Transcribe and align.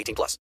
18 0.00 0.14
plus. 0.14 0.38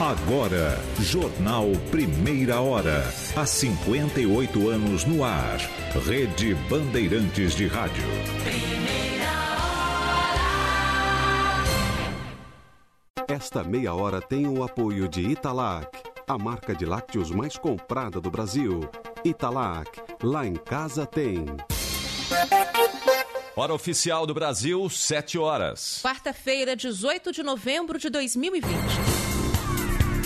Agora, 0.00 0.80
Jornal 0.98 1.70
Primeira 1.92 2.60
Hora. 2.60 3.04
Há 3.36 3.46
58 3.46 4.68
anos 4.68 5.04
no 5.04 5.22
ar. 5.22 5.58
Rede 6.04 6.54
Bandeirantes 6.68 7.54
de 7.54 7.68
Rádio. 7.68 8.02
Esta 13.28 13.62
meia 13.62 13.94
hora 13.94 14.20
tem 14.20 14.46
o 14.46 14.62
apoio 14.62 15.08
de 15.08 15.22
Italac, 15.22 15.88
a 16.26 16.38
marca 16.38 16.74
de 16.74 16.84
lácteos 16.84 17.30
mais 17.30 17.56
comprada 17.56 18.20
do 18.20 18.30
Brasil. 18.30 18.88
Italac, 19.24 19.90
lá 20.22 20.46
em 20.46 20.54
casa 20.54 21.06
tem. 21.06 21.44
Hora 23.54 23.74
oficial 23.74 24.26
do 24.26 24.32
Brasil, 24.32 24.88
7 24.88 25.38
horas. 25.38 26.00
Quarta-feira, 26.02 26.74
18 26.74 27.32
de 27.32 27.42
novembro 27.42 27.98
de 27.98 28.08
2020. 28.08 29.11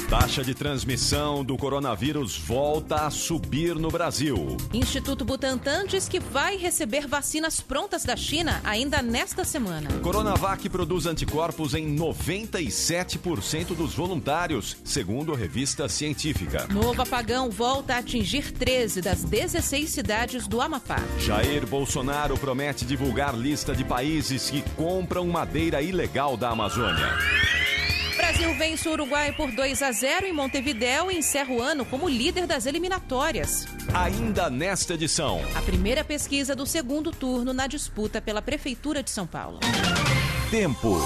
Taxa 0.08 0.44
de 0.44 0.54
transmissão 0.54 1.44
do 1.44 1.56
coronavírus 1.56 2.38
volta 2.38 3.06
a 3.06 3.10
subir 3.10 3.74
no 3.74 3.88
Brasil. 3.88 4.56
Instituto 4.72 5.24
Butantan 5.24 5.84
diz 5.84 6.08
que 6.08 6.20
vai 6.20 6.56
receber 6.56 7.08
vacinas 7.08 7.60
prontas 7.60 8.04
da 8.04 8.14
China 8.14 8.60
ainda 8.62 9.02
nesta 9.02 9.44
semana. 9.44 9.88
Coronavac 10.04 10.68
produz 10.68 11.06
anticorpos 11.06 11.74
em 11.74 11.96
97% 11.96 13.74
dos 13.74 13.94
voluntários, 13.94 14.76
segundo 14.84 15.34
a 15.34 15.36
revista 15.36 15.88
científica. 15.88 16.68
Novo 16.70 17.02
apagão 17.02 17.50
volta 17.50 17.94
a 17.94 17.98
atingir 17.98 18.52
13 18.52 19.02
das 19.02 19.24
16 19.24 19.90
cidades 19.90 20.46
do 20.46 20.60
Amapá. 20.60 21.00
Jair 21.18 21.66
Bolsonaro 21.66 22.38
promete 22.38 22.84
divulgar 22.84 23.36
lista 23.36 23.74
de 23.74 23.82
países 23.82 24.50
que 24.50 24.62
compram 24.76 25.26
madeira 25.26 25.82
ilegal 25.82 26.36
da 26.36 26.50
Amazônia. 26.50 27.45
Brasil 28.26 28.52
vence 28.54 28.88
o 28.88 28.92
Uruguai 28.92 29.30
por 29.30 29.52
2 29.52 29.82
a 29.82 29.92
0 29.92 30.26
em 30.26 30.32
Montevidéu 30.32 31.12
e 31.12 31.16
encerra 31.16 31.54
o 31.54 31.62
ano 31.62 31.84
como 31.84 32.08
líder 32.08 32.44
das 32.44 32.66
eliminatórias. 32.66 33.68
Ainda 33.94 34.50
nesta 34.50 34.94
edição. 34.94 35.40
A 35.54 35.62
primeira 35.62 36.02
pesquisa 36.02 36.56
do 36.56 36.66
segundo 36.66 37.12
turno 37.12 37.52
na 37.52 37.68
disputa 37.68 38.20
pela 38.20 38.42
Prefeitura 38.42 39.00
de 39.00 39.10
São 39.10 39.28
Paulo. 39.28 39.60
Tempo. 40.50 40.98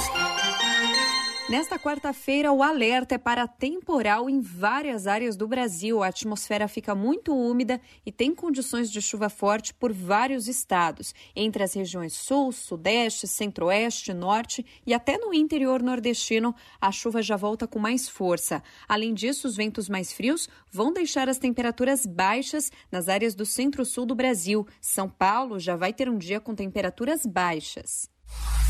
Nesta 1.51 1.77
quarta-feira, 1.81 2.53
o 2.53 2.63
alerta 2.63 3.17
é 3.17 3.19
para 3.19 3.49
temporal 3.49 4.31
em 4.31 4.41
várias 4.41 5.09
áreas 5.09 5.35
do 5.35 5.49
Brasil. 5.49 6.01
A 6.01 6.07
atmosfera 6.07 6.69
fica 6.69 6.95
muito 6.95 7.35
úmida 7.35 7.81
e 8.07 8.13
tem 8.13 8.33
condições 8.33 8.89
de 8.89 9.03
chuva 9.03 9.29
forte 9.29 9.75
por 9.75 9.93
vários 9.93 10.47
estados, 10.47 11.13
entre 11.35 11.65
as 11.65 11.75
regiões 11.75 12.13
sul, 12.13 12.53
sudeste, 12.53 13.27
centro-oeste, 13.27 14.15
norte 14.15 14.65
e 14.87 14.95
até 14.95 15.19
no 15.19 15.35
interior 15.35 15.83
nordestino. 15.83 16.55
A 16.81 16.93
chuva 16.93 17.21
já 17.21 17.37
volta 17.37 17.67
com 17.67 17.81
mais 17.81 18.09
força. 18.09 18.63
Além 18.89 19.13
disso, 19.13 19.49
os 19.49 19.57
ventos 19.57 19.89
mais 19.89 20.13
frios 20.13 20.49
vão 20.71 20.93
deixar 20.93 21.29
as 21.29 21.39
temperaturas 21.39 22.07
baixas 22.07 22.71
nas 22.93 23.09
áreas 23.09 23.35
do 23.35 23.45
centro-sul 23.45 24.07
do 24.07 24.15
Brasil. 24.15 24.65
São 24.81 25.09
Paulo 25.09 25.59
já 25.59 25.75
vai 25.75 25.93
ter 25.93 26.09
um 26.09 26.17
dia 26.17 26.39
com 26.39 26.55
temperaturas 26.55 27.27
baixas. 27.27 28.09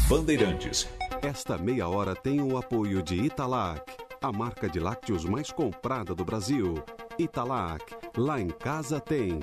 Bandeirantes. 0.09 0.89
Esta 1.23 1.57
meia 1.57 1.89
hora 1.89 2.17
tem 2.17 2.41
o 2.41 2.59
apoio 2.59 3.03
de 3.03 3.15
Italac, 3.15 3.83
a 4.21 4.33
marca 4.33 4.69
de 4.69 4.81
lácteos 4.81 5.25
mais 5.25 5.53
comprada 5.53 6.15
do 6.15 6.25
Brasil. 6.25 6.83
Italac, 7.19 7.85
lá 8.17 8.41
em 8.41 8.49
casa 8.49 8.99
tem. 8.99 9.39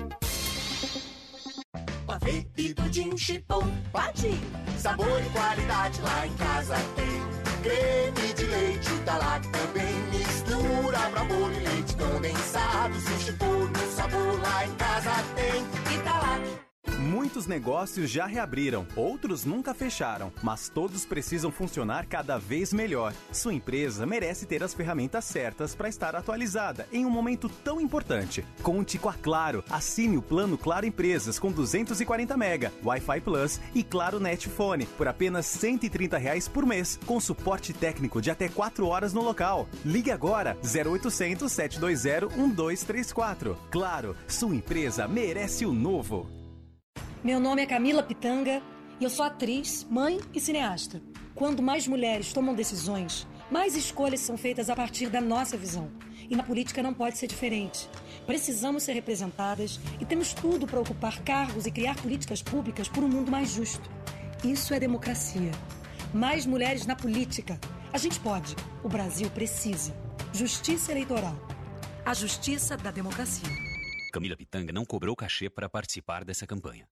Pavê 2.06 2.46
e 2.56 2.74
pudim 2.74 3.16
chipom, 3.16 3.66
pati. 3.92 4.38
Sabor 4.78 5.20
e 5.20 5.30
qualidade 5.30 6.00
lá 6.02 6.26
em 6.26 6.34
casa 6.34 6.76
tem. 6.96 7.18
Creme 7.62 8.34
de 8.34 8.44
leite 8.44 8.92
Italac 8.94 9.48
também. 9.48 9.94
Mistura 10.10 10.98
pra 11.10 11.24
bolo 11.24 11.52
e 11.52 11.60
leite 11.60 11.96
condensado. 11.96 12.94
Se 12.94 13.24
chipom 13.24 13.46
no 13.46 13.92
sabor 13.94 14.40
lá 14.40 14.66
em 14.66 14.74
casa 14.74 15.12
tem. 15.34 15.96
Italac. 15.96 16.67
Muitos 16.98 17.46
negócios 17.46 18.10
já 18.10 18.26
reabriram, 18.26 18.86
outros 18.96 19.44
nunca 19.44 19.72
fecharam, 19.72 20.32
mas 20.42 20.68
todos 20.68 21.04
precisam 21.04 21.50
funcionar 21.50 22.06
cada 22.06 22.38
vez 22.38 22.72
melhor. 22.72 23.14
Sua 23.30 23.54
empresa 23.54 24.04
merece 24.04 24.46
ter 24.46 24.62
as 24.62 24.74
ferramentas 24.74 25.24
certas 25.24 25.74
para 25.74 25.88
estar 25.88 26.16
atualizada 26.16 26.88
em 26.92 27.06
um 27.06 27.10
momento 27.10 27.48
tão 27.48 27.80
importante. 27.80 28.44
Conte 28.62 28.98
com 28.98 29.08
a 29.08 29.14
Claro. 29.14 29.64
Assine 29.70 30.16
o 30.16 30.22
plano 30.22 30.56
Claro 30.56 30.86
Empresas 30.86 31.38
com 31.38 31.52
240 31.52 32.36
mega, 32.36 32.72
Wi-Fi 32.84 33.20
Plus 33.20 33.60
e 33.74 33.82
Claro 33.82 34.18
Net 34.18 34.48
Fone 34.48 34.86
por 34.86 35.06
apenas 35.06 35.46
130 35.46 36.16
reais 36.18 36.48
por 36.48 36.64
mês, 36.64 36.98
com 37.06 37.20
suporte 37.20 37.72
técnico 37.72 38.20
de 38.20 38.30
até 38.30 38.48
4 38.48 38.86
horas 38.86 39.12
no 39.12 39.22
local. 39.22 39.68
Ligue 39.84 40.10
agora 40.10 40.56
0800 40.64 41.50
720 41.50 42.36
1234. 42.36 43.56
Claro, 43.70 44.16
sua 44.26 44.54
empresa 44.54 45.06
merece 45.06 45.66
o 45.66 45.72
novo. 45.72 46.37
Meu 47.28 47.38
nome 47.38 47.60
é 47.60 47.66
Camila 47.66 48.02
Pitanga 48.02 48.62
e 48.98 49.04
eu 49.04 49.10
sou 49.10 49.22
atriz, 49.22 49.86
mãe 49.90 50.18
e 50.32 50.40
cineasta. 50.40 51.02
Quando 51.34 51.62
mais 51.62 51.86
mulheres 51.86 52.32
tomam 52.32 52.54
decisões, 52.54 53.26
mais 53.50 53.76
escolhas 53.76 54.20
são 54.20 54.38
feitas 54.38 54.70
a 54.70 54.74
partir 54.74 55.10
da 55.10 55.20
nossa 55.20 55.54
visão. 55.54 55.90
E 56.30 56.34
na 56.34 56.42
política 56.42 56.82
não 56.82 56.94
pode 56.94 57.18
ser 57.18 57.26
diferente. 57.26 57.86
Precisamos 58.26 58.82
ser 58.82 58.94
representadas 58.94 59.78
e 60.00 60.06
temos 60.06 60.32
tudo 60.32 60.66
para 60.66 60.80
ocupar 60.80 61.20
cargos 61.20 61.66
e 61.66 61.70
criar 61.70 61.96
políticas 61.96 62.40
públicas 62.40 62.88
por 62.88 63.04
um 63.04 63.08
mundo 63.08 63.30
mais 63.30 63.50
justo. 63.50 63.90
Isso 64.42 64.72
é 64.72 64.80
democracia. 64.80 65.50
Mais 66.14 66.46
mulheres 66.46 66.86
na 66.86 66.96
política. 66.96 67.60
A 67.92 67.98
gente 67.98 68.18
pode. 68.20 68.56
O 68.82 68.88
Brasil 68.88 69.28
precisa. 69.28 69.94
Justiça 70.32 70.92
eleitoral. 70.92 71.36
A 72.06 72.14
justiça 72.14 72.74
da 72.74 72.90
democracia. 72.90 73.67
Camila 74.10 74.36
Pitanga 74.36 74.72
não 74.72 74.84
cobrou 74.84 75.14
cachê 75.14 75.48
para 75.50 75.68
participar 75.68 76.24
dessa 76.24 76.46
campanha. 76.46 76.86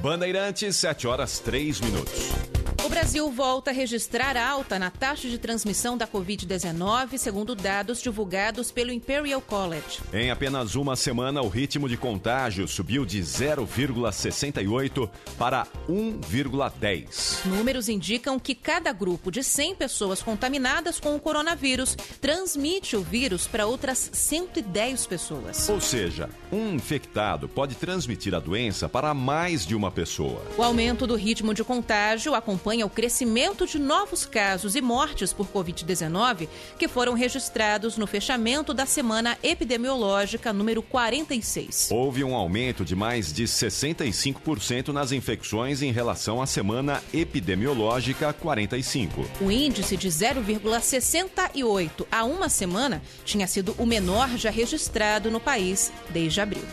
Bandeirantes, 0.00 0.76
7 0.76 1.06
horas 1.06 1.38
3 1.40 1.80
minutos. 1.80 2.43
O 2.84 2.88
Brasil 2.90 3.30
volta 3.30 3.70
a 3.70 3.72
registrar 3.72 4.36
alta 4.36 4.78
na 4.78 4.90
taxa 4.90 5.26
de 5.26 5.38
transmissão 5.38 5.96
da 5.96 6.06
Covid-19, 6.06 7.16
segundo 7.16 7.54
dados 7.54 8.02
divulgados 8.02 8.70
pelo 8.70 8.92
Imperial 8.92 9.40
College. 9.40 10.00
Em 10.12 10.30
apenas 10.30 10.74
uma 10.74 10.94
semana, 10.94 11.40
o 11.40 11.48
ritmo 11.48 11.88
de 11.88 11.96
contágio 11.96 12.68
subiu 12.68 13.06
de 13.06 13.22
0,68 13.22 15.08
para 15.38 15.66
1,10. 15.88 17.46
Números 17.46 17.88
indicam 17.88 18.38
que 18.38 18.54
cada 18.54 18.92
grupo 18.92 19.30
de 19.30 19.42
100 19.42 19.76
pessoas 19.76 20.20
contaminadas 20.20 21.00
com 21.00 21.16
o 21.16 21.20
coronavírus 21.20 21.96
transmite 22.20 22.96
o 22.96 23.02
vírus 23.02 23.46
para 23.46 23.64
outras 23.64 24.10
110 24.12 25.06
pessoas. 25.06 25.66
Ou 25.70 25.80
seja, 25.80 26.28
um 26.52 26.74
infectado 26.74 27.48
pode 27.48 27.76
transmitir 27.76 28.34
a 28.34 28.38
doença 28.40 28.90
para 28.90 29.14
mais 29.14 29.64
de 29.64 29.74
uma 29.74 29.90
pessoa. 29.90 30.42
O 30.58 30.62
aumento 30.62 31.06
do 31.06 31.14
ritmo 31.14 31.54
de 31.54 31.64
contágio 31.64 32.34
acompanha 32.34 32.73
acompanha 32.74 32.86
o 32.86 32.90
crescimento 32.90 33.66
de 33.66 33.78
novos 33.78 34.26
casos 34.26 34.74
e 34.74 34.80
mortes 34.80 35.32
por 35.32 35.46
Covid-19 35.46 36.48
que 36.78 36.88
foram 36.88 37.14
registrados 37.14 37.96
no 37.96 38.06
fechamento 38.06 38.74
da 38.74 38.84
semana 38.84 39.38
epidemiológica 39.42 40.52
número 40.52 40.82
46. 40.82 41.90
Houve 41.92 42.24
um 42.24 42.34
aumento 42.34 42.84
de 42.84 42.96
mais 42.96 43.32
de 43.32 43.44
65% 43.44 44.88
nas 44.88 45.12
infecções 45.12 45.82
em 45.82 45.92
relação 45.92 46.42
à 46.42 46.46
semana 46.46 47.02
epidemiológica 47.12 48.32
45. 48.32 49.24
O 49.40 49.50
índice 49.50 49.96
de 49.96 50.08
0,68 50.08 52.06
a 52.10 52.24
uma 52.24 52.48
semana 52.48 53.00
tinha 53.24 53.46
sido 53.46 53.74
o 53.78 53.86
menor 53.86 54.28
já 54.36 54.50
registrado 54.50 55.30
no 55.30 55.38
país 55.38 55.92
desde 56.10 56.40
abril. 56.40 56.64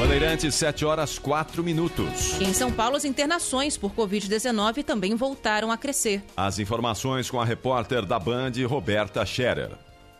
Bandeirantes, 0.00 0.54
7 0.54 0.86
horas 0.86 1.18
4 1.18 1.62
minutos. 1.62 2.40
Em 2.40 2.54
São 2.54 2.72
Paulo, 2.72 2.96
as 2.96 3.04
internações 3.04 3.76
por 3.76 3.92
Covid-19 3.92 4.82
também 4.82 5.14
voltaram 5.14 5.70
a 5.70 5.76
crescer. 5.76 6.22
As 6.34 6.58
informações 6.58 7.30
com 7.30 7.38
a 7.38 7.44
repórter 7.44 8.06
da 8.06 8.18
Band, 8.18 8.52
Roberta 8.66 9.26
Scherer. 9.26 9.72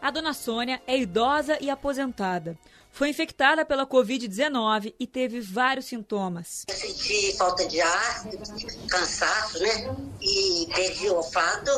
A 0.03 0.11
dona 0.11 0.35
Sônia 0.35 0.83
é 0.87 0.99
idosa 0.99 1.57
e 1.63 1.71
aposentada. 1.71 2.59
Foi 2.91 3.09
infectada 3.09 3.65
pela 3.65 3.87
Covid-19 3.87 4.95
e 4.99 5.07
teve 5.07 5.41
vários 5.41 5.87
sintomas. 5.87 6.65
Eu 6.69 6.75
senti 6.75 7.37
falta 7.37 7.67
de 7.67 7.81
ar, 7.81 8.25
cansaço, 8.89 9.63
né? 9.63 9.97
E 10.21 10.67
perdi 10.75 11.09
o 11.09 11.17
olfato 11.17 11.71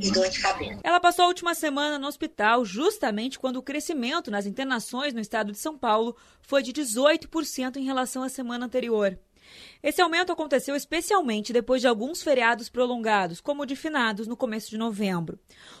e 0.00 0.10
dor 0.10 0.28
de 0.28 0.40
cabeça. 0.40 0.80
Ela 0.82 1.00
passou 1.00 1.24
a 1.24 1.28
última 1.28 1.54
semana 1.54 1.98
no 1.98 2.06
hospital 2.06 2.64
justamente 2.64 3.38
quando 3.38 3.56
o 3.56 3.62
crescimento 3.62 4.30
nas 4.30 4.46
internações 4.46 5.12
no 5.12 5.20
estado 5.20 5.52
de 5.52 5.58
São 5.58 5.76
Paulo 5.76 6.16
foi 6.40 6.62
de 6.62 6.72
18% 6.72 7.76
em 7.76 7.84
relação 7.84 8.22
à 8.22 8.28
semana 8.28 8.66
anterior. 8.66 9.18
Esse 9.82 10.00
aumento 10.00 10.32
aconteceu 10.32 10.74
especialmente 10.74 11.52
depois 11.52 11.80
de 11.80 11.86
alguns 11.86 12.20
feriados 12.22 12.68
prolongados, 12.68 13.40
como 13.40 13.62
o 13.62 13.66
de 13.66 13.76
finados 13.76 14.26
no 14.26 14.36
começo 14.36 14.70
de 14.70 14.76
novembro. 14.76 15.38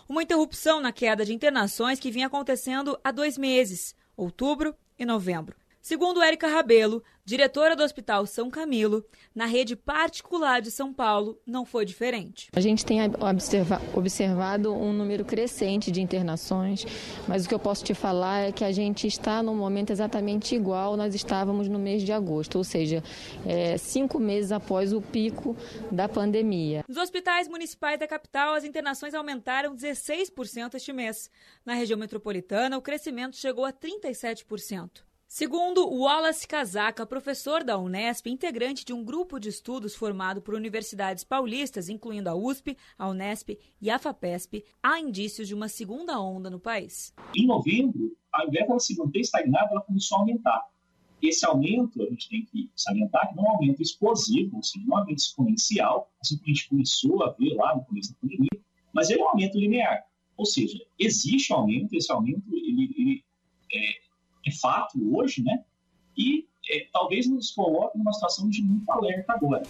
Uma 0.08 0.22
interrupção 0.22 0.80
na 0.80 0.92
queda 0.92 1.24
de 1.24 1.34
internações 1.34 1.98
que 1.98 2.10
vinha 2.10 2.28
acontecendo 2.28 2.96
há 3.02 3.10
dois 3.10 3.36
meses, 3.36 3.95
outubro 4.16 4.74
e 4.98 5.04
novembro. 5.04 5.56
Segundo 5.86 6.20
Érica 6.20 6.48
Rabelo, 6.48 7.00
diretora 7.24 7.76
do 7.76 7.84
Hospital 7.84 8.26
São 8.26 8.50
Camilo, 8.50 9.04
na 9.32 9.46
rede 9.46 9.76
particular 9.76 10.60
de 10.60 10.68
São 10.68 10.92
Paulo 10.92 11.40
não 11.46 11.64
foi 11.64 11.84
diferente. 11.84 12.48
A 12.56 12.58
gente 12.58 12.84
tem 12.84 12.98
observa 13.04 13.80
observado 13.94 14.74
um 14.74 14.92
número 14.92 15.24
crescente 15.24 15.92
de 15.92 16.02
internações, 16.02 16.84
mas 17.28 17.44
o 17.44 17.48
que 17.48 17.54
eu 17.54 17.58
posso 17.60 17.84
te 17.84 17.94
falar 17.94 18.48
é 18.48 18.50
que 18.50 18.64
a 18.64 18.72
gente 18.72 19.06
está 19.06 19.44
num 19.44 19.54
momento 19.54 19.90
exatamente 19.90 20.56
igual 20.56 20.96
nós 20.96 21.14
estávamos 21.14 21.68
no 21.68 21.78
mês 21.78 22.02
de 22.02 22.10
agosto, 22.10 22.58
ou 22.58 22.64
seja, 22.64 23.00
é, 23.46 23.78
cinco 23.78 24.18
meses 24.18 24.50
após 24.50 24.92
o 24.92 25.00
pico 25.00 25.56
da 25.88 26.08
pandemia. 26.08 26.84
Nos 26.88 26.96
hospitais 26.96 27.46
municipais 27.46 27.96
da 27.96 28.08
capital, 28.08 28.54
as 28.54 28.64
internações 28.64 29.14
aumentaram 29.14 29.76
16% 29.76 30.74
este 30.74 30.92
mês. 30.92 31.30
Na 31.64 31.74
região 31.74 31.96
metropolitana, 31.96 32.76
o 32.76 32.82
crescimento 32.82 33.36
chegou 33.36 33.64
a 33.64 33.72
37%. 33.72 35.06
Segundo 35.28 35.88
Wallace 35.88 36.46
Casaca, 36.46 37.04
professor 37.04 37.64
da 37.64 37.76
Unesp, 37.76 38.28
integrante 38.28 38.84
de 38.84 38.92
um 38.92 39.04
grupo 39.04 39.40
de 39.40 39.48
estudos 39.48 39.96
formado 39.96 40.40
por 40.40 40.54
universidades 40.54 41.24
paulistas, 41.24 41.88
incluindo 41.88 42.30
a 42.30 42.34
USP, 42.36 42.76
a 42.96 43.08
Unesp 43.08 43.58
e 43.80 43.90
a 43.90 43.98
FAPESP, 43.98 44.64
há 44.80 45.00
indícios 45.00 45.48
de 45.48 45.54
uma 45.54 45.68
segunda 45.68 46.20
onda 46.20 46.48
no 46.48 46.60
país. 46.60 47.12
Em 47.34 47.44
novembro, 47.44 48.16
ao 48.32 48.46
invés 48.46 48.68
dela 48.68 48.78
se 48.78 48.96
manter 48.96 49.18
estagnada, 49.18 49.68
ela 49.72 49.80
começou 49.80 50.16
a 50.16 50.20
aumentar. 50.20 50.68
Esse 51.20 51.44
aumento, 51.44 52.00
a 52.02 52.06
gente 52.06 52.28
tem 52.28 52.44
que 52.44 52.70
salientar 52.76 53.28
que 53.28 53.34
não 53.34 53.46
é 53.46 53.48
um 53.48 53.52
aumento 53.54 53.82
explosivo, 53.82 54.56
ou 54.56 54.62
seja, 54.62 54.84
não 54.86 54.94
é 54.94 54.98
um 54.98 55.02
aumento 55.02 55.18
exponencial, 55.18 56.08
assim 56.20 56.36
como 56.36 56.46
a 56.46 56.54
gente 56.54 56.68
começou 56.68 57.24
a 57.24 57.32
ver 57.32 57.52
lá 57.54 57.74
no 57.74 57.84
começo 57.84 58.12
da 58.12 58.18
pandemia, 58.20 58.64
mas 58.92 59.10
ele 59.10 59.20
é 59.20 59.24
um 59.24 59.28
aumento 59.30 59.58
linear. 59.58 60.06
Ou 60.36 60.46
seja, 60.46 60.78
existe 60.96 61.52
um 61.52 61.56
aumento, 61.56 61.94
esse 61.94 62.12
aumento 62.12 62.44
ele, 62.54 62.94
ele 62.96 63.24
é, 63.74 64.05
é 64.46 64.50
fato 64.52 64.98
hoje, 65.16 65.42
né? 65.42 65.64
E 66.16 66.46
é, 66.70 66.86
talvez 66.92 67.28
nos 67.28 67.50
coloque 67.50 67.98
numa 67.98 68.12
situação 68.12 68.48
de 68.48 68.62
muito 68.62 68.90
alerta 68.90 69.32
agora. 69.32 69.62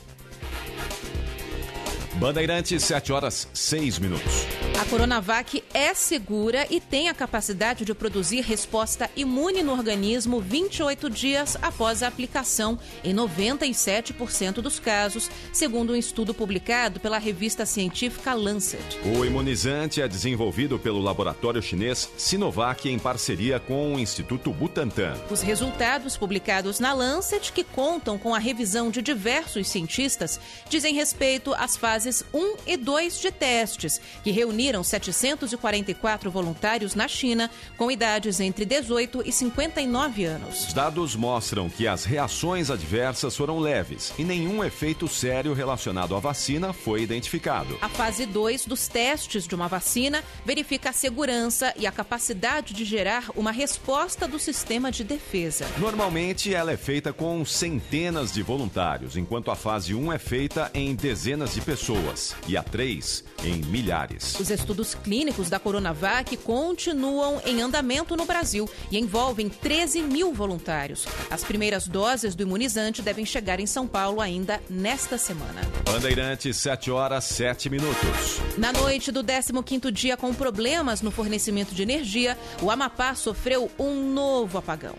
Bandeirantes, 2.19 2.83
7 2.83 3.13
horas 3.13 3.49
6 3.53 3.99
minutos. 3.99 4.47
A 4.79 4.85
Coronavac 4.85 5.65
é 5.73 5.95
segura 5.95 6.67
e 6.69 6.83
tem 6.83 7.09
a 7.09 7.15
capacidade 7.15 7.83
de 7.83 7.95
produzir 7.95 8.43
resposta 8.43 9.11
imune 9.17 9.63
no 9.63 9.73
organismo 9.73 10.39
28 10.39 11.09
dias 11.09 11.57
após 11.63 12.03
a 12.03 12.09
aplicação, 12.09 12.79
em 13.03 13.15
97% 13.15 14.61
dos 14.61 14.79
casos, 14.79 15.31
segundo 15.51 15.95
um 15.95 15.97
estudo 15.97 16.35
publicado 16.35 17.01
pela 17.01 17.17
revista 17.17 17.65
científica 17.65 18.35
Lancet. 18.35 18.99
O 19.17 19.25
imunizante 19.25 20.03
é 20.03 20.07
desenvolvido 20.07 20.79
pelo 20.79 21.01
laboratório 21.01 21.63
chinês 21.63 22.11
Sinovac 22.19 22.87
em 22.87 22.99
parceria 22.99 23.59
com 23.59 23.95
o 23.95 23.99
Instituto 23.99 24.53
Butantan. 24.53 25.15
Os 25.31 25.41
resultados 25.41 26.19
publicados 26.19 26.81
na 26.81 26.93
Lancet, 26.93 27.51
que 27.51 27.65
contam 27.65 28.19
com 28.19 28.35
a 28.35 28.39
revisão 28.39 28.91
de 28.91 29.01
diversos 29.01 29.69
cientistas, 29.69 30.39
dizem 30.69 30.95
respeito 30.95 31.55
às 31.55 31.79
fases 31.79 32.23
1 32.35 32.57
e 32.67 32.77
2 32.77 33.21
de 33.23 33.31
testes, 33.31 33.99
que 34.23 34.31
reuniram 34.31 34.66
reuniram 34.67 34.83
744 34.83 36.31
voluntários 36.31 36.95
na 36.95 37.07
China 37.07 37.51
com 37.77 37.91
idades 37.91 38.41
entre 38.41 38.65
18 38.65 39.23
e 39.25 39.31
59 39.31 40.25
anos. 40.25 40.67
Os 40.67 40.73
dados 40.73 41.15
mostram 41.15 41.69
que 41.69 41.87
as 41.87 42.05
reações 42.05 42.71
adversas 42.71 43.37
foram 43.37 43.59
leves 43.59 44.13
e 44.19 44.25
nenhum 44.25 44.65
efeito 44.65 45.07
sério 45.07 45.53
relacionado 45.53 46.17
à 46.17 46.19
vacina 46.19 46.73
foi 46.73 47.03
identificado. 47.03 47.79
A 47.81 47.89
fase 47.89 48.27
2 48.27 48.67
dos 48.67 48.89
testes 48.89 49.47
de 49.47 49.55
uma 49.55 49.69
vacina 49.69 50.25
verifica 50.45 50.91
a 50.91 50.93
segurança 50.93 51.73
e 51.77 51.87
a 51.87 51.93
capacidade 51.93 52.75
de 52.75 52.85
gerar 52.85 53.31
uma 53.37 53.53
resposta 53.53 54.27
do 54.27 54.39
sistema 54.39 54.91
de 54.91 55.05
defesa. 55.05 55.67
Normalmente 55.79 56.53
ela 56.53 56.73
é 56.73 56.77
feita 56.77 57.13
com 57.13 57.45
centenas 57.45 58.33
de 58.33 58.43
voluntários, 58.43 59.17
enquanto 59.17 59.51
a 59.51 59.57
fase 59.57 59.95
1 59.95 60.13
é 60.13 60.19
feita 60.19 60.71
em 60.75 60.95
dezenas 60.95 61.55
de 61.55 61.61
pessoas 61.61 62.35
e 62.49 62.57
a 62.57 62.63
3 62.63 63.25
em 63.45 63.63
milhares. 63.67 64.39
Os 64.41 64.51
estudos 64.61 64.95
clínicos 64.95 65.49
da 65.49 65.59
Coronavac 65.59 66.37
continuam 66.39 67.41
em 67.45 67.63
andamento 67.63 68.17
no 68.17 68.25
Brasil 68.25 68.69
e 68.91 68.99
envolvem 68.99 69.49
13 69.49 70.03
mil 70.03 70.33
voluntários. 70.33 71.07
As 71.31 71.45
primeiras 71.45 71.87
doses 71.87 72.35
do 72.35 72.43
imunizante 72.43 73.03
devem 73.03 73.25
chegar 73.25 73.61
em 73.61 73.67
São 73.67 73.87
Paulo 73.87 74.21
ainda 74.21 74.61
nesta 74.69 75.19
semana. 75.19 75.61
Bandeirantes, 75.85 76.57
7 76.57 76.91
horas 76.91 77.25
7 77.25 77.69
minutos. 77.71 78.41
Na 78.57 78.73
noite 78.73 79.13
do 79.13 79.23
15º 79.23 79.91
dia 79.91 80.17
com 80.17 80.33
problemas 80.35 81.03
no 81.03 81.11
fornecimento 81.11 81.75
de 81.75 81.83
energia, 81.83 82.37
o 82.63 82.71
Amapá 82.71 83.15
sofreu 83.15 83.71
um 83.79 84.13
novo 84.13 84.59
apagão. 84.59 84.97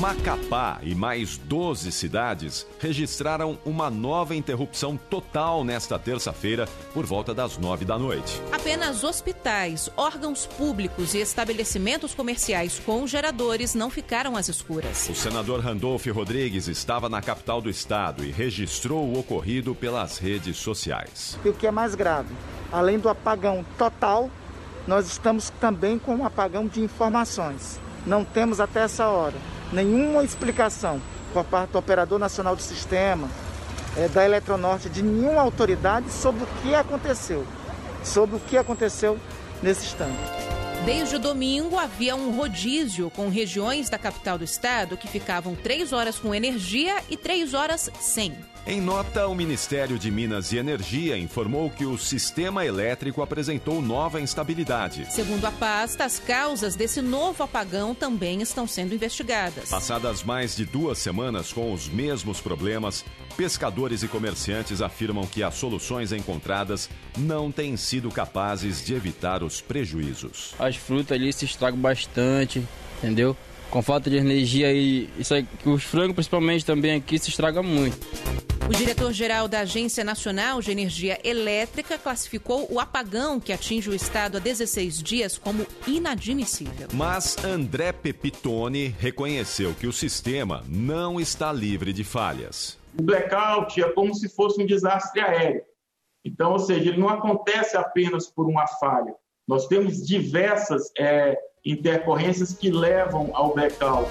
Macapá 0.00 0.80
e 0.82 0.94
mais 0.94 1.36
12 1.36 1.92
cidades 1.92 2.66
registraram 2.78 3.58
uma 3.64 3.90
nova 3.90 4.34
interrupção 4.34 4.96
total 4.96 5.64
nesta 5.64 5.98
terça-feira, 5.98 6.68
por 6.92 7.06
volta 7.06 7.32
das 7.32 7.56
9 7.58 7.84
da 7.84 7.98
noite. 7.98 8.40
Apenas 8.52 9.04
hospitais, 9.04 9.90
órgãos 9.96 10.46
públicos 10.46 11.14
e 11.14 11.18
estabelecimentos 11.18 12.14
comerciais 12.14 12.78
com 12.78 13.06
geradores 13.06 13.74
não 13.74 13.90
ficaram 13.90 14.36
às 14.36 14.48
escuras. 14.48 15.08
O 15.08 15.14
senador 15.14 15.60
Randolph 15.60 16.06
Rodrigues 16.06 16.66
estava 16.68 17.08
na 17.08 17.22
capital 17.22 17.60
do 17.60 17.70
estado 17.70 18.24
e 18.24 18.30
registrou 18.30 19.04
o 19.04 19.18
ocorrido 19.18 19.74
pelas 19.74 20.18
redes 20.18 20.56
sociais. 20.56 21.38
E 21.44 21.48
o 21.48 21.54
que 21.54 21.66
é 21.66 21.70
mais 21.70 21.94
grave, 21.94 22.34
além 22.72 22.98
do 22.98 23.08
apagão 23.08 23.64
total, 23.78 24.30
nós 24.86 25.06
estamos 25.06 25.50
também 25.60 25.98
com 25.98 26.16
um 26.16 26.24
apagão 26.26 26.66
de 26.66 26.80
informações. 26.80 27.83
Não 28.06 28.24
temos 28.24 28.60
até 28.60 28.80
essa 28.80 29.08
hora 29.08 29.36
nenhuma 29.72 30.22
explicação 30.22 31.00
por 31.32 31.44
parte 31.44 31.70
do 31.70 31.78
Operador 31.78 32.18
Nacional 32.18 32.54
do 32.54 32.62
Sistema, 32.62 33.28
é, 33.96 34.08
da 34.08 34.24
Eletronorte, 34.24 34.88
de 34.88 35.02
nenhuma 35.02 35.40
autoridade 35.40 36.10
sobre 36.10 36.44
o 36.44 36.46
que 36.62 36.74
aconteceu, 36.74 37.44
sobre 38.04 38.36
o 38.36 38.40
que 38.40 38.56
aconteceu 38.56 39.18
nesse 39.62 39.86
instante. 39.86 40.14
Desde 40.84 41.16
o 41.16 41.18
domingo 41.18 41.78
havia 41.78 42.14
um 42.14 42.36
rodízio 42.36 43.10
com 43.10 43.28
regiões 43.28 43.88
da 43.88 43.98
capital 43.98 44.36
do 44.36 44.44
estado 44.44 44.96
que 44.96 45.08
ficavam 45.08 45.54
três 45.54 45.92
horas 45.92 46.18
com 46.18 46.34
energia 46.34 46.96
e 47.08 47.16
três 47.16 47.54
horas 47.54 47.90
sem. 47.98 48.36
Em 48.66 48.80
nota, 48.80 49.28
o 49.28 49.34
Ministério 49.34 49.98
de 49.98 50.10
Minas 50.10 50.50
e 50.50 50.56
Energia 50.56 51.18
informou 51.18 51.68
que 51.68 51.84
o 51.84 51.98
sistema 51.98 52.64
elétrico 52.64 53.20
apresentou 53.20 53.82
nova 53.82 54.22
instabilidade. 54.22 55.06
Segundo 55.12 55.44
a 55.44 55.52
pasta, 55.52 56.02
as 56.02 56.18
causas 56.18 56.74
desse 56.74 57.02
novo 57.02 57.42
apagão 57.42 57.94
também 57.94 58.40
estão 58.40 58.66
sendo 58.66 58.94
investigadas. 58.94 59.68
Passadas 59.68 60.22
mais 60.22 60.56
de 60.56 60.64
duas 60.64 60.96
semanas 60.96 61.52
com 61.52 61.74
os 61.74 61.88
mesmos 61.88 62.40
problemas, 62.40 63.04
pescadores 63.36 64.02
e 64.02 64.08
comerciantes 64.08 64.80
afirmam 64.80 65.26
que 65.26 65.42
as 65.42 65.56
soluções 65.56 66.10
encontradas 66.10 66.88
não 67.18 67.52
têm 67.52 67.76
sido 67.76 68.10
capazes 68.10 68.82
de 68.82 68.94
evitar 68.94 69.42
os 69.42 69.60
prejuízos. 69.60 70.54
As 70.58 70.74
frutas 70.74 71.12
ali 71.12 71.30
se 71.34 71.44
estragam 71.44 71.78
bastante, 71.78 72.66
entendeu? 72.96 73.36
Com 73.70 73.82
falta 73.82 74.08
de 74.08 74.16
energia 74.16 74.72
e 74.72 75.10
isso 75.18 75.34
aí, 75.34 75.46
os 75.66 75.84
frangos 75.84 76.14
principalmente 76.14 76.64
também 76.64 76.96
aqui 76.96 77.18
se 77.18 77.28
estragam 77.28 77.62
muito. 77.62 77.98
O 78.66 78.72
diretor-geral 78.72 79.46
da 79.46 79.60
Agência 79.60 80.02
Nacional 80.02 80.62
de 80.62 80.72
Energia 80.72 81.18
Elétrica 81.22 81.98
classificou 81.98 82.66
o 82.70 82.80
apagão 82.80 83.38
que 83.38 83.52
atinge 83.52 83.90
o 83.90 83.94
estado 83.94 84.38
há 84.38 84.40
16 84.40 85.02
dias 85.02 85.36
como 85.36 85.66
inadmissível. 85.86 86.88
Mas 86.94 87.36
André 87.44 87.92
Pepitone 87.92 88.86
reconheceu 88.86 89.74
que 89.74 89.86
o 89.86 89.92
sistema 89.92 90.64
não 90.66 91.20
está 91.20 91.52
livre 91.52 91.92
de 91.92 92.02
falhas. 92.04 92.78
O 92.98 93.02
blackout 93.02 93.82
é 93.82 93.92
como 93.92 94.14
se 94.14 94.30
fosse 94.30 94.62
um 94.62 94.66
desastre 94.66 95.20
aéreo. 95.20 95.62
Então, 96.24 96.52
ou 96.52 96.58
seja, 96.58 96.88
ele 96.88 96.98
não 96.98 97.10
acontece 97.10 97.76
apenas 97.76 98.28
por 98.28 98.46
uma 98.46 98.66
falha. 98.66 99.14
Nós 99.46 99.66
temos 99.66 100.06
diversas 100.06 100.90
é, 100.98 101.36
intercorrências 101.62 102.54
que 102.54 102.70
levam 102.70 103.30
ao 103.34 103.52
blackout. 103.52 104.10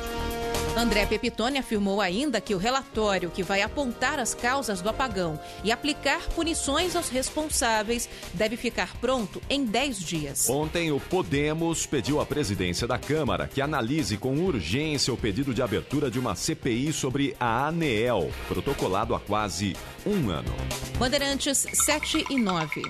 André 0.75 1.05
Pepitone 1.05 1.59
afirmou 1.59 2.01
ainda 2.01 2.41
que 2.41 2.55
o 2.55 2.57
relatório 2.57 3.29
que 3.29 3.43
vai 3.43 3.61
apontar 3.61 4.19
as 4.19 4.33
causas 4.33 4.81
do 4.81 4.89
apagão 4.89 5.39
e 5.63 5.71
aplicar 5.71 6.27
punições 6.29 6.95
aos 6.95 7.09
responsáveis 7.09 8.09
deve 8.33 8.57
ficar 8.57 8.95
pronto 8.97 9.39
em 9.49 9.63
10 9.63 9.99
dias. 9.99 10.49
Ontem, 10.49 10.91
o 10.91 10.99
Podemos 10.99 11.85
pediu 11.85 12.19
à 12.19 12.25
presidência 12.25 12.87
da 12.87 12.97
Câmara 12.97 13.47
que 13.47 13.61
analise 13.61 14.17
com 14.17 14.35
urgência 14.39 15.13
o 15.13 15.17
pedido 15.17 15.53
de 15.53 15.61
abertura 15.61 16.09
de 16.09 16.19
uma 16.19 16.33
CPI 16.33 16.91
sobre 16.91 17.35
a 17.39 17.67
ANEEL, 17.67 18.31
protocolado 18.47 19.13
há 19.13 19.19
quase 19.19 19.75
um 20.05 20.31
ano. 20.31 20.53
Bandeirantes 20.97 21.67
7 21.85 22.25
e 22.31 22.39
9. 22.39 22.81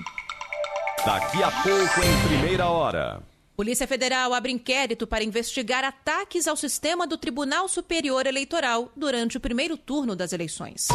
Daqui 1.04 1.42
a 1.42 1.50
pouco, 1.50 2.00
em 2.00 2.28
primeira 2.28 2.66
hora. 2.66 3.33
Polícia 3.56 3.86
Federal 3.86 4.34
abre 4.34 4.50
inquérito 4.50 5.06
para 5.06 5.22
investigar 5.22 5.84
ataques 5.84 6.48
ao 6.48 6.56
sistema 6.56 7.06
do 7.06 7.16
Tribunal 7.16 7.68
Superior 7.68 8.26
Eleitoral 8.26 8.90
durante 8.96 9.36
o 9.36 9.40
primeiro 9.40 9.76
turno 9.76 10.16
das 10.16 10.32
eleições. 10.32 10.88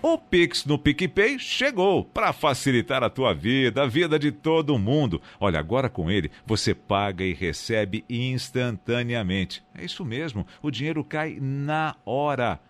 O 0.00 0.16
Pix 0.16 0.64
no 0.64 0.78
PicPay 0.78 1.36
chegou 1.40 2.04
para 2.04 2.32
facilitar 2.32 3.02
a 3.02 3.10
tua 3.10 3.34
vida, 3.34 3.82
a 3.82 3.86
vida 3.88 4.16
de 4.16 4.30
todo 4.30 4.78
mundo. 4.78 5.20
Olha, 5.40 5.58
agora 5.58 5.88
com 5.88 6.08
ele 6.08 6.30
você 6.46 6.72
paga 6.72 7.24
e 7.24 7.34
recebe 7.34 8.04
instantaneamente. 8.08 9.64
É 9.74 9.84
isso 9.84 10.04
mesmo, 10.04 10.46
o 10.62 10.70
dinheiro 10.70 11.02
cai 11.02 11.38
na 11.40 11.96
hora. 12.06 12.60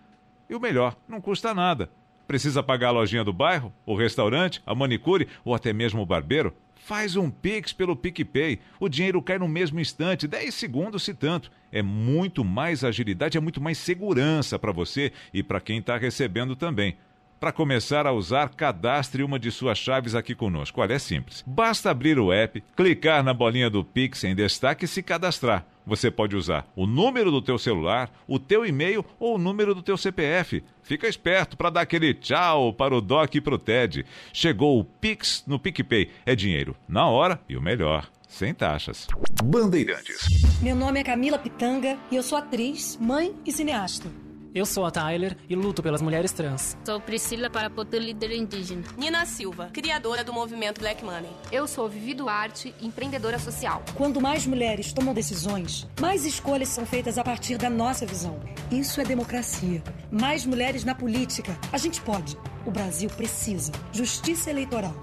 E 0.49 0.55
o 0.55 0.59
melhor, 0.59 0.97
não 1.07 1.21
custa 1.21 1.53
nada. 1.53 1.91
Precisa 2.29 2.61
pagar 2.61 2.89
a 2.89 2.91
lojinha 2.91 3.23
do 3.23 3.33
bairro, 3.33 3.73
o 3.87 3.95
restaurante, 3.95 4.61
a 4.63 4.75
manicure 4.75 5.27
ou 5.43 5.55
até 5.55 5.73
mesmo 5.73 5.99
o 5.99 6.05
barbeiro? 6.05 6.53
Faz 6.75 7.15
um 7.15 7.27
Pix 7.27 7.73
pelo 7.73 7.95
PicPay. 7.95 8.59
O 8.79 8.87
dinheiro 8.87 9.19
cai 9.19 9.39
no 9.39 9.47
mesmo 9.47 9.79
instante, 9.79 10.27
10 10.27 10.53
segundos 10.53 11.01
se 11.01 11.15
tanto. 11.15 11.51
É 11.71 11.81
muito 11.81 12.45
mais 12.45 12.83
agilidade, 12.83 13.35
é 13.35 13.41
muito 13.41 13.59
mais 13.59 13.79
segurança 13.79 14.59
para 14.59 14.71
você 14.71 15.11
e 15.33 15.41
para 15.41 15.59
quem 15.59 15.79
está 15.79 15.97
recebendo 15.97 16.55
também. 16.55 16.97
Para 17.39 17.53
começar 17.53 18.05
a 18.05 18.11
usar, 18.11 18.49
cadastre 18.49 19.23
uma 19.23 19.39
de 19.39 19.49
suas 19.49 19.77
chaves 19.77 20.13
aqui 20.13 20.35
conosco. 20.35 20.81
Olha, 20.81 20.95
é 20.95 20.99
simples. 20.99 21.41
Basta 21.47 21.89
abrir 21.89 22.19
o 22.19 22.33
app, 22.33 22.61
clicar 22.75 23.23
na 23.23 23.33
bolinha 23.33 23.69
do 23.69 23.81
Pix 23.81 24.25
em 24.25 24.35
destaque 24.35 24.83
e 24.83 24.87
se 24.87 25.01
cadastrar. 25.01 25.65
Você 25.85 26.11
pode 26.11 26.35
usar 26.35 26.69
o 26.75 26.85
número 26.85 27.31
do 27.31 27.41
teu 27.41 27.57
celular, 27.57 28.11
o 28.27 28.37
teu 28.37 28.65
e-mail 28.65 29.05
ou 29.17 29.35
o 29.35 29.37
número 29.37 29.73
do 29.73 29.81
teu 29.81 29.95
CPF. 29.95 30.61
Fica 30.83 31.07
esperto 31.07 31.55
para 31.55 31.69
dar 31.69 31.81
aquele 31.81 32.13
tchau 32.13 32.73
para 32.73 32.93
o 32.93 32.99
Doc 32.99 33.33
e 33.33 33.41
para 33.41 33.55
o 33.55 33.57
Ted. 33.57 34.05
Chegou 34.33 34.77
o 34.77 34.83
Pix 34.83 35.41
no 35.47 35.57
PicPay. 35.57 36.09
É 36.25 36.35
dinheiro 36.35 36.75
na 36.89 37.07
hora 37.07 37.39
e 37.47 37.55
o 37.55 37.61
melhor, 37.61 38.09
sem 38.27 38.53
taxas. 38.53 39.07
Bandeirantes. 39.41 40.27
Meu 40.61 40.75
nome 40.75 40.99
é 40.99 41.03
Camila 41.05 41.39
Pitanga 41.39 41.97
e 42.11 42.17
eu 42.17 42.21
sou 42.21 42.37
atriz, 42.37 42.97
mãe 43.01 43.33
e 43.45 43.51
cineasta. 43.53 44.28
Eu 44.53 44.65
sou 44.65 44.83
a 44.83 44.89
Tyler 44.89 45.37
e 45.47 45.55
luto 45.55 45.83
pelas 45.83 46.01
mulheres 46.01 46.31
trans. 46.31 46.75
Sou 46.83 46.99
Priscila 46.99 47.51
Parapoto, 47.51 47.97
líder 47.97 48.31
indígena. 48.31 48.83
Nina 48.97 49.23
Silva, 49.25 49.69
criadora 49.71 50.23
do 50.23 50.33
movimento 50.33 50.79
Black 50.79 51.05
Money. 51.05 51.29
Eu 51.51 51.67
sou 51.67 51.87
Vivi 51.87 52.15
Duarte, 52.15 52.73
empreendedora 52.81 53.37
social. 53.37 53.83
Quando 53.93 54.19
mais 54.19 54.47
mulheres 54.47 54.91
tomam 54.91 55.13
decisões, 55.13 55.87
mais 56.01 56.25
escolhas 56.25 56.69
são 56.69 56.83
feitas 56.83 57.19
a 57.19 57.23
partir 57.23 57.57
da 57.57 57.69
nossa 57.69 58.07
visão. 58.07 58.39
Isso 58.71 58.99
é 58.99 59.05
democracia. 59.05 59.83
Mais 60.11 60.47
mulheres 60.47 60.83
na 60.83 60.95
política. 60.95 61.55
A 61.71 61.77
gente 61.77 62.01
pode. 62.01 62.35
O 62.65 62.71
Brasil 62.71 63.09
precisa. 63.11 63.71
Justiça 63.91 64.49
eleitoral. 64.49 64.95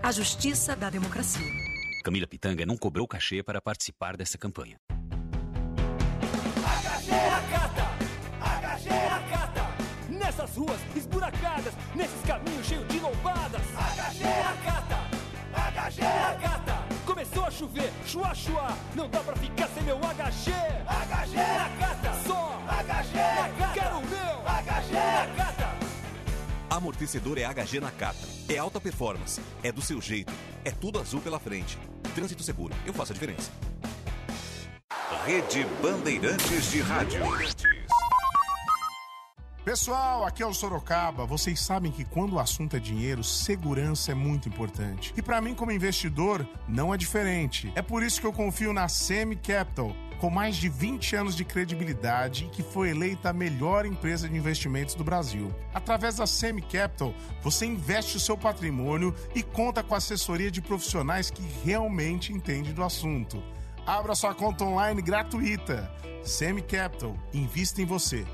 A 0.00 0.12
justiça 0.12 0.76
da 0.76 0.90
democracia. 0.90 1.52
Camila 2.04 2.26
Pitanga 2.28 2.64
não 2.64 2.76
cobrou 2.76 3.08
cachê 3.08 3.42
para 3.42 3.60
participar 3.60 4.16
dessa 4.16 4.38
campanha. 4.38 4.78
Nessas 10.56 10.68
ruas 10.68 10.80
esburacadas, 10.96 11.74
nesses 11.94 12.20
caminhos 12.26 12.66
cheios 12.66 12.88
de 12.88 12.98
louvadas. 12.98 13.60
HG 13.60 14.24
Acata, 14.24 15.90
HG 15.90 16.02
Acata. 16.02 16.86
Começou 17.04 17.44
a 17.44 17.50
chover, 17.50 17.92
chua 18.06 18.34
chua, 18.34 18.68
não 18.94 19.08
dá 19.08 19.20
pra 19.20 19.36
ficar 19.36 19.68
sem 19.68 19.82
meu 19.82 19.98
HG. 19.98 20.50
HG 20.50 21.38
Acata, 21.38 22.12
só 22.26 22.62
HG 22.68 23.18
Acata. 23.18 23.74
Quero 23.74 23.98
o 23.98 24.06
meu 24.06 24.36
HG 24.44 24.96
Acata. 24.96 25.76
Amortecedor 26.70 27.38
é 27.38 27.44
HG 27.44 27.80
Nakata. 27.80 28.26
É 28.48 28.56
alta 28.56 28.80
performance. 28.80 29.40
É 29.62 29.70
do 29.70 29.82
seu 29.82 30.00
jeito. 30.00 30.32
É 30.64 30.70
tudo 30.70 30.98
azul 30.98 31.20
pela 31.20 31.38
frente. 31.38 31.78
Trânsito 32.14 32.42
seguro. 32.42 32.74
Eu 32.86 32.94
faço 32.94 33.12
a 33.12 33.14
diferença. 33.14 33.50
Rede 35.26 35.66
Bandeirantes 35.82 36.70
de 36.70 36.80
Rádio. 36.80 37.20
Pessoal, 39.66 40.24
aqui 40.24 40.44
é 40.44 40.46
o 40.46 40.54
Sorocaba. 40.54 41.26
Vocês 41.26 41.58
sabem 41.58 41.90
que 41.90 42.04
quando 42.04 42.34
o 42.34 42.38
assunto 42.38 42.76
é 42.76 42.78
dinheiro, 42.78 43.24
segurança 43.24 44.12
é 44.12 44.14
muito 44.14 44.48
importante. 44.48 45.12
E 45.16 45.20
para 45.20 45.40
mim, 45.40 45.56
como 45.56 45.72
investidor, 45.72 46.48
não 46.68 46.94
é 46.94 46.96
diferente. 46.96 47.72
É 47.74 47.82
por 47.82 48.00
isso 48.04 48.20
que 48.20 48.26
eu 48.28 48.32
confio 48.32 48.72
na 48.72 48.86
Semi 48.86 49.34
Capital. 49.34 49.92
Com 50.20 50.30
mais 50.30 50.54
de 50.54 50.68
20 50.68 51.16
anos 51.16 51.34
de 51.34 51.44
credibilidade 51.44 52.44
e 52.44 52.48
que 52.48 52.62
foi 52.62 52.90
eleita 52.90 53.30
a 53.30 53.32
melhor 53.32 53.84
empresa 53.84 54.28
de 54.28 54.36
investimentos 54.36 54.94
do 54.94 55.02
Brasil. 55.02 55.52
Através 55.74 56.14
da 56.14 56.28
Semi 56.28 56.62
Capital, 56.62 57.12
você 57.42 57.66
investe 57.66 58.18
o 58.18 58.20
seu 58.20 58.38
patrimônio 58.38 59.12
e 59.34 59.42
conta 59.42 59.82
com 59.82 59.96
assessoria 59.96 60.48
de 60.48 60.62
profissionais 60.62 61.28
que 61.28 61.42
realmente 61.64 62.32
entendem 62.32 62.72
do 62.72 62.84
assunto. 62.84 63.42
Abra 63.84 64.14
sua 64.14 64.32
conta 64.32 64.62
online 64.62 65.02
gratuita. 65.02 65.90
Semi 66.22 66.62
Capital, 66.62 67.16
invista 67.34 67.82
em 67.82 67.84
você. 67.84 68.24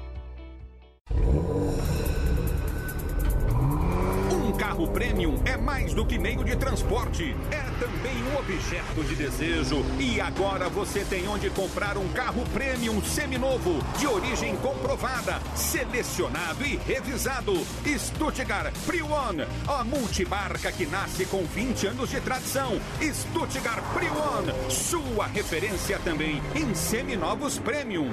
Um 4.53 4.57
carro 4.59 4.87
premium 4.89 5.41
é 5.47 5.57
mais 5.57 5.95
do 5.95 6.05
que 6.05 6.19
meio 6.19 6.45
de 6.45 6.55
transporte, 6.57 7.35
é 7.51 7.63
também 7.81 8.23
um 8.25 8.39
objeto 8.39 9.03
de 9.03 9.15
desejo. 9.15 9.83
E 9.99 10.21
agora 10.21 10.69
você 10.69 11.05
tem 11.07 11.27
onde 11.27 11.49
comprar 11.49 11.97
um 11.97 12.07
carro 12.09 12.45
premium 12.53 13.03
seminovo, 13.03 13.79
de 13.99 14.07
origem 14.07 14.55
comprovada, 14.57 15.41
selecionado 15.55 16.67
e 16.67 16.77
revisado. 16.77 17.55
Stuttgart 17.99 18.75
Pre-One, 18.85 19.47
a 19.67 19.83
multimarca 19.85 20.71
que 20.71 20.85
nasce 20.85 21.25
com 21.25 21.45
20 21.45 21.87
anos 21.87 22.11
de 22.11 22.21
tradição. 22.21 22.79
Stuttgart 23.01 23.83
Pre-One, 23.95 24.71
sua 24.71 25.27
referência 25.29 25.99
também 26.01 26.43
em 26.55 26.75
seminovos 26.75 27.59
premium. 27.59 28.11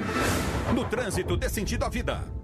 No 0.74 0.86
trânsito 0.86 1.36
dê 1.36 1.50
sentido 1.50 1.84
à 1.84 1.90
vida. 1.90 2.39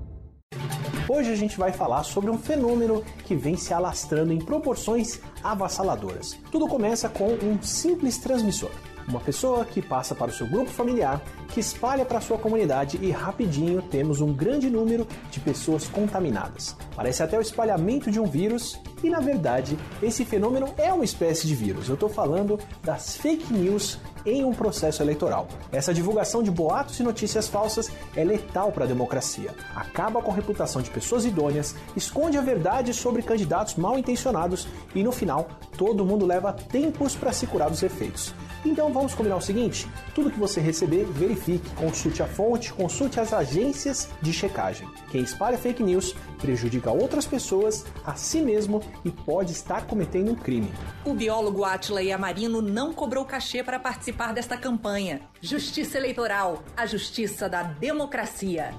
Hoje 1.08 1.30
a 1.30 1.36
gente 1.36 1.56
vai 1.56 1.70
falar 1.70 2.02
sobre 2.02 2.30
um 2.30 2.36
fenômeno 2.36 3.04
que 3.24 3.36
vem 3.36 3.56
se 3.56 3.72
alastrando 3.72 4.32
em 4.32 4.38
proporções 4.38 5.20
avassaladoras. 5.42 6.36
Tudo 6.50 6.66
começa 6.66 7.08
com 7.08 7.28
um 7.34 7.62
simples 7.62 8.18
transmissor. 8.18 8.70
Uma 9.08 9.20
pessoa 9.20 9.64
que 9.64 9.80
passa 9.80 10.16
para 10.16 10.32
o 10.32 10.34
seu 10.34 10.48
grupo 10.48 10.68
familiar, 10.68 11.22
que 11.48 11.60
espalha 11.60 12.04
para 12.04 12.18
a 12.18 12.20
sua 12.20 12.38
comunidade 12.38 12.98
e 13.00 13.12
rapidinho 13.12 13.80
temos 13.80 14.20
um 14.20 14.32
grande 14.32 14.68
número 14.68 15.06
de 15.30 15.38
pessoas 15.38 15.86
contaminadas. 15.86 16.76
Parece 16.94 17.22
até 17.22 17.38
o 17.38 17.40
espalhamento 17.40 18.10
de 18.10 18.18
um 18.18 18.26
vírus 18.26 18.80
e 19.04 19.08
na 19.08 19.20
verdade 19.20 19.78
esse 20.02 20.24
fenômeno 20.24 20.74
é 20.76 20.92
uma 20.92 21.04
espécie 21.04 21.46
de 21.46 21.54
vírus. 21.54 21.88
Eu 21.88 21.94
estou 21.94 22.08
falando 22.08 22.58
das 22.82 23.16
fake 23.16 23.52
news 23.52 24.00
em 24.24 24.44
um 24.44 24.52
processo 24.52 25.02
eleitoral. 25.04 25.46
Essa 25.70 25.94
divulgação 25.94 26.42
de 26.42 26.50
boatos 26.50 26.98
e 26.98 27.04
notícias 27.04 27.46
falsas 27.46 27.92
é 28.16 28.24
letal 28.24 28.72
para 28.72 28.84
a 28.84 28.88
democracia. 28.88 29.54
Acaba 29.74 30.20
com 30.20 30.32
a 30.32 30.34
reputação 30.34 30.82
de 30.82 30.90
pessoas 30.90 31.24
idôneas, 31.24 31.76
esconde 31.94 32.36
a 32.36 32.42
verdade 32.42 32.92
sobre 32.92 33.22
candidatos 33.22 33.76
mal 33.76 33.96
intencionados 33.96 34.66
e 34.96 35.04
no 35.04 35.12
final 35.12 35.46
todo 35.78 36.04
mundo 36.04 36.26
leva 36.26 36.52
tempos 36.52 37.14
para 37.14 37.32
se 37.32 37.46
curar 37.46 37.70
dos 37.70 37.84
efeitos. 37.84 38.34
Então 38.66 38.92
vamos 38.92 39.14
combinar 39.14 39.36
o 39.36 39.40
seguinte: 39.40 39.86
tudo 40.12 40.30
que 40.30 40.38
você 40.38 40.60
receber, 40.60 41.04
verifique, 41.04 41.70
consulte 41.76 42.20
a 42.20 42.26
fonte, 42.26 42.72
consulte 42.72 43.20
as 43.20 43.32
agências 43.32 44.08
de 44.20 44.32
checagem. 44.32 44.88
Quem 45.08 45.22
espalha 45.22 45.56
fake 45.56 45.84
news 45.84 46.16
prejudica 46.38 46.90
outras 46.90 47.24
pessoas, 47.24 47.86
a 48.04 48.16
si 48.16 48.40
mesmo 48.40 48.82
e 49.04 49.10
pode 49.10 49.52
estar 49.52 49.86
cometendo 49.86 50.32
um 50.32 50.34
crime. 50.34 50.70
O 51.04 51.14
biólogo 51.14 51.64
Atila 51.64 52.02
Yamarino 52.02 52.60
não 52.60 52.92
cobrou 52.92 53.24
cachê 53.24 53.62
para 53.62 53.78
participar 53.78 54.34
desta 54.34 54.56
campanha. 54.56 55.20
Justiça 55.40 55.96
Eleitoral, 55.96 56.64
a 56.76 56.86
justiça 56.86 57.48
da 57.48 57.62
democracia. 57.62 58.74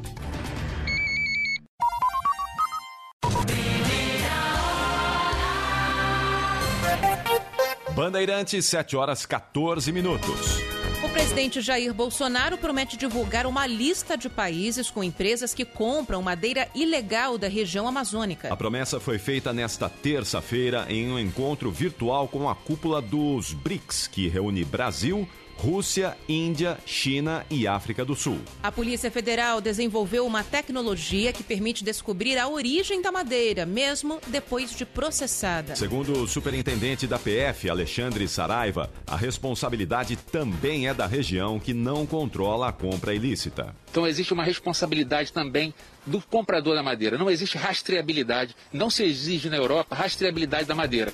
Bandeirantes, 7.98 8.64
7 8.68 8.96
horas 8.96 9.26
14 9.26 9.92
minutos. 9.92 10.60
O 11.04 11.10
presidente 11.10 11.62
Jair 11.62 11.92
Bolsonaro 11.96 12.56
promete 12.56 12.96
divulgar 12.96 13.48
uma 13.48 13.66
lista 13.66 14.16
de 14.16 14.30
países 14.30 14.92
com 14.92 15.04
empresas 15.04 15.52
que 15.52 15.66
compram 15.66 16.22
madeira 16.22 16.70
ilegal 16.76 17.40
da 17.40 17.48
região 17.48 17.88
amazônica. 17.88 18.54
A 18.54 18.56
promessa 18.56 19.00
foi 19.00 19.18
feita 19.18 19.52
nesta 19.52 19.90
terça-feira 19.90 20.86
em 20.88 21.10
um 21.10 21.18
encontro 21.18 21.72
virtual 21.72 22.28
com 22.28 22.48
a 22.48 22.54
cúpula 22.54 23.02
dos 23.02 23.54
BRICS, 23.54 24.06
que 24.06 24.28
reúne 24.28 24.64
Brasil, 24.64 25.28
Rússia, 25.58 26.16
Índia, 26.30 26.78
China 26.86 27.46
e 27.50 27.68
África 27.68 28.06
do 28.06 28.16
Sul. 28.16 28.40
A 28.62 28.72
Polícia 28.72 29.10
Federal 29.10 29.60
desenvolveu 29.60 30.26
uma 30.26 30.44
tecnologia 30.44 31.34
que 31.34 31.44
permite 31.44 31.84
descobrir 31.84 32.38
a 32.38 32.48
origem 32.48 33.02
da 33.02 33.12
madeira, 33.12 33.66
mesmo 33.66 34.20
depois 34.28 34.76
de 34.76 34.86
processada. 34.86 35.76
Segundo 35.76 36.14
o 36.14 36.28
superintendente 36.28 37.08
da 37.08 37.18
PF, 37.18 37.70
Alexandre 37.70 38.28
Saraiva, 38.28 38.90
a 39.06 39.16
responsabilidade 39.16 40.16
também 40.16 40.88
é 40.88 40.94
da 40.94 41.08
região 41.08 41.60
que 41.60 41.74
não 41.74 42.06
controla 42.06 42.70
a 42.70 42.72
compra 42.72 43.14
ilícita. 43.14 43.76
Então 43.90 44.06
existe 44.06 44.34
uma 44.34 44.44
responsabilidade 44.44 45.34
também 45.34 45.74
do 46.06 46.22
comprador 46.22 46.76
da 46.76 46.84
madeira. 46.84 47.18
Não 47.18 47.30
existe 47.30 47.58
rastreabilidade, 47.58 48.56
não 48.72 48.90
se 48.90 49.04
exige 49.04 49.50
na 49.50 49.58
Europa 49.58 49.96
rastreabilidade 49.96 50.68
da 50.68 50.76
madeira. 50.76 51.14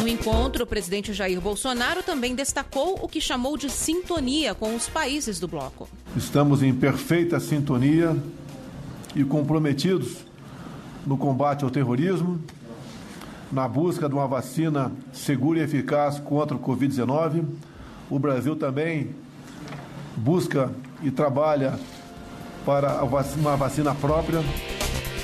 No 0.00 0.06
encontro, 0.06 0.64
o 0.64 0.66
presidente 0.66 1.12
Jair 1.14 1.40
Bolsonaro 1.40 2.02
também 2.02 2.34
destacou 2.34 2.98
o 3.02 3.08
que 3.08 3.20
chamou 3.20 3.56
de 3.56 3.70
sintonia 3.70 4.54
com 4.54 4.74
os 4.76 4.88
países 4.88 5.40
do 5.40 5.48
bloco. 5.48 5.88
Estamos 6.14 6.62
em 6.62 6.74
perfeita 6.74 7.40
sintonia 7.40 8.14
e 9.14 9.24
comprometidos 9.24 10.18
no 11.06 11.16
combate 11.16 11.64
ao 11.64 11.70
terrorismo, 11.70 12.38
na 13.50 13.66
busca 13.66 14.06
de 14.08 14.14
uma 14.14 14.26
vacina 14.26 14.92
segura 15.12 15.60
e 15.60 15.62
eficaz 15.62 16.18
contra 16.18 16.54
o 16.54 16.60
Covid-19. 16.60 17.44
O 18.10 18.18
Brasil 18.18 18.54
também 18.54 19.14
busca 20.14 20.70
e 21.02 21.10
trabalha 21.10 21.78
para 22.66 23.02
uma 23.02 23.56
vacina 23.56 23.94
própria. 23.94 24.40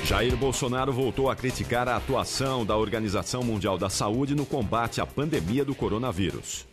Jair 0.03 0.35
Bolsonaro 0.35 0.91
voltou 0.91 1.29
a 1.29 1.35
criticar 1.35 1.87
a 1.87 1.95
atuação 1.95 2.65
da 2.65 2.75
Organização 2.75 3.41
Mundial 3.41 3.77
da 3.77 3.89
Saúde 3.89 4.35
no 4.35 4.45
combate 4.45 4.99
à 4.99 5.05
pandemia 5.05 5.63
do 5.63 5.73
coronavírus. 5.73 6.65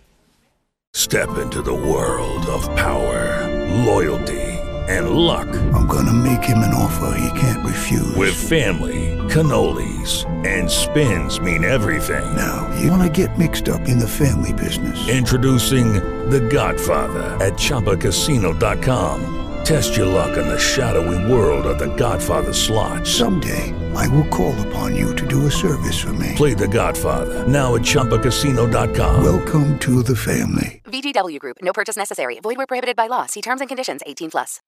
Step 0.93 1.31
into 1.41 1.63
the 1.63 1.71
world 1.71 2.45
of 2.49 2.69
power, 2.75 3.47
loyalty 3.87 4.59
and 4.89 5.11
luck. 5.11 5.47
I'm 5.73 5.87
gonna 5.87 6.13
make 6.13 6.43
him 6.43 6.59
an 6.59 6.75
offer 6.75 7.17
he 7.17 7.31
can't 7.39 7.65
refuse. 7.65 8.17
With 8.17 8.35
family, 8.35 9.17
cannolis 9.29 10.27
and 10.45 10.69
spins 10.69 11.39
mean 11.41 11.65
everything. 11.65 12.25
Now, 12.35 12.69
you 12.81 12.91
wanna 12.91 13.09
get 13.09 13.39
mixed 13.39 13.69
up 13.69 13.89
in 13.89 14.01
the 14.01 14.09
family 14.09 14.53
business. 14.53 15.09
Introducing 15.09 15.93
The 16.31 16.41
Godfather 16.41 17.39
at 17.41 17.53
chapacasino.com. 17.53 19.50
Test 19.71 19.97
your 19.97 20.07
luck 20.07 20.37
in 20.37 20.49
the 20.49 20.59
shadowy 20.59 21.31
world 21.31 21.65
of 21.65 21.79
the 21.79 21.87
Godfather 21.95 22.53
slot. 22.53 23.07
Someday, 23.07 23.73
I 23.95 24.09
will 24.09 24.27
call 24.27 24.53
upon 24.67 24.97
you 24.97 25.15
to 25.15 25.25
do 25.25 25.47
a 25.47 25.51
service 25.51 25.97
for 25.97 26.13
me. 26.15 26.35
Play 26.35 26.55
the 26.55 26.67
Godfather, 26.67 27.47
now 27.47 27.77
at 27.77 27.83
Chumpacasino.com. 27.83 29.23
Welcome 29.23 29.79
to 29.79 30.03
the 30.03 30.17
family. 30.17 30.83
VGW 30.87 31.39
Group, 31.39 31.59
no 31.63 31.73
purchase 31.73 31.97
necessary. 31.97 32.41
Void 32.43 32.57
where 32.57 32.67
prohibited 32.67 32.97
by 32.97 33.07
law. 33.07 33.27
See 33.27 33.41
terms 33.41 33.61
and 33.61 33.69
conditions 33.69 34.01
18 34.05 34.31
plus. 34.33 34.59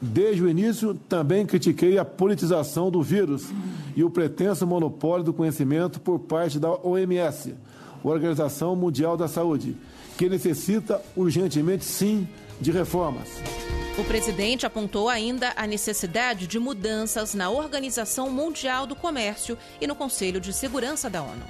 Desde 0.00 0.42
o 0.42 0.48
início, 0.48 0.94
também 0.94 1.44
critiquei 1.44 1.98
a 1.98 2.04
politização 2.06 2.90
do 2.90 3.02
vírus 3.02 3.52
e 3.94 4.02
o 4.02 4.08
pretenso 4.08 4.66
monopólio 4.66 5.24
do 5.24 5.34
conhecimento 5.34 6.00
por 6.00 6.20
parte 6.20 6.58
da 6.58 6.70
OMS, 6.70 7.54
Organização 8.02 8.74
Mundial 8.74 9.14
da 9.14 9.28
Saúde, 9.28 9.76
que 10.16 10.26
necessita 10.26 11.02
urgentemente, 11.14 11.84
sim, 11.84 12.26
de 12.60 12.70
reformas. 12.70 13.28
O 13.98 14.04
presidente 14.04 14.64
apontou 14.64 15.08
ainda 15.08 15.52
a 15.56 15.66
necessidade 15.66 16.46
de 16.46 16.58
mudanças 16.58 17.34
na 17.34 17.50
Organização 17.50 18.30
Mundial 18.30 18.86
do 18.86 18.94
Comércio 18.94 19.58
e 19.80 19.86
no 19.86 19.96
Conselho 19.96 20.40
de 20.40 20.52
Segurança 20.52 21.10
da 21.10 21.22
ONU. 21.22 21.42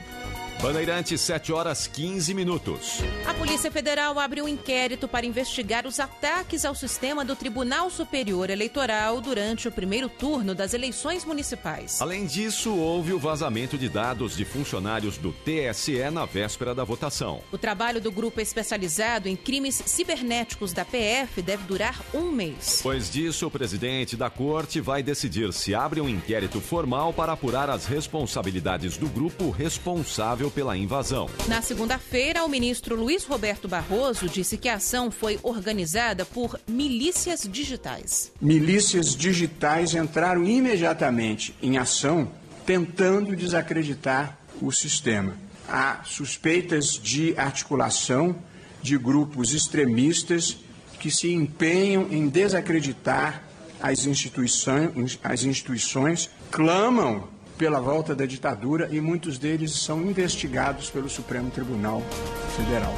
Bandeirantes, 0.60 1.20
7 1.20 1.52
horas 1.52 1.86
15 1.86 2.34
minutos. 2.34 2.98
A 3.24 3.32
Polícia 3.32 3.70
Federal 3.70 4.18
abriu 4.18 4.44
um 4.44 4.48
inquérito 4.48 5.06
para 5.06 5.24
investigar 5.24 5.86
os 5.86 6.00
ataques 6.00 6.64
ao 6.64 6.74
sistema 6.74 7.24
do 7.24 7.36
Tribunal 7.36 7.88
Superior 7.90 8.50
Eleitoral 8.50 9.20
durante 9.20 9.68
o 9.68 9.72
primeiro 9.72 10.08
turno 10.08 10.56
das 10.56 10.74
eleições 10.74 11.24
municipais. 11.24 12.02
Além 12.02 12.26
disso, 12.26 12.74
houve 12.74 13.12
o 13.12 13.20
vazamento 13.20 13.78
de 13.78 13.88
dados 13.88 14.36
de 14.36 14.44
funcionários 14.44 15.16
do 15.16 15.32
TSE 15.32 16.10
na 16.10 16.24
véspera 16.24 16.74
da 16.74 16.82
votação. 16.82 17.40
O 17.52 17.58
trabalho 17.58 18.00
do 18.00 18.10
grupo 18.10 18.40
especializado 18.40 19.28
em 19.28 19.36
crimes 19.36 19.80
cibernéticos 19.86 20.72
da 20.72 20.84
PF 20.84 21.40
deve 21.40 21.62
durar 21.68 22.02
um 22.12 22.32
mês. 22.32 22.80
Pois 22.82 23.08
disso, 23.08 23.46
o 23.46 23.50
presidente 23.50 24.16
da 24.16 24.28
corte 24.28 24.80
vai 24.80 25.04
decidir 25.04 25.52
se 25.52 25.72
abre 25.72 26.00
um 26.00 26.08
inquérito 26.08 26.60
formal 26.60 27.12
para 27.12 27.32
apurar 27.32 27.70
as 27.70 27.86
responsabilidades 27.86 28.96
do 28.96 29.06
grupo 29.08 29.50
responsável 29.50 30.47
pela 30.50 30.76
invasão. 30.76 31.28
Na 31.46 31.62
segunda-feira, 31.62 32.44
o 32.44 32.48
ministro 32.48 32.96
Luiz 32.96 33.24
Roberto 33.24 33.68
Barroso 33.68 34.28
disse 34.28 34.56
que 34.56 34.68
a 34.68 34.74
ação 34.74 35.10
foi 35.10 35.38
organizada 35.42 36.24
por 36.24 36.58
milícias 36.66 37.48
digitais. 37.50 38.32
Milícias 38.40 39.14
digitais 39.14 39.94
entraram 39.94 40.44
imediatamente 40.44 41.54
em 41.62 41.78
ação 41.78 42.30
tentando 42.66 43.34
desacreditar 43.34 44.38
o 44.60 44.70
sistema. 44.70 45.34
Há 45.68 46.02
suspeitas 46.04 46.98
de 47.02 47.34
articulação 47.36 48.36
de 48.82 48.98
grupos 48.98 49.54
extremistas 49.54 50.56
que 50.98 51.10
se 51.10 51.32
empenham 51.32 52.08
em 52.10 52.28
desacreditar 52.28 53.42
as 53.80 54.06
instituições, 54.06 55.18
as 55.22 55.44
instituições 55.44 56.30
clamam 56.50 57.28
pela 57.58 57.80
volta 57.80 58.14
da 58.14 58.24
ditadura 58.24 58.88
e 58.90 59.00
muitos 59.00 59.36
deles 59.36 59.72
são 59.72 60.00
investigados 60.02 60.88
pelo 60.88 61.08
Supremo 61.08 61.50
Tribunal 61.50 62.00
Federal. 62.56 62.94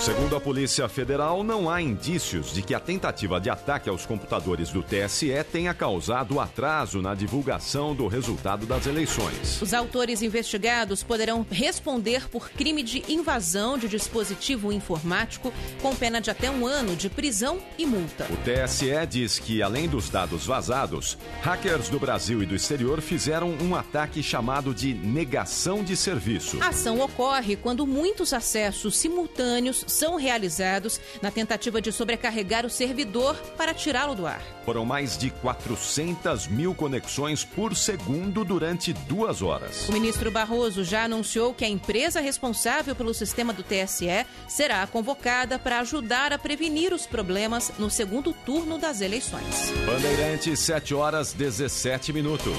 Segundo 0.00 0.34
a 0.34 0.40
Polícia 0.40 0.88
Federal, 0.88 1.44
não 1.44 1.68
há 1.68 1.82
indícios 1.82 2.54
de 2.54 2.62
que 2.62 2.74
a 2.74 2.80
tentativa 2.80 3.38
de 3.38 3.50
ataque 3.50 3.86
aos 3.86 4.06
computadores 4.06 4.70
do 4.70 4.82
TSE 4.82 5.44
tenha 5.52 5.74
causado 5.74 6.40
atraso 6.40 7.02
na 7.02 7.14
divulgação 7.14 7.94
do 7.94 8.06
resultado 8.06 8.64
das 8.64 8.86
eleições. 8.86 9.60
Os 9.60 9.74
autores 9.74 10.22
investigados 10.22 11.02
poderão 11.02 11.46
responder 11.50 12.30
por 12.30 12.48
crime 12.48 12.82
de 12.82 13.04
invasão 13.12 13.76
de 13.76 13.90
dispositivo 13.90 14.72
informático 14.72 15.52
com 15.82 15.94
pena 15.94 16.18
de 16.18 16.30
até 16.30 16.50
um 16.50 16.66
ano 16.66 16.96
de 16.96 17.10
prisão 17.10 17.58
e 17.76 17.84
multa. 17.84 18.26
O 18.30 18.36
TSE 18.38 19.06
diz 19.06 19.38
que, 19.38 19.62
além 19.62 19.86
dos 19.86 20.08
dados 20.08 20.46
vazados, 20.46 21.18
hackers 21.42 21.90
do 21.90 22.00
Brasil 22.00 22.42
e 22.42 22.46
do 22.46 22.54
exterior 22.54 23.02
fizeram 23.02 23.50
um 23.60 23.74
ataque 23.76 24.22
chamado 24.22 24.72
de 24.72 24.94
negação 24.94 25.84
de 25.84 25.94
serviço. 25.94 26.56
A 26.62 26.68
ação 26.68 27.00
ocorre 27.00 27.54
quando 27.54 27.86
muitos 27.86 28.32
acessos 28.32 28.96
simultâneos 28.96 29.89
são 29.92 30.16
realizados 30.16 31.00
na 31.20 31.30
tentativa 31.30 31.80
de 31.80 31.92
sobrecarregar 31.92 32.64
o 32.64 32.70
servidor 32.70 33.34
para 33.56 33.74
tirá-lo 33.74 34.14
do 34.14 34.26
ar. 34.26 34.42
Foram 34.64 34.84
mais 34.84 35.16
de 35.16 35.30
400 35.30 36.46
mil 36.46 36.74
conexões 36.74 37.44
por 37.44 37.74
segundo 37.76 38.44
durante 38.44 38.92
duas 38.92 39.42
horas. 39.42 39.88
O 39.88 39.92
ministro 39.92 40.30
Barroso 40.30 40.84
já 40.84 41.04
anunciou 41.04 41.52
que 41.54 41.64
a 41.64 41.68
empresa 41.68 42.20
responsável 42.20 42.94
pelo 42.94 43.14
sistema 43.14 43.52
do 43.52 43.62
TSE 43.62 44.26
será 44.48 44.86
convocada 44.86 45.58
para 45.58 45.80
ajudar 45.80 46.32
a 46.32 46.38
prevenir 46.38 46.92
os 46.92 47.06
problemas 47.06 47.72
no 47.78 47.90
segundo 47.90 48.32
turno 48.32 48.78
das 48.78 49.00
eleições. 49.00 49.70
Bandeirantes, 49.86 50.60
7 50.60 50.94
horas 50.94 51.32
17 51.32 52.12
minutos. 52.12 52.56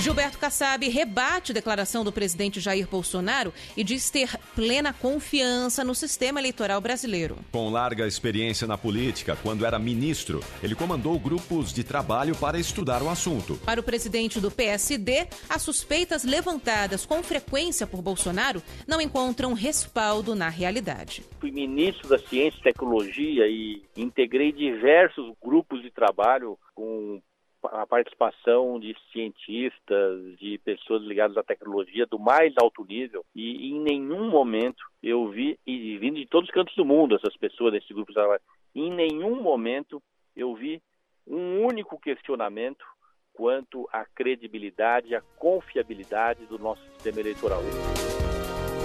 Gilberto 0.00 0.38
Kassab 0.38 0.88
rebate 0.88 1.52
a 1.52 1.54
declaração 1.54 2.02
do 2.02 2.10
presidente 2.10 2.58
Jair 2.58 2.88
Bolsonaro 2.88 3.52
e 3.76 3.84
diz 3.84 4.10
ter 4.10 4.34
plena 4.56 4.94
confiança 4.94 5.84
no 5.84 5.94
sistema 5.94 6.40
eleitoral 6.40 6.80
brasileiro. 6.80 7.36
Com 7.52 7.68
larga 7.68 8.06
experiência 8.06 8.66
na 8.66 8.78
política, 8.78 9.36
quando 9.42 9.66
era 9.66 9.78
ministro, 9.78 10.40
ele 10.62 10.74
comandou 10.74 11.18
grupos 11.18 11.70
de 11.70 11.84
trabalho 11.84 12.34
para 12.34 12.58
estudar 12.58 13.02
o 13.02 13.10
assunto. 13.10 13.58
Para 13.58 13.80
o 13.80 13.82
presidente 13.82 14.40
do 14.40 14.50
PSD, 14.50 15.26
as 15.50 15.60
suspeitas 15.60 16.24
levantadas 16.24 17.04
com 17.04 17.22
frequência 17.22 17.86
por 17.86 18.00
Bolsonaro 18.00 18.62
não 18.88 19.02
encontram 19.02 19.52
respaldo 19.52 20.34
na 20.34 20.48
realidade. 20.48 21.22
Fui 21.38 21.50
ministro 21.50 22.08
da 22.08 22.18
Ciência 22.18 22.58
e 22.58 22.62
Tecnologia 22.62 23.46
e 23.46 23.82
integrei 23.94 24.50
diversos 24.50 25.34
grupos 25.44 25.82
de 25.82 25.90
trabalho 25.90 26.58
com 26.74 27.20
a 27.64 27.86
participação 27.86 28.78
de 28.80 28.96
cientistas, 29.12 30.38
de 30.38 30.58
pessoas 30.64 31.02
ligadas 31.02 31.36
à 31.36 31.42
tecnologia 31.42 32.06
do 32.06 32.18
mais 32.18 32.54
alto 32.56 32.84
nível 32.84 33.24
e 33.34 33.70
em 33.70 33.80
nenhum 33.80 34.30
momento 34.30 34.82
eu 35.02 35.28
vi, 35.28 35.58
e 35.66 35.98
vindo 35.98 36.16
de 36.16 36.26
todos 36.26 36.48
os 36.48 36.54
cantos 36.54 36.74
do 36.74 36.84
mundo 36.84 37.14
essas 37.14 37.36
pessoas 37.36 37.72
desse 37.72 37.92
grupo 37.92 38.10
de 38.10 38.14
trabalho, 38.14 38.40
em 38.74 38.90
nenhum 38.90 39.42
momento 39.42 40.02
eu 40.34 40.54
vi 40.54 40.80
um 41.26 41.64
único 41.64 41.98
questionamento 41.98 42.84
quanto 43.32 43.88
à 43.92 44.04
credibilidade, 44.04 45.14
à 45.14 45.22
confiabilidade 45.36 46.44
do 46.46 46.58
nosso 46.58 46.82
sistema 46.92 47.20
eleitoral. 47.20 47.62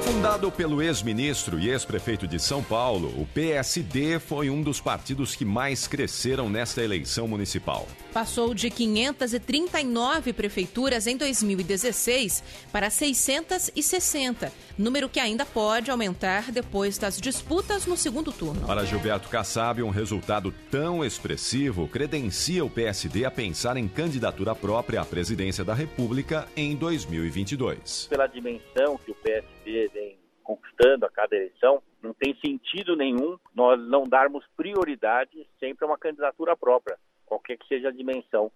Fundado 0.04 0.52
pelo 0.52 0.82
ex-ministro 0.82 1.60
e 1.60 1.70
ex-prefeito 1.70 2.28
de 2.28 2.40
São 2.40 2.64
Paulo, 2.64 3.08
o 3.20 3.26
PSD 3.34 4.20
foi 4.20 4.52
um 4.52 4.62
dos 4.62 4.80
partidos 4.80 5.36
que 5.36 5.44
mais 5.44 5.88
cresceram 5.88 6.48
nesta 6.48 6.84
eleição 6.84 7.28
municipal. 7.28 7.88
Passou 8.16 8.54
de 8.54 8.70
539 8.70 10.32
prefeituras 10.32 11.06
em 11.06 11.18
2016 11.18 12.70
para 12.72 12.90
660, 12.90 14.54
número 14.80 15.10
que 15.10 15.20
ainda 15.20 15.46
pode 15.46 15.92
aumentar 15.92 16.50
depois 16.50 16.98
das 16.98 17.20
disputas 17.20 17.86
no 17.86 17.98
segundo 17.98 18.32
turno. 18.32 18.66
Para 18.66 18.86
Gilberto 18.86 19.28
Kassab, 19.28 19.84
um 19.84 19.90
resultado 19.90 20.54
tão 20.72 21.04
expressivo 21.04 21.90
credencia 21.90 22.64
o 22.64 22.70
PSD 22.70 23.26
a 23.26 23.32
pensar 23.32 23.76
em 23.76 23.86
candidatura 23.86 24.56
própria 24.56 25.02
à 25.02 25.06
presidência 25.06 25.66
da 25.66 25.74
República 25.74 26.48
em 26.56 26.74
2022. 26.74 28.08
Pela 28.10 28.28
dimensão 28.28 28.98
que 28.98 29.12
o 29.12 29.16
PSD 29.16 29.90
vem 29.94 30.18
conquistando 30.42 31.06
a 31.06 31.10
cada 31.10 31.36
eleição, 31.36 31.84
não 32.02 32.14
tem 32.14 32.34
sentido 32.40 32.96
nenhum 32.96 33.38
nós 33.54 33.78
não 33.90 34.04
darmos 34.04 34.46
prioridade 34.56 35.46
sempre 35.60 35.84
a 35.84 35.88
uma 35.90 35.98
candidatura 35.98 36.56
própria 36.56 36.98
qualquer 37.26 37.58
que 37.58 37.68
seja 37.68 37.90
a 37.90 37.92
dimensão. 37.92 38.52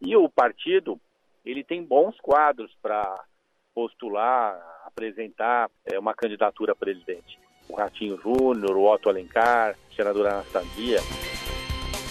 E 0.00 0.16
o 0.16 0.28
partido, 0.28 1.00
ele 1.44 1.62
tem 1.62 1.82
bons 1.82 2.18
quadros 2.20 2.70
para 2.82 3.24
postular, 3.74 4.58
apresentar 4.84 5.70
é, 5.84 5.98
uma 5.98 6.14
candidatura 6.14 6.72
a 6.72 6.76
presidente. 6.76 7.38
O 7.68 7.76
Ratinho 7.76 8.18
Júnior, 8.20 8.76
o 8.76 8.92
Otto 8.92 9.08
Alencar, 9.08 9.70
a 9.70 9.94
senadora 9.94 10.34
Anastasia. 10.34 10.98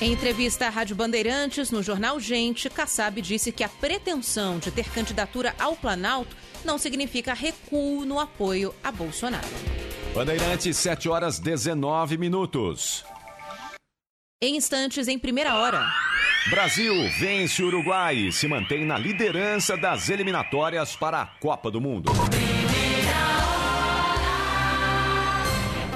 Em 0.02 0.12
entrevista 0.12 0.65
à 0.65 0.69
Rádio 0.69 0.95
Bandeirantes, 0.95 1.71
no 1.71 1.82
jornal 1.82 2.19
Gente, 2.19 2.69
Kassab 2.69 3.21
disse 3.21 3.52
que 3.52 3.63
a 3.63 3.69
pretensão 3.69 4.60
de 4.60 4.71
ter 4.71 4.91
candidatura 4.91 5.54
ao 5.58 5.76
Planalto 5.76 6.36
não 6.65 6.78
significa 6.78 7.34
recuo 7.34 8.04
no 8.04 8.19
apoio 8.19 8.73
a 8.84 8.91
Bolsonaro. 8.91 9.47
Bandeirantes, 10.13 10.78
7 10.78 11.08
horas 11.08 11.39
19 11.39 12.17
minutos. 12.17 13.06
Em 14.43 14.58
instantes, 14.58 15.08
em 15.08 15.17
primeira 15.17 15.56
hora. 15.56 15.88
Brasil 16.49 16.93
vence 17.17 17.63
o 17.63 17.67
Uruguai 17.67 18.27
e 18.27 18.32
se 18.34 18.45
mantém 18.45 18.84
na 18.84 18.97
liderança 18.97 19.77
das 19.77 20.10
eliminatórias 20.10 20.97
para 20.97 21.21
a 21.21 21.25
Copa 21.25 21.71
do 21.71 21.79
Mundo. 21.79 22.12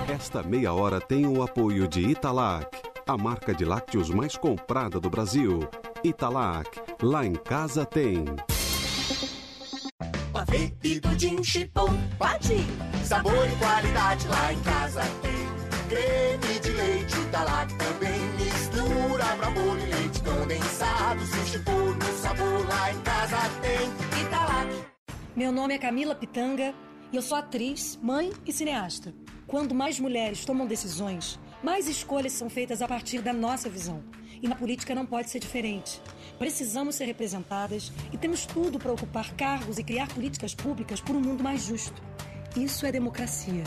Esta 0.08 0.42
meia 0.42 0.72
hora 0.72 1.02
tem 1.02 1.28
o 1.28 1.44
apoio 1.44 1.90
de 1.90 2.00
Italac, 2.00 2.68
a 3.06 3.18
marca 3.18 3.54
de 3.54 3.66
lácteos 3.66 4.10
mais 4.10 4.38
comprada 4.38 4.98
do 4.98 5.10
Brasil. 5.10 5.68
Italac, 6.02 6.70
lá 7.04 7.26
em 7.26 7.34
casa 7.34 7.86
tem. 7.86 8.24
Pavê 10.32 10.74
e 10.86 11.02
pudim 11.02 11.44
chipom, 11.44 11.94
pati. 12.18 12.66
Sabor 13.04 13.46
e 13.46 13.56
qualidade 13.58 14.26
lá 14.30 14.54
em 14.54 14.60
casa 14.62 15.02
tem. 15.22 15.38
Creme 15.90 16.60
de 16.62 16.70
leite 16.72 17.18
Italac 17.18 17.74
também 17.76 18.37
mistura 18.88 19.26
e 19.80 19.94
leite 19.94 20.22
condensado. 20.22 21.20
No 21.20 22.18
sabor 22.20 22.68
lá 22.68 22.92
em 22.92 23.02
casa 23.02 23.38
tem 23.62 24.22
Italac. 24.22 24.88
Meu 25.36 25.52
nome 25.52 25.74
é 25.74 25.78
Camila 25.78 26.16
Pitanga 26.16 26.74
e 27.12 27.16
eu 27.16 27.22
sou 27.22 27.38
atriz, 27.38 28.00
mãe 28.02 28.32
e 28.46 28.52
cineasta. 28.52 29.14
Quando 29.46 29.76
mais 29.76 30.00
mulheres 30.00 30.46
tomam 30.46 30.68
decisões, 30.68 31.40
mais 31.64 31.88
escolhas 31.88 32.34
são 32.34 32.50
feitas 32.50 32.82
a 32.82 32.88
partir 32.88 33.22
da 33.22 33.34
nossa 33.34 33.70
visão. 33.70 34.04
E 34.42 34.48
na 34.48 34.56
política 34.56 34.94
não 34.94 35.06
pode 35.06 35.30
ser 35.30 35.40
diferente. 35.40 36.02
Precisamos 36.38 36.96
ser 36.96 37.06
representadas 37.06 37.92
e 38.12 38.18
temos 38.18 38.46
tudo 38.46 38.78
para 38.78 38.92
ocupar 38.92 39.34
cargos 39.34 39.80
e 39.80 39.84
criar 39.84 40.08
políticas 40.08 40.54
públicas 40.54 41.02
por 41.02 41.16
um 41.16 41.22
mundo 41.22 41.44
mais 41.44 41.64
justo. 41.64 42.02
Isso 42.56 42.86
é 42.86 42.92
democracia. 42.92 43.64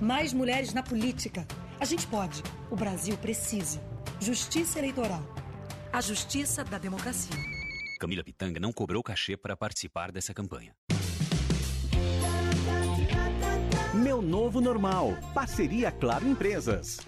Mais 0.00 0.32
mulheres 0.32 0.74
na 0.74 0.82
política. 0.82 1.46
A 1.80 1.84
gente 1.84 2.06
pode. 2.06 2.42
O 2.70 2.76
Brasil 2.76 3.16
precisa. 3.16 3.91
Justiça 4.22 4.78
eleitoral. 4.78 5.20
A 5.92 6.00
justiça 6.00 6.62
da 6.62 6.78
democracia. 6.78 7.36
Camila 7.98 8.22
Pitanga 8.22 8.60
não 8.60 8.72
cobrou 8.72 9.02
cachê 9.02 9.36
para 9.36 9.56
participar 9.56 10.12
dessa 10.12 10.32
campanha. 10.32 10.76
Meu 13.92 14.22
novo 14.22 14.60
normal. 14.60 15.08
Parceria 15.34 15.90
Claro 15.90 16.24
Empresas. 16.24 17.00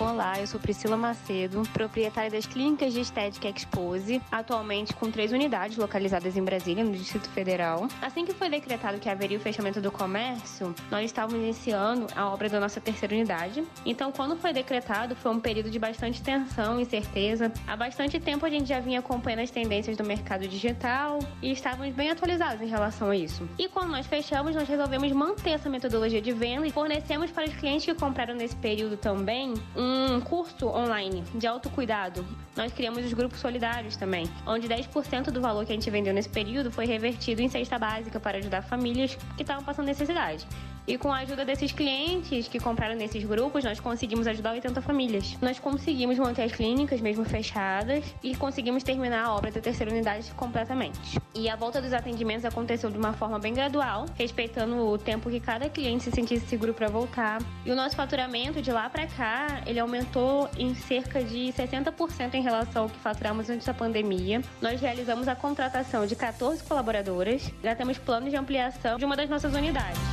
Olá, 0.00 0.40
eu 0.40 0.46
sou 0.46 0.58
Priscila 0.58 0.96
Macedo, 0.96 1.62
proprietária 1.74 2.30
das 2.30 2.46
Clínicas 2.46 2.94
de 2.94 3.00
Estética 3.00 3.50
Expose, 3.50 4.22
atualmente 4.32 4.94
com 4.94 5.10
três 5.10 5.30
unidades 5.30 5.76
localizadas 5.76 6.38
em 6.38 6.42
Brasília, 6.42 6.82
no 6.82 6.92
Distrito 6.92 7.28
Federal. 7.28 7.86
Assim 8.00 8.24
que 8.24 8.32
foi 8.32 8.48
decretado 8.48 8.98
que 8.98 9.10
haveria 9.10 9.36
o 9.36 9.40
fechamento 9.40 9.78
do 9.78 9.92
comércio, 9.92 10.74
nós 10.90 11.04
estávamos 11.04 11.38
iniciando 11.44 12.06
a 12.16 12.30
obra 12.30 12.48
da 12.48 12.58
nossa 12.58 12.80
terceira 12.80 13.14
unidade. 13.14 13.62
Então, 13.84 14.10
quando 14.10 14.38
foi 14.38 14.54
decretado, 14.54 15.14
foi 15.14 15.32
um 15.32 15.38
período 15.38 15.68
de 15.68 15.78
bastante 15.78 16.22
tensão 16.22 16.78
e 16.78 16.82
incerteza. 16.82 17.52
Há 17.66 17.76
bastante 17.76 18.18
tempo 18.18 18.46
a 18.46 18.50
gente 18.50 18.70
já 18.70 18.80
vinha 18.80 19.00
acompanhando 19.00 19.40
as 19.40 19.50
tendências 19.50 19.98
do 19.98 20.04
mercado 20.04 20.48
digital 20.48 21.18
e 21.42 21.52
estávamos 21.52 21.94
bem 21.94 22.10
atualizados 22.10 22.62
em 22.62 22.68
relação 22.68 23.10
a 23.10 23.16
isso. 23.16 23.46
E 23.58 23.68
quando 23.68 23.90
nós 23.90 24.06
fechamos, 24.06 24.54
nós 24.56 24.66
resolvemos 24.66 25.12
manter 25.12 25.50
essa 25.50 25.68
metodologia 25.68 26.22
de 26.22 26.32
venda 26.32 26.66
e 26.66 26.72
fornecemos 26.72 27.30
para 27.30 27.44
os 27.44 27.54
clientes 27.54 27.84
que 27.84 27.94
compraram 27.94 28.34
nesse 28.34 28.56
período 28.56 28.96
também 28.96 29.52
um 29.76 29.89
um 29.90 30.20
curso 30.20 30.68
online 30.68 31.22
de 31.34 31.46
autocuidado. 31.46 32.24
Nós 32.56 32.72
criamos 32.72 33.04
os 33.04 33.12
grupos 33.12 33.40
solidários 33.40 33.96
também, 33.96 34.24
onde 34.46 34.68
10% 34.68 35.30
do 35.30 35.40
valor 35.40 35.64
que 35.66 35.72
a 35.72 35.74
gente 35.74 35.90
vendeu 35.90 36.14
nesse 36.14 36.28
período 36.28 36.70
foi 36.70 36.86
revertido 36.86 37.42
em 37.42 37.48
cesta 37.48 37.78
básica 37.78 38.20
para 38.20 38.38
ajudar 38.38 38.62
famílias 38.62 39.16
que 39.36 39.42
estavam 39.42 39.64
passando 39.64 39.86
necessidade. 39.86 40.46
E 40.90 40.98
com 40.98 41.12
a 41.12 41.18
ajuda 41.18 41.44
desses 41.44 41.70
clientes 41.70 42.48
que 42.48 42.58
compraram 42.58 42.96
nesses 42.96 43.22
grupos, 43.22 43.62
nós 43.62 43.78
conseguimos 43.78 44.26
ajudar 44.26 44.50
80 44.50 44.82
famílias. 44.82 45.38
Nós 45.40 45.56
conseguimos 45.56 46.18
manter 46.18 46.42
as 46.42 46.50
clínicas 46.50 47.00
mesmo 47.00 47.24
fechadas 47.24 48.04
e 48.24 48.34
conseguimos 48.34 48.82
terminar 48.82 49.24
a 49.24 49.32
obra 49.32 49.52
da 49.52 49.60
terceira 49.60 49.92
unidade 49.92 50.28
completamente. 50.32 51.20
E 51.32 51.48
a 51.48 51.54
volta 51.54 51.80
dos 51.80 51.92
atendimentos 51.92 52.44
aconteceu 52.44 52.90
de 52.90 52.98
uma 52.98 53.12
forma 53.12 53.38
bem 53.38 53.54
gradual, 53.54 54.06
respeitando 54.18 54.84
o 54.84 54.98
tempo 54.98 55.30
que 55.30 55.38
cada 55.38 55.68
cliente 55.68 56.02
se 56.02 56.10
sentisse 56.10 56.44
seguro 56.48 56.74
para 56.74 56.88
voltar. 56.88 57.40
E 57.64 57.70
o 57.70 57.76
nosso 57.76 57.94
faturamento 57.94 58.60
de 58.60 58.72
lá 58.72 58.90
para 58.90 59.06
cá, 59.06 59.62
ele 59.68 59.78
aumentou 59.78 60.50
em 60.58 60.74
cerca 60.74 61.22
de 61.22 61.52
60% 61.52 62.34
em 62.34 62.42
relação 62.42 62.82
ao 62.82 62.88
que 62.88 62.98
faturamos 62.98 63.48
antes 63.48 63.64
da 63.64 63.72
pandemia. 63.72 64.42
Nós 64.60 64.80
realizamos 64.80 65.28
a 65.28 65.36
contratação 65.36 66.04
de 66.04 66.16
14 66.16 66.64
colaboradoras, 66.64 67.48
já 67.62 67.76
temos 67.76 67.96
planos 67.96 68.30
de 68.30 68.36
ampliação 68.36 68.98
de 68.98 69.04
uma 69.04 69.16
das 69.16 69.30
nossas 69.30 69.54
unidades. 69.54 70.09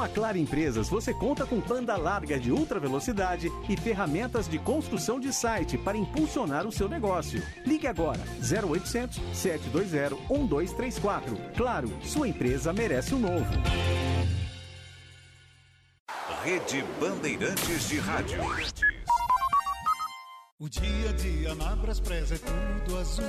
Com 0.00 0.04
a 0.04 0.08
Claro 0.08 0.38
Empresas, 0.38 0.88
você 0.88 1.12
conta 1.12 1.44
com 1.44 1.60
banda 1.60 1.94
larga 1.94 2.40
de 2.40 2.50
ultra 2.50 2.80
velocidade 2.80 3.52
e 3.68 3.76
ferramentas 3.76 4.48
de 4.48 4.58
construção 4.58 5.20
de 5.20 5.30
site 5.30 5.76
para 5.76 5.94
impulsionar 5.94 6.66
o 6.66 6.72
seu 6.72 6.88
negócio. 6.88 7.42
Ligue 7.66 7.86
agora 7.86 8.18
0800 8.40 9.20
720 9.34 10.14
1234. 10.30 11.36
Claro, 11.54 11.92
sua 12.02 12.26
empresa 12.26 12.72
merece 12.72 13.12
o 13.12 13.18
um 13.18 13.20
novo. 13.20 13.52
Rede 16.42 16.82
Bandeirantes 16.98 17.86
de 17.86 17.98
Rádio. 17.98 18.40
O 20.58 20.66
dia 20.66 21.10
a 21.10 21.12
dia 21.12 21.54
na 21.56 21.76
Braspress 21.76 22.32
é 22.32 22.38
tudo 22.38 22.96
azul. 22.96 23.26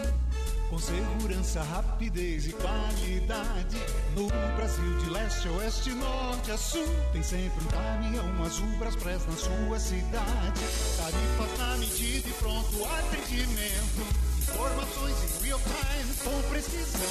Com 0.71 0.79
segurança, 0.79 1.61
rapidez 1.63 2.47
e 2.47 2.53
qualidade. 2.53 3.77
No 4.15 4.27
Brasil, 4.55 4.97
de 4.99 5.09
leste 5.09 5.49
a 5.49 5.51
oeste, 5.51 5.89
norte 5.89 6.49
a 6.49 6.57
sul. 6.57 6.87
Tem 7.11 7.21
sempre 7.21 7.61
um 7.61 7.67
caminhão 7.67 8.43
azul 8.45 8.69
Braspress 8.79 9.25
na 9.27 9.35
sua 9.35 9.77
cidade. 9.77 10.61
Tarifas 10.95 11.57
na 11.57 11.75
medida 11.75 12.29
e 12.29 12.33
pronto 12.39 12.85
atendimento. 12.85 14.31
Informações 14.39 15.41
em 15.41 15.43
real 15.43 15.59
time 15.59 16.13
com 16.23 16.49
precisão. 16.49 17.01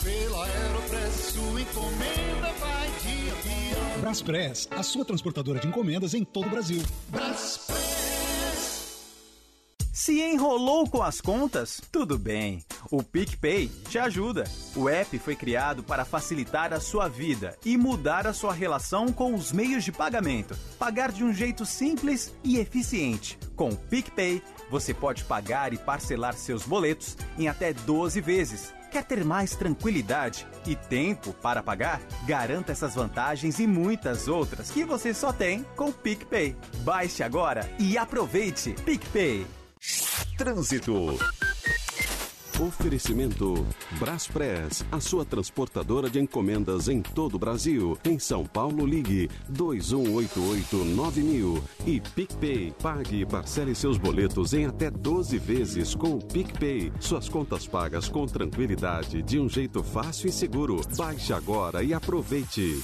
E 0.00 0.04
pela 0.04 0.46
Aeropress, 0.46 1.34
sua 1.34 1.60
encomenda 1.60 2.52
vai 2.58 2.88
de 3.02 3.30
avião. 3.32 4.00
Braspress, 4.00 4.66
a 4.70 4.82
sua 4.82 5.04
transportadora 5.04 5.60
de 5.60 5.68
encomendas 5.68 6.14
em 6.14 6.24
todo 6.24 6.46
o 6.46 6.50
Brasil. 6.50 6.82
Braspress. 7.10 7.99
Se 10.02 10.18
enrolou 10.18 10.88
com 10.88 11.02
as 11.02 11.20
contas? 11.20 11.78
Tudo 11.92 12.18
bem. 12.18 12.64
O 12.90 13.02
PicPay 13.02 13.68
te 13.86 13.98
ajuda. 13.98 14.44
O 14.74 14.88
app 14.88 15.18
foi 15.18 15.36
criado 15.36 15.82
para 15.82 16.06
facilitar 16.06 16.72
a 16.72 16.80
sua 16.80 17.06
vida 17.06 17.54
e 17.66 17.76
mudar 17.76 18.26
a 18.26 18.32
sua 18.32 18.54
relação 18.54 19.12
com 19.12 19.34
os 19.34 19.52
meios 19.52 19.84
de 19.84 19.92
pagamento. 19.92 20.56
Pagar 20.78 21.12
de 21.12 21.22
um 21.22 21.34
jeito 21.34 21.66
simples 21.66 22.34
e 22.42 22.56
eficiente. 22.56 23.38
Com 23.54 23.68
o 23.68 23.76
PicPay, 23.76 24.42
você 24.70 24.94
pode 24.94 25.22
pagar 25.24 25.74
e 25.74 25.76
parcelar 25.76 26.32
seus 26.32 26.62
boletos 26.62 27.14
em 27.36 27.46
até 27.46 27.74
12 27.74 28.22
vezes. 28.22 28.72
Quer 28.90 29.04
ter 29.04 29.22
mais 29.22 29.54
tranquilidade 29.54 30.46
e 30.66 30.74
tempo 30.74 31.34
para 31.34 31.62
pagar? 31.62 32.00
Garanta 32.26 32.72
essas 32.72 32.94
vantagens 32.94 33.58
e 33.58 33.66
muitas 33.66 34.28
outras 34.28 34.70
que 34.70 34.82
você 34.82 35.12
só 35.12 35.30
tem 35.30 35.62
com 35.76 35.90
o 35.90 35.92
PicPay. 35.92 36.56
Baixe 36.78 37.22
agora 37.22 37.70
e 37.78 37.98
aproveite. 37.98 38.74
PicPay. 38.82 39.59
Trânsito. 40.40 41.18
Oferecimento 42.58 43.66
Braspress, 43.98 44.82
a 44.90 44.98
sua 44.98 45.22
transportadora 45.22 46.08
de 46.08 46.18
encomendas 46.18 46.88
em 46.88 47.02
todo 47.02 47.34
o 47.34 47.38
Brasil. 47.38 47.98
Em 48.04 48.18
São 48.18 48.46
Paulo, 48.46 48.86
ligue 48.86 49.28
2188-9000 49.52 51.62
e 51.86 52.00
PicPay. 52.00 52.72
Pague 52.82 53.20
e 53.20 53.26
parcele 53.26 53.74
seus 53.74 53.98
boletos 53.98 54.54
em 54.54 54.64
até 54.64 54.90
12 54.90 55.38
vezes 55.38 55.94
com 55.94 56.16
o 56.16 56.24
PicPay. 56.24 56.90
Suas 57.00 57.28
contas 57.28 57.66
pagas 57.66 58.08
com 58.08 58.24
tranquilidade, 58.24 59.22
de 59.22 59.38
um 59.38 59.46
jeito 59.46 59.82
fácil 59.82 60.30
e 60.30 60.32
seguro. 60.32 60.80
Baixe 60.96 61.34
agora 61.34 61.82
e 61.82 61.92
aproveite. 61.92 62.82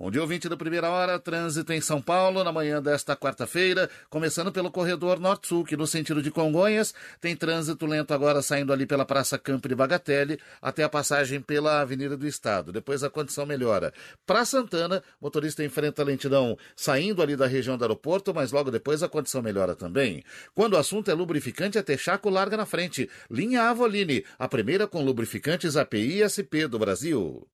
Bom 0.00 0.12
dia, 0.12 0.22
ouvinte 0.22 0.48
da 0.48 0.56
primeira 0.56 0.88
hora, 0.88 1.18
trânsito 1.18 1.72
em 1.72 1.80
São 1.80 2.00
Paulo, 2.00 2.44
na 2.44 2.52
manhã 2.52 2.80
desta 2.80 3.16
quarta-feira, 3.16 3.90
começando 4.08 4.52
pelo 4.52 4.70
corredor 4.70 5.18
Norte-Sul, 5.18 5.64
que 5.64 5.76
no 5.76 5.88
sentido 5.88 6.22
de 6.22 6.30
Congonhas, 6.30 6.94
tem 7.20 7.34
trânsito 7.34 7.84
lento 7.84 8.14
agora 8.14 8.40
saindo 8.40 8.72
ali 8.72 8.86
pela 8.86 9.04
Praça 9.04 9.36
Campo 9.36 9.68
de 9.68 9.74
Bagatelle, 9.74 10.38
até 10.62 10.84
a 10.84 10.88
passagem 10.88 11.40
pela 11.40 11.80
Avenida 11.80 12.16
do 12.16 12.28
Estado. 12.28 12.70
Depois 12.70 13.02
a 13.02 13.10
condição 13.10 13.44
melhora. 13.44 13.92
Para 14.24 14.44
Santana, 14.44 15.02
motorista 15.20 15.64
enfrenta 15.64 16.04
lentidão 16.04 16.56
saindo 16.76 17.20
ali 17.20 17.34
da 17.34 17.48
região 17.48 17.76
do 17.76 17.82
aeroporto, 17.82 18.32
mas 18.32 18.52
logo 18.52 18.70
depois 18.70 19.02
a 19.02 19.08
condição 19.08 19.42
melhora 19.42 19.74
também. 19.74 20.22
Quando 20.54 20.74
o 20.74 20.78
assunto 20.78 21.10
é 21.10 21.14
lubrificante, 21.14 21.76
a 21.76 21.82
Texaco 21.82 22.30
larga 22.30 22.56
na 22.56 22.66
frente. 22.66 23.10
Linha 23.28 23.62
Avoline, 23.62 24.24
a 24.38 24.46
primeira 24.46 24.86
com 24.86 25.04
lubrificantes 25.04 25.76
API 25.76 26.22
e 26.22 26.30
SP 26.30 26.70
do 26.70 26.78
Brasil. 26.78 27.48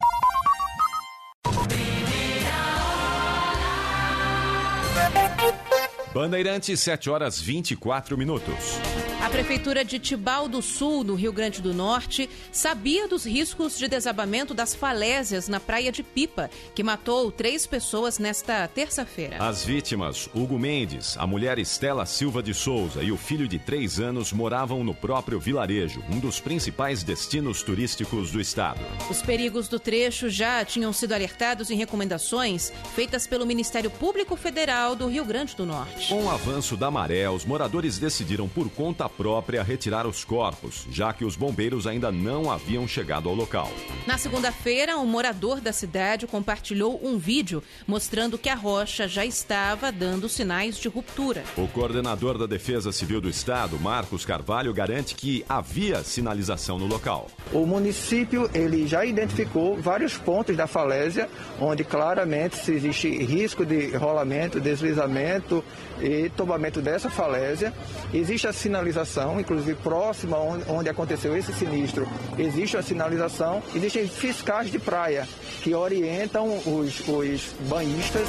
Bandeirantes, 6.14 6.78
7 6.78 7.10
horas 7.10 7.40
24 7.40 8.16
minutos. 8.16 8.78
A 9.24 9.30
Prefeitura 9.30 9.82
de 9.82 9.98
Tibau 9.98 10.46
do 10.46 10.60
Sul, 10.60 11.02
no 11.02 11.14
Rio 11.14 11.32
Grande 11.32 11.62
do 11.62 11.72
Norte, 11.72 12.28
sabia 12.52 13.08
dos 13.08 13.24
riscos 13.24 13.78
de 13.78 13.88
desabamento 13.88 14.52
das 14.52 14.74
falésias 14.74 15.48
na 15.48 15.58
Praia 15.58 15.90
de 15.90 16.02
Pipa, 16.02 16.50
que 16.74 16.82
matou 16.82 17.32
três 17.32 17.66
pessoas 17.66 18.18
nesta 18.18 18.68
terça-feira. 18.68 19.38
As 19.42 19.64
vítimas, 19.64 20.28
Hugo 20.34 20.58
Mendes, 20.58 21.16
a 21.16 21.26
mulher 21.26 21.58
Estela 21.58 22.04
Silva 22.04 22.42
de 22.42 22.52
Souza 22.52 23.02
e 23.02 23.10
o 23.10 23.16
filho 23.16 23.48
de 23.48 23.58
três 23.58 23.98
anos 23.98 24.30
moravam 24.30 24.84
no 24.84 24.94
próprio 24.94 25.40
vilarejo, 25.40 26.04
um 26.10 26.18
dos 26.20 26.38
principais 26.38 27.02
destinos 27.02 27.62
turísticos 27.62 28.30
do 28.30 28.38
estado. 28.38 28.82
Os 29.08 29.22
perigos 29.22 29.68
do 29.68 29.80
trecho 29.80 30.28
já 30.28 30.62
tinham 30.66 30.92
sido 30.92 31.14
alertados 31.14 31.70
em 31.70 31.76
recomendações 31.76 32.70
feitas 32.94 33.26
pelo 33.26 33.46
Ministério 33.46 33.90
Público 33.90 34.36
Federal 34.36 34.94
do 34.94 35.06
Rio 35.06 35.24
Grande 35.24 35.56
do 35.56 35.64
Norte. 35.64 36.10
Com 36.10 36.24
o 36.24 36.30
avanço 36.30 36.76
da 36.76 36.90
maré, 36.90 37.26
os 37.30 37.46
moradores 37.46 37.98
decidiram 37.98 38.46
por 38.50 38.68
conta 38.68 39.13
própria 39.16 39.62
retirar 39.62 40.06
os 40.06 40.24
corpos, 40.24 40.86
já 40.90 41.12
que 41.12 41.24
os 41.24 41.36
bombeiros 41.36 41.86
ainda 41.86 42.10
não 42.10 42.50
haviam 42.50 42.86
chegado 42.86 43.28
ao 43.28 43.34
local. 43.34 43.70
Na 44.06 44.18
segunda-feira, 44.18 44.98
um 44.98 45.06
morador 45.06 45.60
da 45.60 45.72
cidade 45.72 46.26
compartilhou 46.26 47.00
um 47.02 47.18
vídeo 47.18 47.62
mostrando 47.86 48.38
que 48.38 48.48
a 48.48 48.54
rocha 48.54 49.08
já 49.08 49.24
estava 49.24 49.90
dando 49.90 50.28
sinais 50.28 50.76
de 50.76 50.88
ruptura. 50.88 51.44
O 51.56 51.66
coordenador 51.68 52.38
da 52.38 52.46
Defesa 52.46 52.92
Civil 52.92 53.20
do 53.20 53.28
Estado, 53.28 53.78
Marcos 53.78 54.24
Carvalho, 54.24 54.72
garante 54.72 55.14
que 55.14 55.44
havia 55.48 56.02
sinalização 56.02 56.78
no 56.78 56.86
local. 56.86 57.28
O 57.52 57.64
município 57.66 58.50
ele 58.54 58.86
já 58.86 59.04
identificou 59.04 59.76
vários 59.80 60.16
pontos 60.16 60.56
da 60.56 60.66
falésia 60.66 61.28
onde 61.60 61.84
claramente 61.84 62.56
se 62.56 62.72
existe 62.72 63.08
risco 63.24 63.64
de 63.64 63.96
rolamento, 63.96 64.60
deslizamento 64.60 65.64
e 66.00 66.28
tombamento 66.30 66.80
dessa 66.80 67.10
falésia. 67.10 67.72
Existe 68.12 68.46
a 68.46 68.52
sinalização, 68.52 69.40
inclusive 69.40 69.74
próxima 69.76 70.36
onde, 70.38 70.88
aconteceu 70.88 71.36
esse 71.36 71.52
sinistro, 71.52 72.08
existe 72.38 72.76
a 72.76 72.82
sinalização. 72.82 73.62
Existem 73.74 74.06
fiscais 74.08 74.70
de 74.70 74.78
praia 74.78 75.28
que 75.62 75.74
orientam 75.74 76.58
os, 76.66 77.00
os 77.08 77.54
banhistas. 77.68 78.26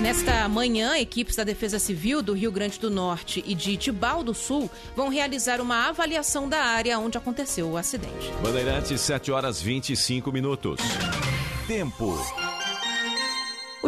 Nesta 0.00 0.48
manhã, 0.48 0.96
equipes 0.96 1.36
da 1.36 1.44
Defesa 1.44 1.78
Civil 1.78 2.22
do 2.22 2.32
Rio 2.32 2.50
Grande 2.50 2.80
do 2.80 2.88
Norte 2.88 3.44
e 3.46 3.54
de 3.54 3.76
Tibau 3.76 4.22
do 4.22 4.32
Sul 4.32 4.70
vão 4.96 5.10
realizar 5.10 5.60
uma 5.60 5.88
avaliação 5.88 6.48
da 6.48 6.58
área 6.58 6.98
onde 6.98 7.18
aconteceu 7.18 7.68
o 7.68 7.76
acidente. 7.76 8.32
Bandeirantes, 8.42 8.98
7 9.02 9.30
horas 9.30 9.60
25 9.60 10.32
minutos. 10.32 10.80
Tempo. 11.66 12.18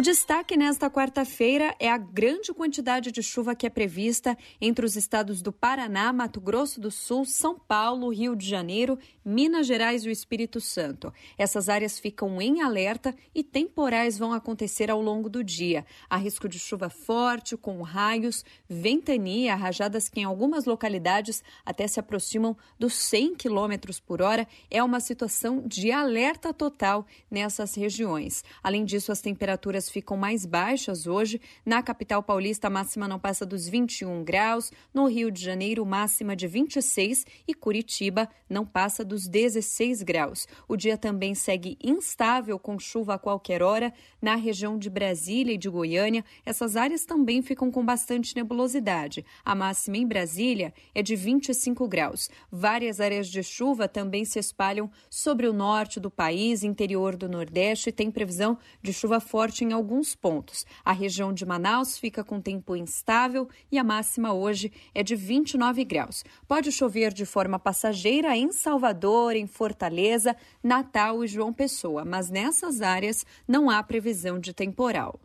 Destaque 0.03 0.57
nesta 0.57 0.91
quarta-feira 0.91 1.77
é 1.79 1.89
a 1.89 1.97
grande 1.97 2.53
quantidade 2.53 3.13
de 3.13 3.23
chuva 3.23 3.55
que 3.55 3.69
é 3.69 3.71
prevista 3.71 4.37
entre 4.61 4.85
os 4.85 4.97
estados 4.97 5.41
do 5.41 5.53
Paraná, 5.53 6.13
Mato 6.13 6.41
Grosso 6.41 6.81
do 6.81 6.91
Sul, 6.91 7.25
São 7.25 7.57
Paulo, 7.57 8.13
Rio 8.13 8.35
de 8.35 8.45
Janeiro, 8.45 8.99
Minas 9.25 9.65
Gerais 9.65 10.05
e 10.05 10.09
o 10.09 10.11
Espírito 10.11 10.61
Santo. 10.61 11.15
Essas 11.39 11.69
áreas 11.69 12.01
ficam 12.01 12.43
em 12.43 12.63
alerta 12.63 13.15
e 13.33 13.45
temporais 13.45 14.19
vão 14.19 14.33
acontecer 14.33 14.91
ao 14.91 15.01
longo 15.01 15.31
do 15.31 15.45
dia. 15.45 15.87
Há 16.11 16.17
risco 16.17 16.49
de 16.49 16.59
chuva 16.59 16.91
forte, 16.91 17.57
com 17.57 17.81
raios, 17.83 18.45
ventania, 18.69 19.55
rajadas 19.55 20.09
que 20.09 20.19
em 20.19 20.25
algumas 20.25 20.65
localidades 20.65 21.45
até 21.65 21.87
se 21.87 22.01
aproximam 22.01 22.57
dos 22.77 22.95
100 22.95 23.37
km 23.37 23.95
por 24.05 24.21
hora. 24.21 24.49
É 24.69 24.83
uma 24.83 24.99
situação 24.99 25.63
de 25.65 25.93
alerta 25.93 26.53
total 26.53 27.07
nessas 27.31 27.77
regiões. 27.77 28.43
Além 28.65 28.85
disso, 28.85 29.13
as 29.13 29.21
temperaturas 29.21 29.92
ficam 29.93 30.17
mais 30.17 30.47
baixas 30.47 31.07
hoje. 31.07 31.41
Na 31.65 31.83
capital 31.83 32.23
paulista, 32.23 32.67
a 32.67 32.71
máxima 32.71 33.07
não 33.07 33.19
passa 33.19 33.45
dos 33.45 33.69
21 33.69 34.25
graus. 34.25 34.73
No 34.93 35.07
Rio 35.07 35.31
de 35.31 35.43
Janeiro, 35.43 35.85
máxima 35.85 36.35
de 36.35 36.49
26 36.49 37.27
e 37.47 37.55
Curitiba 37.55 38.29
não 38.49 38.65
passa 38.65 39.05
dos 39.05 39.29
16 39.29 40.03
graus. 40.03 40.49
O 40.67 40.77
dia 40.77 40.97
também 40.97 41.35
segue 41.35 41.77
instável, 41.83 42.59
com 42.59 42.79
chuva 42.79 43.15
a 43.15 43.19
qualquer 43.19 43.63
hora. 43.63 43.93
Na 44.21 44.35
região 44.35 44.79
de 44.79 44.89
Brasília 44.89 45.55
e 45.55 45.59
de 45.59 45.69
Goiânia, 45.69 46.25
essas 46.45 46.77
áreas 46.77 47.05
também 47.05 47.43
ficam 47.43 47.71
com 47.71 47.85
bastante 47.85 48.35
nebulosidade. 48.35 49.25
A 49.45 49.55
máxima 49.55 49.99
em 49.99 50.07
Brasília 50.07 50.73
é 50.95 51.03
de 51.03 51.15
25 51.15 51.87
graus. 51.87 52.31
Várias 52.51 53.01
áreas 53.01 53.29
de 53.29 53.43
chuva 53.43 53.87
também 53.87 54.25
se 54.25 54.39
espalham 54.39 54.91
sobre 55.11 55.47
o 55.47 55.53
norte 55.53 56.01
do 56.01 56.11
país, 56.11 56.63
interior 56.63 57.17
do 57.17 57.29
Nordeste, 57.29 57.91
e 57.91 57.93
tem 57.93 58.11
previsão 58.11 58.57
de 58.81 58.93
chuva 58.93 59.21
forte 59.21 59.65
em 59.65 59.73
alguns 59.73 59.82
pontos. 60.15 60.65
A 60.85 60.93
região 60.93 61.33
de 61.33 61.45
Manaus 61.45 61.99
fica 61.99 62.23
com 62.23 62.41
tempo 62.41 62.77
instável 62.77 63.49
e 63.71 63.79
a 63.79 63.85
máxima 63.85 64.33
hoje 64.33 64.73
é 64.95 65.03
de 65.03 65.17
29 65.17 65.85
graus. 65.85 66.25
Pode 66.47 66.71
chover 66.71 67.13
de 67.13 67.27
forma 67.27 67.59
passageira 67.59 68.37
em 68.37 68.53
Salvador, 68.53 69.35
em 69.35 69.47
Fortaleza, 69.47 70.37
Natal 70.63 71.25
e 71.25 71.27
João 71.27 71.53
Pessoa, 71.53 72.05
mas 72.05 72.31
nessas 72.31 72.81
áreas 72.81 73.27
não 73.47 73.69
há 73.69 73.83
previsão 73.83 74.39
de 74.39 74.53
temporal. 74.53 75.21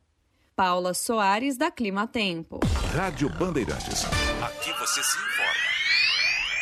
Paula 0.56 0.94
Soares, 0.94 1.56
da 1.56 1.70
Clima 1.70 2.08
Tempo. 2.08 2.60
Rádio 2.96 3.30
Bandeirantes. 3.30 4.06
Aqui 4.42 4.74
você 4.80 5.04
se 5.04 5.18
informa. 5.18 5.67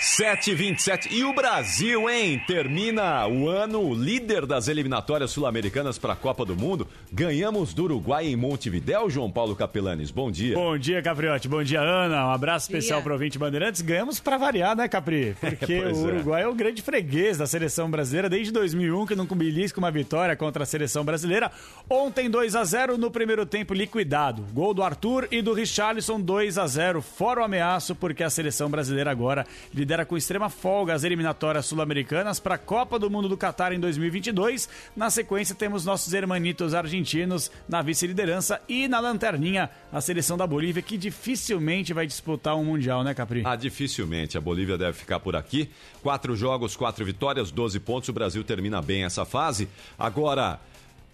727 0.05 1.11
e 1.11 1.23
o 1.23 1.33
Brasil, 1.33 2.07
hein? 2.07 2.39
Termina 2.45 3.27
o 3.27 3.49
ano 3.49 3.91
líder 3.91 4.45
das 4.45 4.67
eliminatórias 4.67 5.31
sul-americanas 5.31 5.97
para 5.97 6.13
a 6.13 6.15
Copa 6.15 6.45
do 6.45 6.55
Mundo. 6.55 6.87
Ganhamos 7.11 7.73
do 7.73 7.85
Uruguai 7.85 8.27
em 8.27 8.35
Montevidéu, 8.35 9.09
João 9.09 9.31
Paulo 9.31 9.55
Capelanes. 9.55 10.11
Bom 10.11 10.29
dia. 10.29 10.53
Bom 10.53 10.77
dia, 10.77 11.01
Capriotti. 11.01 11.47
Bom 11.47 11.63
dia, 11.63 11.81
Ana. 11.81 12.27
Um 12.27 12.31
abraço 12.31 12.67
especial 12.67 13.01
para 13.01 13.09
o 13.09 13.13
ouvinte 13.13 13.39
Bandeirantes. 13.39 13.81
Ganhamos 13.81 14.19
para 14.19 14.37
variar, 14.37 14.75
né, 14.75 14.87
Capri? 14.87 15.35
Porque 15.41 15.79
o 15.79 15.97
Uruguai 15.97 16.43
é. 16.43 16.45
é 16.45 16.47
o 16.47 16.53
grande 16.53 16.83
freguês 16.83 17.39
da 17.39 17.47
seleção 17.47 17.89
brasileira 17.89 18.29
desde 18.29 18.53
2001, 18.53 19.07
que 19.07 19.15
não 19.15 19.25
belisca 19.25 19.79
uma 19.79 19.89
vitória 19.89 20.35
contra 20.35 20.61
a 20.61 20.65
seleção 20.67 21.03
brasileira. 21.03 21.51
Ontem 21.89 22.29
2 22.29 22.55
a 22.55 22.63
0 22.63 22.97
no 22.99 23.09
primeiro 23.09 23.43
tempo 23.43 23.73
liquidado. 23.73 24.43
Gol 24.53 24.75
do 24.75 24.83
Arthur 24.83 25.27
e 25.31 25.41
do 25.41 25.51
Richarlison 25.51 26.21
2 26.21 26.59
a 26.59 26.67
0 26.67 27.01
fora 27.01 27.41
o 27.41 27.43
ameaço, 27.43 27.95
porque 27.95 28.23
a 28.23 28.29
seleção 28.29 28.69
brasileira 28.69 29.09
agora 29.09 29.47
lidera 29.73 29.94
com 30.03 30.17
extrema 30.17 30.49
folga 30.49 30.95
as 30.95 31.03
eliminatórias 31.03 31.67
sul-americanas 31.67 32.39
para 32.39 32.55
a 32.55 32.57
Copa 32.57 32.97
do 32.97 33.09
Mundo 33.09 33.29
do 33.29 33.37
Catar 33.37 33.71
em 33.71 33.79
2022. 33.79 34.67
Na 34.95 35.11
sequência, 35.11 35.53
temos 35.53 35.85
nossos 35.85 36.11
hermanitos 36.11 36.73
argentinos 36.73 37.51
na 37.69 37.83
vice-liderança 37.83 38.59
e 38.67 38.87
na 38.87 38.99
lanterninha 38.99 39.69
a 39.93 40.01
seleção 40.01 40.35
da 40.35 40.47
Bolívia, 40.47 40.81
que 40.81 40.97
dificilmente 40.97 41.93
vai 41.93 42.07
disputar 42.07 42.55
um 42.55 42.65
Mundial, 42.65 43.03
né, 43.03 43.13
Capri? 43.13 43.43
Ah, 43.45 43.55
dificilmente. 43.55 44.37
A 44.37 44.41
Bolívia 44.41 44.77
deve 44.77 44.93
ficar 44.93 45.19
por 45.19 45.35
aqui. 45.35 45.69
Quatro 46.01 46.35
jogos, 46.35 46.75
quatro 46.75 47.05
vitórias, 47.05 47.51
12 47.51 47.79
pontos. 47.79 48.09
O 48.09 48.13
Brasil 48.13 48.43
termina 48.43 48.81
bem 48.81 49.03
essa 49.03 49.23
fase. 49.23 49.69
Agora, 49.99 50.59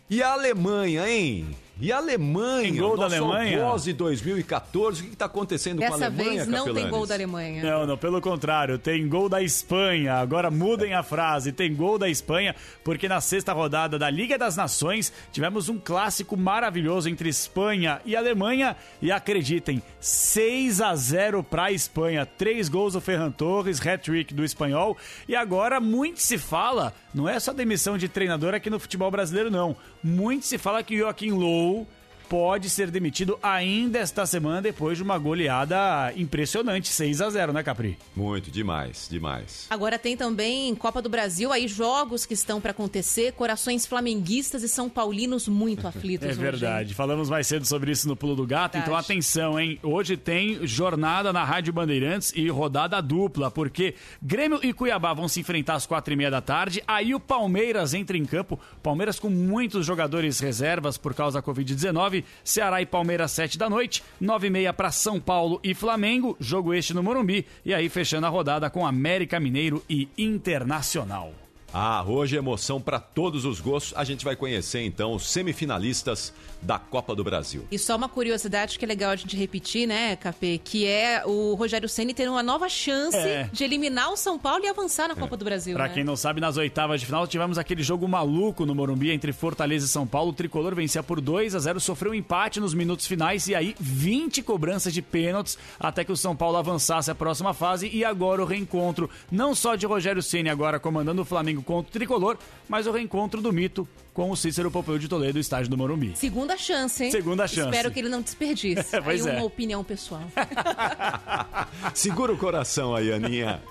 e 0.09 0.21
a 0.21 0.33
Alemanha, 0.33 1.09
hein? 1.09 1.55
E 1.79 1.91
a 1.91 1.97
Alemanha? 1.97 2.61
Tem 2.71 2.75
gol 2.75 2.95
da 2.97 3.05
Alemanha? 3.05 3.63
algoz 3.63 3.85
2014. 3.85 5.01
O 5.01 5.05
que 5.07 5.13
está 5.13 5.25
acontecendo 5.25 5.79
com 5.79 5.85
a 5.85 5.89
Dessa 5.89 6.05
Alemanha, 6.05 6.29
vez 6.29 6.47
não 6.47 6.65
tem 6.65 6.73
Capelanes? 6.73 6.91
gol 6.91 7.07
da 7.07 7.13
Alemanha. 7.15 7.63
Não, 7.63 7.87
não, 7.87 7.97
pelo 7.97 8.21
contrário, 8.21 8.77
tem 8.77 9.07
gol 9.07 9.27
da 9.27 9.41
Espanha. 9.41 10.15
Agora 10.15 10.51
mudem 10.51 10.93
a 10.93 11.01
frase, 11.01 11.51
tem 11.51 11.73
gol 11.73 11.97
da 11.97 12.07
Espanha, 12.07 12.55
porque 12.83 13.07
na 13.07 13.19
sexta 13.19 13.51
rodada 13.53 13.97
da 13.97 14.09
Liga 14.09 14.37
das 14.37 14.55
Nações 14.55 15.11
tivemos 15.31 15.69
um 15.69 15.79
clássico 15.79 16.37
maravilhoso 16.37 17.09
entre 17.09 17.29
Espanha 17.29 17.99
e 18.05 18.15
Alemanha. 18.15 18.75
E 19.01 19.11
acreditem, 19.11 19.81
6 19.99 20.81
a 20.81 20.95
0 20.95 21.43
para 21.43 21.63
a 21.65 21.71
Espanha. 21.71 22.25
Três 22.25 22.69
gols 22.69 22.93
do 22.93 23.01
Ferran 23.01 23.31
Torres, 23.31 23.79
hat-trick 23.85 24.33
do 24.33 24.43
espanhol. 24.43 24.95
E 25.27 25.35
agora 25.35 25.79
muito 25.79 26.21
se 26.21 26.37
fala, 26.37 26.93
não 27.13 27.27
é 27.27 27.39
só 27.39 27.53
demissão 27.53 27.97
de 27.97 28.07
treinador 28.07 28.53
aqui 28.53 28.69
no 28.69 28.79
futebol 28.79 29.09
brasileiro, 29.09 29.49
não. 29.49 29.75
Muito 30.03 30.45
se 30.45 30.57
fala 30.57 30.83
que 30.83 30.97
Joaquim 30.97 31.31
ou 31.61 31.87
pode 32.31 32.69
ser 32.69 32.89
demitido 32.89 33.37
ainda 33.43 33.99
esta 33.99 34.25
semana 34.25 34.61
depois 34.61 34.97
de 34.97 35.03
uma 35.03 35.17
goleada 35.17 36.13
impressionante, 36.15 36.87
6 36.87 37.19
a 37.19 37.29
0 37.29 37.51
né, 37.51 37.61
Capri? 37.61 37.97
Muito, 38.15 38.49
demais, 38.49 39.09
demais. 39.11 39.67
Agora 39.69 39.99
tem 39.99 40.15
também 40.15 40.73
Copa 40.75 41.01
do 41.01 41.09
Brasil, 41.09 41.51
aí 41.51 41.67
jogos 41.67 42.25
que 42.25 42.33
estão 42.33 42.61
para 42.61 42.71
acontecer, 42.71 43.33
corações 43.33 43.85
flamenguistas 43.85 44.63
e 44.63 44.69
são 44.69 44.89
paulinos 44.89 45.49
muito 45.49 45.85
aflitos. 45.85 46.21
É 46.31 46.31
hoje, 46.31 46.39
verdade. 46.39 46.89
hein? 46.89 46.95
Falamos 46.95 47.29
mais 47.29 47.47
cedo 47.47 47.65
sobre 47.65 47.91
isso 47.91 48.07
no 48.07 48.15
Pulo 48.15 48.35
do 48.35 48.45
Gato. 48.45 48.77
Então 48.77 48.93
Verdade. 48.93 49.11
atenção, 49.11 49.59
hein? 49.59 49.77
Hoje 49.83 50.15
tem 50.15 50.65
jornada 50.65 51.33
na 51.33 51.43
Rádio 51.43 51.73
Bandeirantes 51.73 52.31
e 52.35 52.47
rodada 52.47 53.01
dupla, 53.01 53.51
porque 53.51 53.95
Grêmio 54.21 54.59
e 54.63 54.71
Cuiabá 54.71 55.13
vão 55.13 55.27
se 55.27 55.41
enfrentar 55.41 55.75
às 55.75 55.85
quatro 55.85 56.13
e 56.13 56.15
meia 56.15 56.31
da 56.31 56.39
tarde. 56.39 56.81
Aí 56.87 57.13
o 57.13 57.19
Palmeiras 57.19 57.93
entra 57.93 58.15
em 58.17 58.23
campo. 58.23 58.57
Palmeiras 58.81 59.19
com 59.19 59.29
muitos 59.29 59.85
jogadores 59.85 60.39
reservas 60.39 60.95
por 60.97 61.13
causa 61.13 61.41
da 61.41 61.45
Covid-19. 61.45 62.20
Ceará 62.43 62.81
e 62.81 62.85
Palmeiras, 62.85 63.31
sete 63.31 63.57
da 63.57 63.69
noite. 63.69 64.03
Nove 64.19 64.47
e 64.47 64.49
meia 64.49 64.73
para 64.73 64.91
São 64.91 65.19
Paulo 65.19 65.59
e 65.63 65.73
Flamengo. 65.73 66.35
Jogo 66.39 66.73
este 66.73 66.93
no 66.93 67.03
Morumbi. 67.03 67.45
E 67.65 67.73
aí 67.73 67.89
fechando 67.89 68.27
a 68.27 68.29
rodada 68.29 68.69
com 68.69 68.85
América 68.85 69.39
Mineiro 69.39 69.83
e 69.89 70.07
Internacional. 70.17 71.40
Ah, 71.73 72.03
hoje 72.05 72.35
emoção 72.35 72.81
para 72.81 72.99
todos 72.99 73.45
os 73.45 73.59
gostos. 73.61 73.93
A 73.95 74.03
gente 74.03 74.25
vai 74.25 74.35
conhecer 74.35 74.81
então 74.81 75.13
os 75.13 75.29
semifinalistas 75.29 76.33
da 76.61 76.77
Copa 76.77 77.15
do 77.15 77.23
Brasil. 77.23 77.65
E 77.71 77.79
só 77.79 77.95
uma 77.95 78.09
curiosidade 78.09 78.77
que 78.77 78.85
é 78.85 78.87
legal 78.87 79.11
a 79.11 79.15
gente 79.15 79.35
repetir, 79.35 79.87
né, 79.87 80.15
Capê? 80.15 80.59
Que 80.63 80.85
é 80.85 81.23
o 81.25 81.55
Rogério 81.55 81.87
Ceni 81.89 82.13
ter 82.13 82.29
uma 82.29 82.43
nova 82.43 82.69
chance 82.69 83.17
É. 83.17 83.49
de 83.51 83.63
eliminar 83.63 84.11
o 84.11 84.17
São 84.17 84.37
Paulo 84.37 84.63
e 84.63 84.67
avançar 84.67 85.07
na 85.07 85.15
Copa 85.15 85.35
do 85.37 85.45
Brasil. 85.45 85.73
Pra 85.75 85.87
né? 85.87 85.93
quem 85.93 86.03
não 86.03 86.15
sabe, 86.15 86.39
nas 86.41 86.57
oitavas 86.57 86.99
de 86.99 87.05
final 87.05 87.25
tivemos 87.25 87.57
aquele 87.57 87.81
jogo 87.81 88.07
maluco 88.07 88.65
no 88.65 88.75
Morumbi 88.75 89.09
entre 89.11 89.31
Fortaleza 89.33 89.85
e 89.85 89.89
São 89.89 90.05
Paulo. 90.05 90.31
O 90.31 90.33
tricolor 90.33 90.75
vencia 90.75 91.01
por 91.01 91.19
2 91.21 91.55
a 91.55 91.59
0, 91.59 91.79
sofreu 91.79 92.11
um 92.11 92.15
empate 92.15 92.59
nos 92.59 92.73
minutos 92.73 93.07
finais 93.07 93.47
e 93.47 93.55
aí 93.55 93.75
20 93.79 94.43
cobranças 94.43 94.93
de 94.93 95.01
pênaltis 95.01 95.57
até 95.79 96.03
que 96.03 96.11
o 96.11 96.17
São 96.17 96.35
Paulo 96.35 96.57
avançasse 96.57 97.09
à 97.09 97.15
próxima 97.15 97.53
fase 97.53 97.89
e 97.91 98.05
agora 98.05 98.41
o 98.41 98.45
reencontro 98.45 99.09
não 99.31 99.55
só 99.55 99.75
de 99.75 99.85
Rogério 99.85 100.21
Ceni 100.21 100.49
agora 100.49 100.79
comandando 100.79 101.21
o 101.21 101.25
Flamengo 101.25 101.60
contra 101.61 101.89
o 101.89 101.91
tricolor, 101.91 102.37
mas 102.67 102.87
o 102.87 102.91
reencontro 102.91 103.41
do 103.41 103.51
mito 103.51 103.87
com 104.13 104.29
o 104.29 104.35
Cícero 104.35 104.69
Pompeu 104.69 104.97
de 104.97 105.07
Toledo, 105.07 105.39
estádio 105.39 105.69
do 105.69 105.77
Morumbi. 105.77 106.13
Segunda 106.15 106.57
chance, 106.57 107.03
hein? 107.03 107.11
Segunda 107.11 107.47
chance. 107.47 107.69
Espero 107.69 107.91
que 107.91 107.99
ele 107.99 108.09
não 108.09 108.21
desperdice. 108.21 108.91
Pois 109.03 109.25
aí 109.25 109.35
é. 109.35 109.37
uma 109.37 109.45
opinião 109.45 109.83
pessoal. 109.83 110.23
Segura 111.93 112.33
o 112.33 112.37
coração 112.37 112.95
aí, 112.95 113.11
Aninha. 113.11 113.61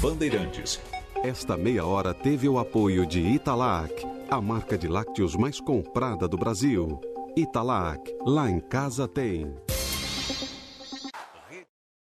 Bandeirantes. 0.00 0.80
Esta 1.22 1.56
meia 1.56 1.86
hora 1.86 2.12
teve 2.12 2.48
o 2.48 2.58
apoio 2.58 3.06
de 3.06 3.20
Italac, 3.20 3.94
a 4.28 4.40
marca 4.40 4.76
de 4.76 4.88
lácteos 4.88 5.36
mais 5.36 5.60
comprada 5.60 6.26
do 6.26 6.36
Brasil. 6.36 7.00
Italac, 7.36 8.02
lá 8.26 8.50
em 8.50 8.58
casa 8.58 9.06
tem. 9.06 9.54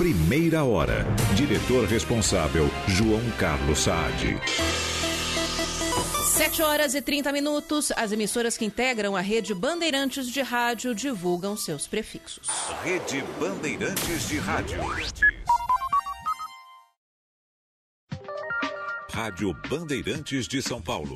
Primeira 0.00 0.64
hora. 0.64 1.04
Diretor 1.36 1.84
responsável, 1.84 2.70
João 2.88 3.20
Carlos 3.32 3.80
Saad. 3.80 4.40
7 6.38 6.62
horas 6.62 6.94
e 6.94 7.02
30 7.02 7.30
minutos. 7.30 7.92
As 7.94 8.10
emissoras 8.10 8.56
que 8.56 8.64
integram 8.64 9.14
a 9.14 9.20
rede 9.20 9.52
Bandeirantes 9.52 10.26
de 10.30 10.40
Rádio 10.40 10.94
divulgam 10.94 11.54
seus 11.54 11.86
prefixos. 11.86 12.48
Rede 12.82 13.22
Bandeirantes 13.38 14.26
de 14.26 14.38
Rádio. 14.38 14.80
Rádio 19.12 19.54
Bandeirantes 19.68 20.48
de 20.48 20.62
São 20.62 20.80
Paulo. 20.80 21.14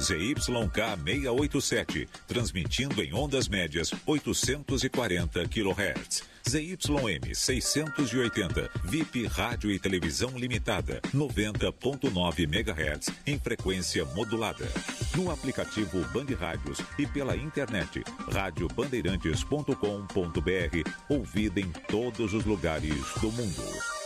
ZYK 0.00 0.98
687, 1.04 2.08
transmitindo 2.26 3.00
em 3.00 3.14
ondas 3.14 3.46
médias 3.46 3.92
840 4.04 5.46
kHz. 5.46 6.37
ZYM 6.48 7.34
680, 7.34 8.70
VIP 8.84 9.26
Rádio 9.26 9.70
e 9.70 9.78
Televisão 9.78 10.30
Limitada, 10.30 10.98
90.9 11.14 12.44
MHz, 12.44 13.10
em 13.26 13.38
frequência 13.38 14.06
modulada. 14.06 14.66
No 15.14 15.30
aplicativo 15.30 16.02
Band 16.06 16.34
Rádios 16.40 16.78
e 16.98 17.06
pela 17.06 17.36
internet, 17.36 18.02
radiobandeirantes.com.br, 18.32 20.90
ouvida 21.10 21.60
em 21.60 21.70
todos 21.86 22.32
os 22.32 22.46
lugares 22.46 22.96
do 23.20 23.30
mundo. 23.30 23.97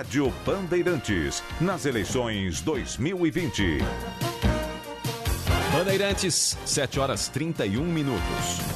Rádio 0.00 0.32
Bandeirantes, 0.46 1.42
nas 1.60 1.84
eleições 1.84 2.62
2020. 2.62 4.29
Bandeirantes, 5.80 6.58
7 6.66 7.00
horas 7.00 7.28
31 7.28 7.82
minutos. 7.82 8.20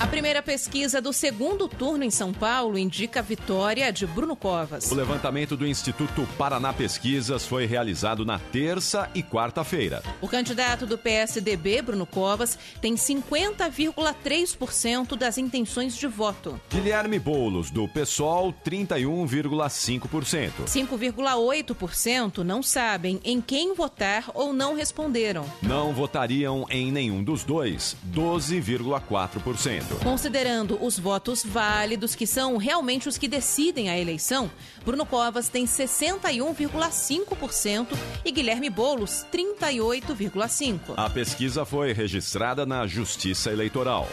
A 0.01 0.07
primeira 0.07 0.43
pesquisa 0.43 1.03
do 1.03 1.13
segundo 1.13 1.69
turno 1.69 2.03
em 2.03 2.11
São 2.11 2.33
Paulo 2.33 2.79
indica 2.79 3.21
a 3.21 3.23
vitória 3.23 3.93
de 3.93 4.07
Bruno 4.07 4.35
Covas. 4.35 4.91
O 4.91 4.95
levantamento 4.95 5.55
do 5.55 5.67
Instituto 5.67 6.27
Paraná 6.39 6.73
Pesquisas 6.73 7.45
foi 7.45 7.67
realizado 7.67 8.25
na 8.25 8.39
terça 8.39 9.11
e 9.15 9.23
quarta-feira. 9.23 10.03
O 10.23 10.29
candidato 10.29 10.87
do 10.87 10.97
PSDB, 10.97 11.83
Bruno 11.83 12.07
Covas, 12.07 12.59
tem 12.81 12.95
50,3% 12.95 15.15
das 15.15 15.37
intenções 15.37 15.99
de 15.99 16.07
voto. 16.07 16.59
Guilherme 16.71 17.19
Boulos, 17.19 17.71
do 17.71 17.87
PSOL, 17.87 18.51
31,5%. 18.65 20.65
5,8% 20.65 22.39
não 22.39 22.63
sabem 22.63 23.21
em 23.23 23.43
quem 23.43 23.75
votar 23.75 24.31
ou 24.33 24.55
não 24.55 24.75
responderam. 24.75 25.45
Não 25.61 25.93
votariam 25.93 26.65
em 26.71 26.94
nenhum 26.95 27.23
dos 27.23 27.45
dois, 27.45 27.95
12,4%. 28.11 30.03
Considerando 30.03 30.83
os 30.83 30.99
votos 30.99 31.45
válidos, 31.45 32.15
que 32.15 32.27
são 32.27 32.57
realmente 32.57 33.07
os 33.09 33.19
que 33.19 33.29
decidem 33.29 33.91
a 33.91 33.99
eleição, 33.99 34.51
Bruno 34.85 35.05
Covas 35.05 35.51
tem 35.51 35.67
61,5% 35.67 37.89
e 38.25 38.31
Guilherme 38.31 38.71
Boulos 38.71 39.27
38,5%. 39.31 40.95
A 40.97 41.11
pesquisa 41.11 41.67
foi 41.67 41.93
registrada 41.93 42.65
na 42.65 42.87
Justiça 42.87 43.51
Eleitoral. 43.51 44.09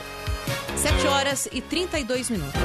7 0.75 1.07
horas 1.07 1.47
e 1.51 1.61
32 1.61 2.29
minutos. 2.29 2.61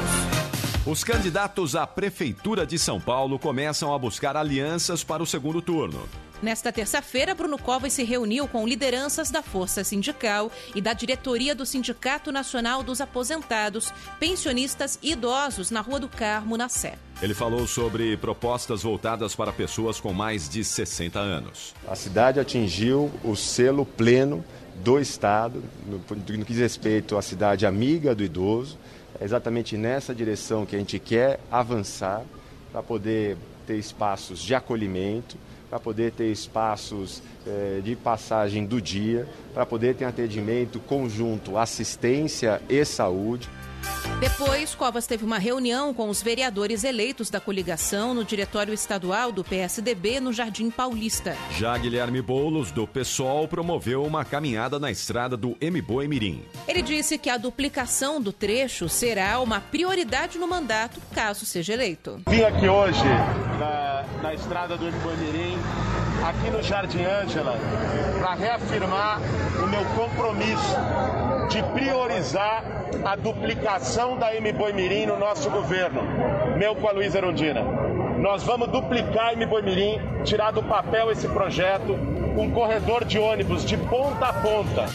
Os 0.87 1.03
candidatos 1.03 1.75
à 1.75 1.85
Prefeitura 1.85 2.65
de 2.65 2.79
São 2.79 2.99
Paulo 2.99 3.37
começam 3.37 3.93
a 3.93 3.99
buscar 3.99 4.37
alianças 4.37 5.03
para 5.03 5.21
o 5.21 5.25
segundo 5.25 5.61
turno. 5.61 6.07
Nesta 6.41 6.71
terça-feira, 6.71 7.33
Bruno 7.33 7.57
Covas 7.57 7.93
se 7.93 8.03
reuniu 8.03 8.47
com 8.47 8.67
lideranças 8.67 9.31
da 9.31 9.41
Força 9.41 9.83
Sindical 9.83 10.51
e 10.75 10.79
da 10.79 10.93
diretoria 10.93 11.55
do 11.55 11.65
Sindicato 11.65 12.31
Nacional 12.31 12.83
dos 12.83 13.01
Aposentados, 13.01 13.91
Pensionistas 14.19 14.99
e 15.01 15.13
Idosos 15.13 15.71
na 15.71 15.81
Rua 15.81 15.99
do 15.99 16.07
Carmo, 16.07 16.55
na 16.55 16.69
Sé. 16.69 16.93
Ele 17.23 17.33
falou 17.33 17.65
sobre 17.65 18.15
propostas 18.17 18.83
voltadas 18.83 19.35
para 19.35 19.51
pessoas 19.51 19.99
com 19.99 20.13
mais 20.13 20.47
de 20.47 20.63
60 20.63 21.17
anos. 21.17 21.73
A 21.87 21.95
cidade 21.95 22.39
atingiu 22.39 23.11
o 23.23 23.35
selo 23.35 23.83
pleno 23.83 24.45
do 24.83 24.99
Estado 24.99 25.63
no, 25.87 25.97
no 25.97 26.45
que 26.45 26.53
diz 26.53 26.59
respeito 26.59 27.17
à 27.17 27.21
cidade 27.23 27.65
amiga 27.65 28.13
do 28.13 28.23
idoso. 28.23 28.77
É 29.19 29.25
exatamente 29.25 29.75
nessa 29.75 30.13
direção 30.13 30.67
que 30.67 30.75
a 30.75 30.79
gente 30.79 30.99
quer 30.99 31.39
avançar 31.51 32.23
para 32.71 32.83
poder 32.83 33.35
ter 33.65 33.77
espaços 33.77 34.39
de 34.39 34.53
acolhimento, 34.53 35.35
para 35.69 35.79
poder 35.79 36.11
ter 36.11 36.31
espaços 36.31 37.21
eh, 37.45 37.81
de 37.83 37.95
passagem 37.95 38.65
do 38.65 38.81
dia, 38.81 39.27
para 39.53 39.65
poder 39.65 39.95
ter 39.95 40.05
atendimento 40.05 40.79
conjunto, 40.79 41.57
assistência 41.57 42.61
e 42.69 42.83
saúde. 42.85 43.49
Depois, 44.19 44.73
Covas 44.73 45.05
teve 45.05 45.23
uma 45.23 45.37
reunião 45.37 45.93
com 45.93 46.09
os 46.09 46.23
vereadores 46.23 46.83
eleitos 46.83 47.29
da 47.29 47.39
coligação 47.39 48.15
no 48.15 48.25
Diretório 48.25 48.73
Estadual 48.73 49.31
do 49.31 49.43
PSDB 49.43 50.19
no 50.19 50.33
Jardim 50.33 50.71
Paulista. 50.71 51.37
Já 51.55 51.77
Guilherme 51.77 52.19
Boulos, 52.19 52.71
do 52.71 52.87
PSOL, 52.87 53.47
promoveu 53.47 54.03
uma 54.03 54.25
caminhada 54.25 54.79
na 54.79 54.89
estrada 54.89 55.37
do 55.37 55.55
Mboi 55.61 56.07
Mirim. 56.07 56.43
Ele 56.67 56.81
disse 56.81 57.19
que 57.19 57.29
a 57.29 57.37
duplicação 57.37 58.19
do 58.19 58.33
trecho 58.33 58.89
será 58.89 59.39
uma 59.39 59.61
prioridade 59.61 60.39
no 60.39 60.47
mandato, 60.47 60.99
caso 61.13 61.45
seja 61.45 61.73
eleito. 61.73 62.19
Vim 62.27 62.41
aqui 62.41 62.67
hoje 62.67 63.03
na, 63.59 64.03
na 64.23 64.33
estrada 64.33 64.75
do 64.75 64.85
Mboi 64.91 65.15
Mirim, 65.17 65.57
aqui 66.27 66.51
no 66.51 66.61
Jardim 66.61 67.05
Ângela, 67.05 67.57
para 68.19 68.33
reafirmar 68.33 69.21
o 69.63 69.67
meu 69.67 69.83
compromisso 69.95 70.75
de 71.49 71.63
priorizar 71.71 72.65
a 73.05 73.15
duplicação 73.15 74.17
da 74.17 74.35
M 74.35 74.51
Mirim 74.73 75.05
no 75.05 75.17
nosso 75.17 75.49
governo, 75.49 76.01
meu 76.57 76.75
com 76.75 76.89
a 76.89 76.91
Luísa 76.91 77.19
Erundina. 77.19 77.61
Nós 78.19 78.43
vamos 78.43 78.67
duplicar 78.69 79.27
a 79.27 79.33
M 79.33 79.45
Mirim, 79.45 80.01
tirar 80.25 80.51
do 80.51 80.61
papel 80.61 81.11
esse 81.11 81.29
projeto, 81.29 81.93
um 81.93 82.51
corredor 82.51 83.05
de 83.05 83.17
ônibus 83.17 83.63
de 83.63 83.77
ponta 83.77 84.27
a 84.27 84.33
ponta. 84.33 84.85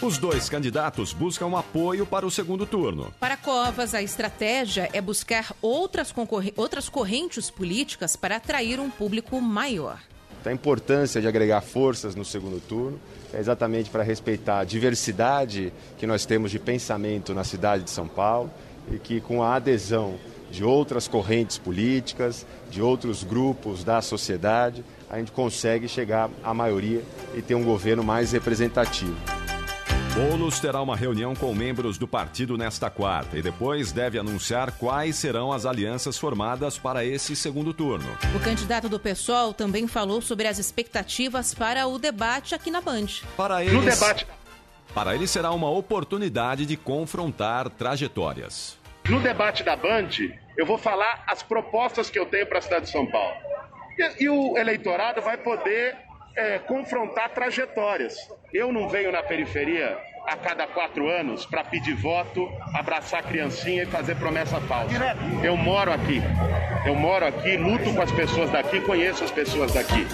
Os 0.00 0.16
dois 0.16 0.48
candidatos 0.48 1.12
buscam 1.12 1.58
apoio 1.58 2.06
para 2.06 2.24
o 2.24 2.30
segundo 2.30 2.64
turno. 2.66 3.12
Para 3.18 3.36
Covas, 3.36 3.94
a 3.94 4.02
estratégia 4.02 4.88
é 4.92 5.00
buscar 5.00 5.52
outras, 5.60 6.14
outras 6.54 6.88
correntes 6.88 7.50
políticas 7.50 8.14
para 8.14 8.36
atrair 8.36 8.78
um 8.78 8.90
público 8.90 9.40
maior. 9.40 9.98
A 10.46 10.52
importância 10.52 11.20
de 11.20 11.26
agregar 11.26 11.60
forças 11.60 12.14
no 12.14 12.24
segundo 12.24 12.60
turno 12.60 13.00
é 13.34 13.40
exatamente 13.40 13.90
para 13.90 14.04
respeitar 14.04 14.60
a 14.60 14.64
diversidade 14.64 15.72
que 15.98 16.06
nós 16.06 16.24
temos 16.24 16.50
de 16.50 16.58
pensamento 16.58 17.34
na 17.34 17.42
cidade 17.42 17.82
de 17.82 17.90
São 17.90 18.06
Paulo 18.06 18.50
e 18.92 18.98
que 18.98 19.20
com 19.20 19.42
a 19.42 19.56
adesão 19.56 20.14
de 20.50 20.62
outras 20.62 21.08
correntes 21.08 21.58
políticas, 21.58 22.46
de 22.70 22.80
outros 22.80 23.24
grupos 23.24 23.82
da 23.82 24.00
sociedade, 24.00 24.84
a 25.10 25.18
gente 25.18 25.32
consegue 25.32 25.88
chegar 25.88 26.30
à 26.44 26.54
maioria 26.54 27.02
e 27.34 27.42
ter 27.42 27.56
um 27.56 27.64
governo 27.64 28.04
mais 28.04 28.30
representativo. 28.30 29.45
Boulos 30.16 30.58
terá 30.58 30.80
uma 30.80 30.96
reunião 30.96 31.34
com 31.34 31.54
membros 31.54 31.98
do 31.98 32.08
partido 32.08 32.56
nesta 32.56 32.88
quarta 32.88 33.36
e 33.36 33.42
depois 33.42 33.92
deve 33.92 34.18
anunciar 34.18 34.72
quais 34.72 35.16
serão 35.16 35.52
as 35.52 35.66
alianças 35.66 36.16
formadas 36.16 36.78
para 36.78 37.04
esse 37.04 37.36
segundo 37.36 37.74
turno. 37.74 38.16
O 38.34 38.40
candidato 38.40 38.88
do 38.88 38.98
PSOL 38.98 39.52
também 39.52 39.86
falou 39.86 40.22
sobre 40.22 40.48
as 40.48 40.58
expectativas 40.58 41.52
para 41.52 41.86
o 41.86 41.98
debate 41.98 42.54
aqui 42.54 42.70
na 42.70 42.80
Band. 42.80 43.08
Para 43.36 43.62
eles, 43.62 43.74
no 43.74 43.82
debate. 43.82 44.26
Para 44.94 45.14
ele 45.14 45.26
será 45.26 45.50
uma 45.50 45.68
oportunidade 45.68 46.64
de 46.64 46.78
confrontar 46.78 47.68
trajetórias. 47.68 48.78
No 49.10 49.20
debate 49.20 49.62
da 49.62 49.76
Band, 49.76 50.08
eu 50.56 50.64
vou 50.64 50.78
falar 50.78 51.24
as 51.26 51.42
propostas 51.42 52.08
que 52.08 52.18
eu 52.18 52.24
tenho 52.24 52.46
para 52.46 52.60
a 52.60 52.62
cidade 52.62 52.86
de 52.86 52.90
São 52.90 53.04
Paulo. 53.04 53.36
E, 53.98 54.24
e 54.24 54.30
o 54.30 54.56
eleitorado 54.56 55.20
vai 55.20 55.36
poder 55.36 56.05
é, 56.36 56.58
confrontar 56.58 57.30
trajetórias. 57.30 58.14
Eu 58.52 58.72
não 58.72 58.88
venho 58.88 59.10
na 59.10 59.22
periferia 59.22 59.98
a 60.26 60.36
cada 60.36 60.66
quatro 60.66 61.08
anos 61.08 61.46
para 61.46 61.64
pedir 61.64 61.94
voto, 61.94 62.48
abraçar 62.74 63.20
a 63.20 63.22
criancinha 63.22 63.84
e 63.84 63.86
fazer 63.86 64.16
promessa 64.16 64.60
falsa. 64.62 65.16
Eu 65.42 65.56
moro 65.56 65.92
aqui. 65.92 66.20
Eu 66.84 66.94
moro 66.94 67.26
aqui, 67.26 67.56
luto 67.56 67.92
com 67.94 68.02
as 68.02 68.12
pessoas 68.12 68.50
daqui, 68.50 68.80
conheço 68.80 69.24
as 69.24 69.30
pessoas 69.30 69.72
daqui. 69.72 70.06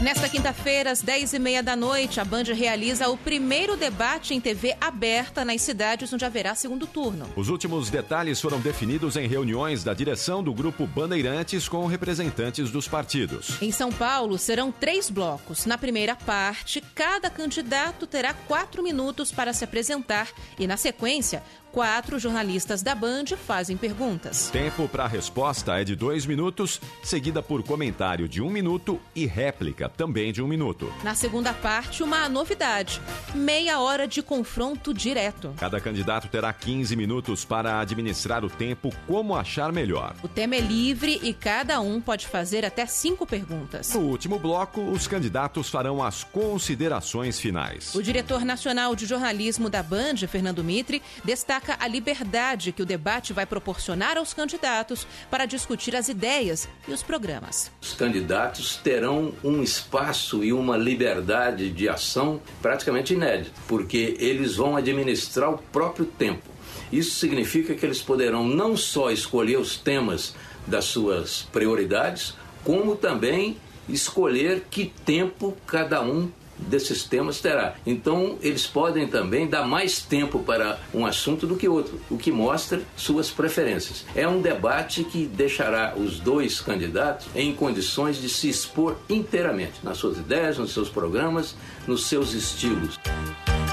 Nesta 0.00 0.28
quinta-feira, 0.28 0.92
às 0.92 1.02
10h30 1.02 1.60
da 1.60 1.74
noite, 1.74 2.20
a 2.20 2.24
Band 2.24 2.44
realiza 2.54 3.08
o 3.08 3.16
primeiro 3.16 3.76
debate 3.76 4.32
em 4.32 4.40
TV 4.40 4.76
aberta 4.80 5.44
nas 5.44 5.60
cidades 5.60 6.12
onde 6.12 6.24
haverá 6.24 6.54
segundo 6.54 6.86
turno. 6.86 7.26
Os 7.34 7.48
últimos 7.48 7.90
detalhes 7.90 8.40
foram 8.40 8.60
definidos 8.60 9.16
em 9.16 9.26
reuniões 9.26 9.82
da 9.82 9.92
direção 9.92 10.40
do 10.40 10.54
Grupo 10.54 10.86
Bandeirantes 10.86 11.68
com 11.68 11.84
representantes 11.86 12.70
dos 12.70 12.86
partidos. 12.86 13.60
Em 13.60 13.72
São 13.72 13.90
Paulo, 13.90 14.38
serão 14.38 14.70
três 14.70 15.10
blocos. 15.10 15.66
Na 15.66 15.76
primeira 15.76 16.14
parte, 16.14 16.80
cada 16.94 17.28
candidato 17.28 18.06
terá 18.06 18.32
quatro 18.32 18.84
minutos 18.84 19.32
para 19.32 19.52
se 19.52 19.64
apresentar 19.64 20.28
e, 20.56 20.68
na 20.68 20.76
sequência, 20.76 21.42
Quatro 21.72 22.18
jornalistas 22.18 22.82
da 22.82 22.94
Band 22.94 23.26
fazem 23.46 23.76
perguntas. 23.76 24.48
Tempo 24.50 24.88
para 24.88 25.04
a 25.04 25.08
resposta 25.08 25.78
é 25.78 25.84
de 25.84 25.94
dois 25.94 26.24
minutos, 26.24 26.80
seguida 27.02 27.42
por 27.42 27.62
comentário 27.62 28.28
de 28.28 28.40
um 28.40 28.50
minuto 28.50 29.00
e 29.14 29.26
réplica 29.26 29.88
também 29.88 30.32
de 30.32 30.42
um 30.42 30.48
minuto. 30.48 30.92
Na 31.04 31.14
segunda 31.14 31.52
parte, 31.52 32.02
uma 32.02 32.28
novidade: 32.28 33.00
meia 33.34 33.80
hora 33.80 34.08
de 34.08 34.22
confronto 34.22 34.94
direto. 34.94 35.52
Cada 35.58 35.80
candidato 35.80 36.28
terá 36.28 36.52
15 36.52 36.96
minutos 36.96 37.44
para 37.44 37.80
administrar 37.80 38.44
o 38.44 38.50
tempo 38.50 38.90
como 39.06 39.36
achar 39.36 39.70
melhor. 39.70 40.14
O 40.22 40.28
tema 40.28 40.56
é 40.56 40.60
livre 40.60 41.20
e 41.22 41.34
cada 41.34 41.80
um 41.80 42.00
pode 42.00 42.26
fazer 42.26 42.64
até 42.64 42.86
cinco 42.86 43.26
perguntas. 43.26 43.92
No 43.94 44.00
último 44.00 44.38
bloco, 44.38 44.80
os 44.80 45.06
candidatos 45.06 45.68
farão 45.68 46.02
as 46.02 46.24
considerações 46.24 47.38
finais. 47.38 47.94
O 47.94 48.02
diretor 48.02 48.44
nacional 48.44 48.96
de 48.96 49.06
jornalismo 49.06 49.68
da 49.68 49.82
Band, 49.82 50.16
Fernando 50.28 50.64
Mitre, 50.64 51.02
destaca 51.24 51.67
destaca 51.68 51.84
a 51.84 51.86
liberdade 51.86 52.72
que 52.72 52.82
o 52.82 52.86
debate 52.86 53.32
vai 53.32 53.44
proporcionar 53.44 54.16
aos 54.16 54.32
candidatos 54.32 55.06
para 55.30 55.44
discutir 55.44 55.94
as 55.94 56.08
ideias 56.08 56.68
e 56.86 56.92
os 56.92 57.02
programas. 57.02 57.70
Os 57.82 57.92
candidatos 57.92 58.76
terão 58.76 59.34
um 59.44 59.62
espaço 59.62 60.42
e 60.42 60.52
uma 60.52 60.76
liberdade 60.76 61.70
de 61.70 61.88
ação 61.88 62.40
praticamente 62.62 63.12
inédito, 63.12 63.52
porque 63.66 64.16
eles 64.18 64.56
vão 64.56 64.76
administrar 64.76 65.52
o 65.52 65.58
próprio 65.58 66.06
tempo. 66.06 66.48
Isso 66.90 67.16
significa 67.16 67.74
que 67.74 67.84
eles 67.84 68.00
poderão 68.00 68.46
não 68.46 68.76
só 68.76 69.10
escolher 69.10 69.58
os 69.58 69.76
temas 69.76 70.34
das 70.66 70.86
suas 70.86 71.42
prioridades, 71.52 72.34
como 72.64 72.96
também 72.96 73.56
escolher 73.88 74.64
que 74.70 74.92
tempo 75.04 75.56
cada 75.66 76.02
um 76.02 76.30
desses 76.58 77.04
temas 77.04 77.40
terá. 77.40 77.74
Então, 77.86 78.38
eles 78.42 78.66
podem 78.66 79.06
também 79.06 79.46
dar 79.46 79.66
mais 79.66 80.00
tempo 80.00 80.40
para 80.40 80.78
um 80.92 81.06
assunto 81.06 81.46
do 81.46 81.56
que 81.56 81.68
outro, 81.68 82.00
o 82.10 82.18
que 82.18 82.32
mostra 82.32 82.80
suas 82.96 83.30
preferências. 83.30 84.04
É 84.14 84.26
um 84.26 84.40
debate 84.40 85.04
que 85.04 85.26
deixará 85.26 85.94
os 85.96 86.18
dois 86.18 86.60
candidatos 86.60 87.26
em 87.34 87.54
condições 87.54 88.20
de 88.20 88.28
se 88.28 88.48
expor 88.48 88.96
inteiramente 89.08 89.74
nas 89.82 89.98
suas 89.98 90.18
ideias, 90.18 90.58
nos 90.58 90.72
seus 90.72 90.88
programas, 90.88 91.54
nos 91.86 92.06
seus 92.06 92.32
estilos. 92.32 92.98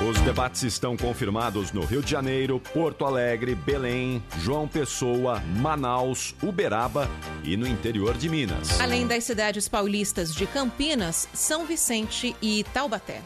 Os 0.02 0.20
debates 0.22 0.62
estão 0.64 0.98
confirmados 0.98 1.72
no 1.72 1.86
Rio 1.86 2.02
de 2.02 2.12
Janeiro, 2.12 2.60
Porto 2.60 3.06
Alegre, 3.06 3.56
Belém, 3.56 4.22
João 4.42 4.68
Pessoa, 4.68 5.42
Manaus, 5.56 6.36
Uberaba 6.44 7.10
e 7.46 7.56
no 7.56 7.66
interior 7.66 8.14
de 8.16 8.28
Minas. 8.28 8.80
Além 8.82 9.08
das 9.08 9.24
cidades 9.24 9.70
paulistas 9.70 10.36
de 10.36 10.46
Campinas, 10.46 11.30
São 11.34 11.66
Vicente 11.66 12.36
e 12.42 12.66
Taubaté. 12.74 13.22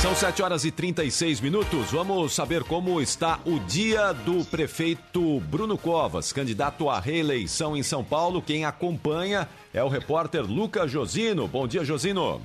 São 0.00 0.14
7 0.14 0.42
horas 0.44 0.64
e 0.64 0.70
36 0.70 1.40
minutos. 1.40 1.90
Vamos 1.90 2.32
saber 2.32 2.62
como 2.62 3.02
está 3.02 3.40
o 3.44 3.58
dia 3.58 4.12
do 4.12 4.44
prefeito 4.44 5.40
Bruno 5.40 5.76
Covas, 5.76 6.32
candidato 6.32 6.88
à 6.88 7.00
reeleição 7.00 7.76
em 7.76 7.82
São 7.82 8.04
Paulo. 8.04 8.40
Quem 8.40 8.64
acompanha 8.64 9.48
é 9.74 9.82
o 9.82 9.88
repórter 9.88 10.42
Lucas 10.42 10.88
Josino. 10.88 11.48
Bom 11.48 11.66
dia, 11.66 11.84
Josino. 11.84 12.40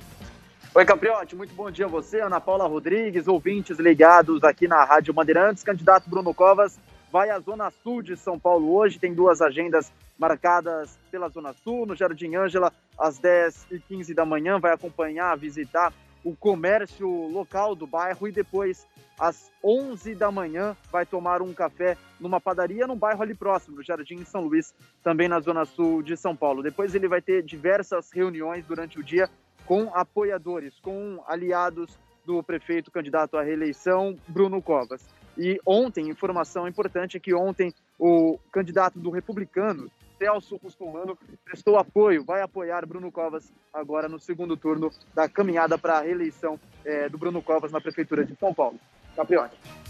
Oi, 0.76 0.84
Capriotti, 0.84 1.36
muito 1.36 1.54
bom 1.54 1.70
dia 1.70 1.84
a 1.84 1.88
você, 1.88 2.20
Ana 2.20 2.40
Paula 2.40 2.66
Rodrigues, 2.66 3.28
ouvintes 3.28 3.78
ligados 3.78 4.42
aqui 4.42 4.66
na 4.66 4.82
Rádio 4.82 5.14
Bandeirantes. 5.14 5.62
Candidato 5.62 6.10
Bruno 6.10 6.34
Covas 6.34 6.80
vai 7.12 7.30
à 7.30 7.38
Zona 7.38 7.70
Sul 7.70 8.02
de 8.02 8.16
São 8.16 8.40
Paulo 8.40 8.74
hoje, 8.74 8.98
tem 8.98 9.14
duas 9.14 9.40
agendas 9.40 9.92
marcadas 10.18 10.98
pela 11.12 11.28
Zona 11.28 11.52
Sul, 11.52 11.86
no 11.86 11.94
Jardim 11.94 12.34
Ângela, 12.34 12.72
às 12.98 13.18
10 13.20 13.68
e 13.70 13.78
15 13.78 14.14
da 14.14 14.24
manhã, 14.24 14.58
vai 14.58 14.72
acompanhar, 14.72 15.38
visitar 15.38 15.92
o 16.24 16.34
comércio 16.34 17.08
local 17.28 17.76
do 17.76 17.86
bairro 17.86 18.26
e 18.26 18.32
depois, 18.32 18.84
às 19.16 19.52
11 19.62 20.16
da 20.16 20.32
manhã, 20.32 20.76
vai 20.90 21.06
tomar 21.06 21.40
um 21.40 21.54
café 21.54 21.96
numa 22.18 22.40
padaria 22.40 22.84
num 22.84 22.96
bairro 22.96 23.22
ali 23.22 23.34
próximo, 23.34 23.76
no 23.76 23.82
Jardim 23.84 24.24
São 24.24 24.40
Luís, 24.40 24.74
também 25.04 25.28
na 25.28 25.38
zona 25.38 25.64
sul 25.64 26.02
de 26.02 26.16
São 26.16 26.34
Paulo. 26.34 26.64
Depois 26.64 26.96
ele 26.96 27.06
vai 27.06 27.22
ter 27.22 27.44
diversas 27.44 28.10
reuniões 28.10 28.66
durante 28.66 28.98
o 28.98 29.04
dia 29.04 29.30
com 29.66 29.90
apoiadores, 29.94 30.78
com 30.80 31.22
aliados 31.26 31.98
do 32.24 32.42
prefeito 32.42 32.90
candidato 32.90 33.36
à 33.36 33.42
reeleição, 33.42 34.16
Bruno 34.28 34.60
Covas. 34.62 35.04
E 35.36 35.60
ontem, 35.66 36.08
informação 36.08 36.66
importante 36.68 37.16
é 37.16 37.20
que 37.20 37.34
ontem 37.34 37.72
o 37.98 38.38
candidato 38.52 38.98
do 38.98 39.10
Republicano, 39.10 39.90
Celso 40.18 40.56
Russomano, 40.56 41.18
prestou 41.44 41.76
apoio, 41.76 42.24
vai 42.24 42.40
apoiar 42.40 42.86
Bruno 42.86 43.10
Covas 43.10 43.52
agora 43.72 44.08
no 44.08 44.18
segundo 44.18 44.56
turno 44.56 44.90
da 45.12 45.28
caminhada 45.28 45.76
para 45.76 45.98
a 45.98 46.02
reeleição 46.02 46.58
é, 46.84 47.08
do 47.08 47.18
Bruno 47.18 47.42
Covas 47.42 47.72
na 47.72 47.80
Prefeitura 47.80 48.24
de 48.24 48.36
São 48.36 48.54
Paulo. 48.54 48.78
Capriotti. 49.16 49.83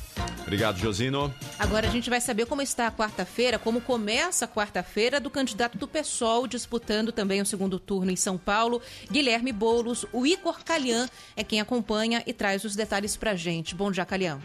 Obrigado, 0.44 0.78
Josino. 0.78 1.34
Agora 1.58 1.88
a 1.88 1.90
gente 1.90 2.10
vai 2.10 2.20
saber 2.20 2.44
como 2.44 2.60
está 2.60 2.86
a 2.86 2.92
quarta-feira, 2.92 3.58
como 3.58 3.80
começa 3.80 4.44
a 4.44 4.48
quarta-feira 4.48 5.18
do 5.18 5.30
candidato 5.30 5.78
do 5.78 5.88
PSOL 5.88 6.46
disputando 6.46 7.10
também 7.10 7.40
o 7.40 7.46
segundo 7.46 7.78
turno 7.78 8.10
em 8.10 8.16
São 8.16 8.36
Paulo, 8.36 8.82
Guilherme 9.10 9.52
Boulos. 9.52 10.04
O 10.12 10.26
Igor 10.26 10.62
Calian 10.62 11.08
é 11.34 11.42
quem 11.42 11.60
acompanha 11.60 12.22
e 12.26 12.32
traz 12.32 12.62
os 12.62 12.76
detalhes 12.76 13.16
pra 13.16 13.34
gente. 13.34 13.74
Bom 13.74 13.90
dia, 13.90 14.04
Calian. 14.04 14.38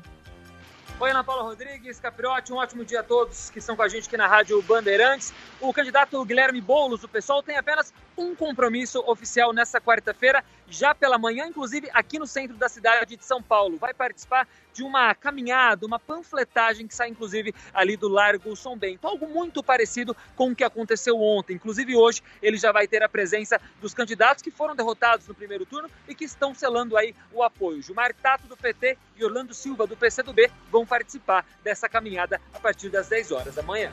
Oi, 1.02 1.12
Ana 1.12 1.24
Paula 1.24 1.44
Rodrigues, 1.44 1.98
Capriotti, 2.00 2.52
um 2.52 2.58
ótimo 2.58 2.84
dia 2.84 3.00
a 3.00 3.04
todos 3.04 3.50
que 3.50 3.60
estão 3.60 3.74
com 3.74 3.82
a 3.82 3.88
gente 3.88 4.08
aqui 4.08 4.18
na 4.18 4.28
Rádio 4.28 4.62
Bandeirantes. 4.62 5.34
O 5.62 5.74
candidato 5.74 6.24
Guilherme 6.26 6.60
Boulos, 6.60 7.02
do 7.02 7.08
PSOL, 7.08 7.42
tem 7.42 7.58
apenas 7.58 7.94
um 8.20 8.36
compromisso 8.36 9.00
oficial 9.08 9.54
nessa 9.54 9.80
quarta-feira, 9.80 10.44
já 10.68 10.94
pela 10.94 11.18
manhã, 11.18 11.48
inclusive 11.48 11.90
aqui 11.94 12.20
no 12.20 12.28
centro 12.28 12.58
da 12.58 12.68
cidade 12.68 13.16
de 13.16 13.26
São 13.26 13.42
Paulo. 13.42 13.78
Vai 13.78 13.94
participar 13.94 14.48
de 14.74 14.84
uma 14.84 15.16
caminhada, 15.16 15.86
uma 15.86 15.98
panfletagem 15.98 16.88
que 16.88 16.94
sai 16.94 17.10
inclusive 17.10 17.54
ali 17.74 17.98
do 17.98 18.08
Largo 18.08 18.56
São 18.56 18.78
Bento. 18.78 19.08
Algo 19.08 19.28
muito 19.28 19.64
parecido 19.64 20.16
com 20.36 20.52
o 20.52 20.56
que 20.56 20.64
aconteceu 20.64 21.20
ontem. 21.20 21.56
Inclusive 21.56 21.96
hoje 21.96 22.22
ele 22.42 22.58
já 22.58 22.72
vai 22.72 22.88
ter 22.88 23.02
a 23.02 23.10
presença 23.10 23.60
dos 23.82 23.94
candidatos 23.94 24.44
que 24.44 24.52
foram 24.52 24.76
derrotados 24.76 25.28
no 25.28 25.34
primeiro 25.34 25.66
turno 25.66 25.90
e 26.08 26.14
que 26.14 26.26
estão 26.26 26.54
selando 26.54 26.98
aí 26.98 27.16
o 27.32 27.42
apoio. 27.42 27.82
Gilmar 27.82 28.14
Tato 28.14 28.48
do 28.48 28.58
PT 28.58 28.98
e 29.18 29.24
Orlando 29.24 29.54
Silva 29.54 29.88
do 29.88 29.96
PCdoB 29.96 30.52
vão 30.70 30.86
participar 30.86 31.46
dessa 31.64 31.90
caminhada 31.90 32.40
a 32.54 32.60
partir 32.60 32.90
das 32.90 33.08
10 33.08 33.32
horas 33.32 33.56
da 33.56 33.64
manhã. 33.64 33.92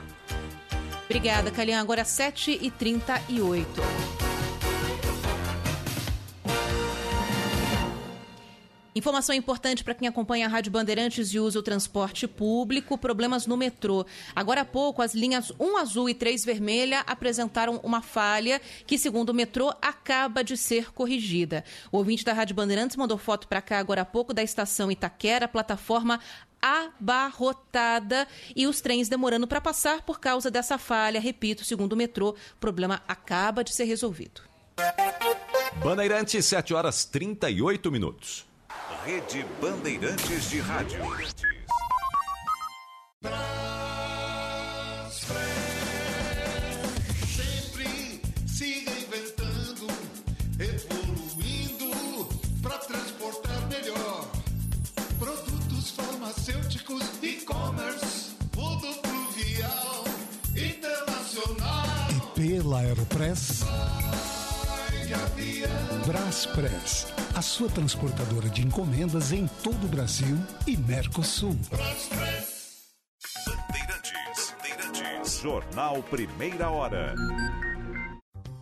Obrigada, 1.09 1.49
Calian. 1.49 1.79
Agora 1.79 2.03
7h38. 2.03 3.65
Informação 8.97 9.35
importante 9.35 9.83
para 9.83 9.93
quem 9.93 10.07
acompanha 10.07 10.47
a 10.47 10.49
Rádio 10.49 10.71
Bandeirantes 10.71 11.31
e 11.31 11.39
usa 11.39 11.59
o 11.59 11.61
transporte 11.61 12.27
público: 12.27 12.97
problemas 12.97 13.45
no 13.45 13.55
metrô. 13.55 14.03
Agora 14.35 14.61
há 14.61 14.65
pouco, 14.65 15.03
as 15.03 15.13
linhas 15.13 15.53
1 15.59 15.77
azul 15.77 16.09
e 16.09 16.15
3 16.15 16.43
vermelha 16.43 17.01
apresentaram 17.01 17.79
uma 17.83 18.01
falha 18.01 18.59
que, 18.87 18.97
segundo 18.97 19.29
o 19.29 19.33
metrô, 19.35 19.71
acaba 19.83 20.43
de 20.43 20.57
ser 20.57 20.91
corrigida. 20.91 21.63
O 21.91 21.97
ouvinte 21.97 22.25
da 22.25 22.33
Rádio 22.33 22.55
Bandeirantes 22.55 22.97
mandou 22.97 23.19
foto 23.19 23.47
para 23.47 23.61
cá 23.61 23.77
agora 23.77 24.01
há 24.01 24.05
pouco 24.05 24.33
da 24.33 24.41
estação 24.41 24.91
Itaquera, 24.91 25.47
plataforma 25.47 26.19
abarrotada 26.61 28.27
e 28.55 28.67
os 28.67 28.81
trens 28.81 29.09
demorando 29.09 29.47
para 29.47 29.61
passar 29.61 30.01
por 30.01 30.19
causa 30.19 30.49
dessa 30.51 30.77
falha. 30.77 31.19
Repito, 31.19 31.63
segundo 31.63 31.93
o 31.93 31.97
metrô, 31.97 32.29
o 32.29 32.59
problema 32.59 33.01
acaba 33.07 33.63
de 33.63 33.73
ser 33.73 33.85
resolvido. 33.85 34.41
Bandeirantes, 35.83 36.45
7 36.45 36.73
horas 36.73 37.05
38 37.05 37.91
minutos. 37.91 38.45
Rede 39.05 39.45
Bandeirantes 39.61 40.49
de 40.49 40.59
Rádio. 40.59 40.99
Aeropress. 62.77 63.63
Braspress, 66.05 67.07
a 67.35 67.41
sua 67.41 67.69
transportadora 67.69 68.49
de 68.49 68.61
encomendas 68.61 69.31
em 69.31 69.47
todo 69.63 69.85
o 69.85 69.87
Brasil 69.87 70.37
e 70.67 70.77
Mercosul. 70.77 71.57
Bandeirantes, 73.45 74.55
Bandeirantes. 74.61 75.41
Jornal 75.41 76.03
Primeira 76.03 76.69
Hora. 76.69 77.15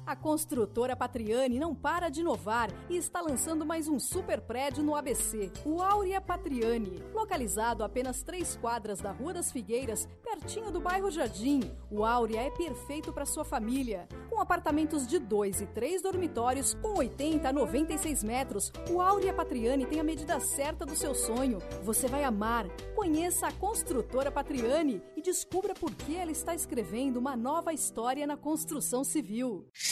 A 0.05 0.15
construtora 0.15 0.95
Patriani 0.95 1.57
não 1.57 1.73
para 1.73 2.09
de 2.09 2.21
inovar 2.21 2.69
e 2.87 2.95
está 2.95 3.21
lançando 3.21 3.65
mais 3.65 3.87
um 3.87 3.99
super 3.99 4.39
prédio 4.39 4.83
no 4.83 4.95
ABC, 4.95 5.51
o 5.65 5.81
Áurea 5.81 6.21
Patriani. 6.21 7.01
Localizado 7.11 7.81
a 7.81 7.87
apenas 7.87 8.21
três 8.21 8.55
quadras 8.55 8.99
da 8.99 9.11
Rua 9.11 9.33
das 9.33 9.51
Figueiras, 9.51 10.07
pertinho 10.21 10.69
do 10.69 10.79
bairro 10.79 11.09
Jardim, 11.09 11.71
o 11.89 12.05
Áurea 12.05 12.41
é 12.41 12.51
perfeito 12.51 13.11
para 13.11 13.25
sua 13.25 13.43
família. 13.43 14.07
Com 14.29 14.39
apartamentos 14.39 15.07
de 15.07 15.17
dois 15.17 15.59
e 15.59 15.65
três 15.65 16.03
dormitórios, 16.03 16.75
com 16.75 16.99
80 16.99 17.49
a 17.49 17.53
96 17.53 18.23
metros, 18.23 18.71
o 18.91 19.01
Áurea 19.01 19.33
Patriani 19.33 19.87
tem 19.87 19.99
a 19.99 20.03
medida 20.03 20.39
certa 20.39 20.85
do 20.85 20.95
seu 20.95 21.15
sonho. 21.15 21.57
Você 21.83 22.07
vai 22.07 22.23
amar. 22.23 22.67
Conheça 22.95 23.47
a 23.47 23.51
construtora 23.51 24.31
Patriani 24.31 25.01
e 25.17 25.21
descubra 25.21 25.73
por 25.73 25.89
que 25.95 26.15
ela 26.15 26.31
está 26.31 26.53
escrevendo 26.53 27.17
uma 27.17 27.35
nova 27.35 27.73
história 27.73 28.27
na 28.27 28.37
construção 28.37 29.03
civil. 29.03 29.65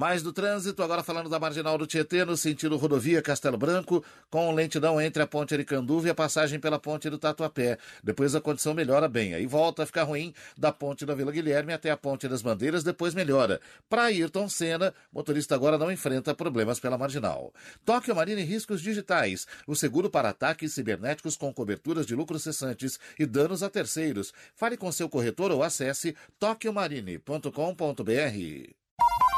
Mais 0.00 0.22
do 0.22 0.32
trânsito, 0.32 0.82
agora 0.82 1.02
falando 1.02 1.28
da 1.28 1.38
Marginal 1.38 1.76
do 1.76 1.86
Tietê, 1.86 2.24
no 2.24 2.34
sentido 2.34 2.78
rodovia 2.78 3.20
Castelo 3.20 3.58
Branco, 3.58 4.02
com 4.30 4.50
lentidão 4.50 4.98
entre 4.98 5.22
a 5.22 5.26
ponte 5.26 5.52
Aricanduva 5.52 6.06
e 6.06 6.10
a 6.10 6.14
passagem 6.14 6.58
pela 6.58 6.78
ponte 6.78 7.10
do 7.10 7.18
Tatuapé. 7.18 7.76
Depois 8.02 8.34
a 8.34 8.40
condição 8.40 8.72
melhora 8.72 9.06
bem, 9.06 9.34
aí 9.34 9.44
volta 9.44 9.82
a 9.82 9.86
ficar 9.86 10.04
ruim 10.04 10.32
da 10.56 10.72
ponte 10.72 11.04
da 11.04 11.14
Vila 11.14 11.30
Guilherme 11.30 11.74
até 11.74 11.90
a 11.90 11.98
ponte 11.98 12.26
das 12.26 12.40
Bandeiras, 12.40 12.82
depois 12.82 13.14
melhora. 13.14 13.60
Para 13.90 14.04
Ayrton 14.04 14.48
Senna, 14.48 14.94
motorista 15.12 15.54
agora 15.54 15.76
não 15.76 15.92
enfrenta 15.92 16.34
problemas 16.34 16.80
pela 16.80 16.96
Marginal. 16.96 17.52
Tóquio 17.84 18.16
Marine 18.16 18.42
Riscos 18.42 18.80
Digitais, 18.80 19.46
o 19.66 19.76
seguro 19.76 20.08
para 20.08 20.30
ataques 20.30 20.72
cibernéticos 20.72 21.36
com 21.36 21.52
coberturas 21.52 22.06
de 22.06 22.14
lucros 22.14 22.42
cessantes 22.42 22.98
e 23.18 23.26
danos 23.26 23.62
a 23.62 23.68
terceiros. 23.68 24.32
Fale 24.56 24.78
com 24.78 24.90
seu 24.90 25.10
corretor 25.10 25.50
ou 25.50 25.62
acesse 25.62 26.16
tokyomarine.com.br. 26.38 29.29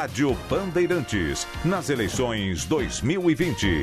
Rádio 0.00 0.34
Bandeirantes. 0.48 1.46
Nas 1.62 1.90
eleições 1.90 2.64
2020. 2.64 3.82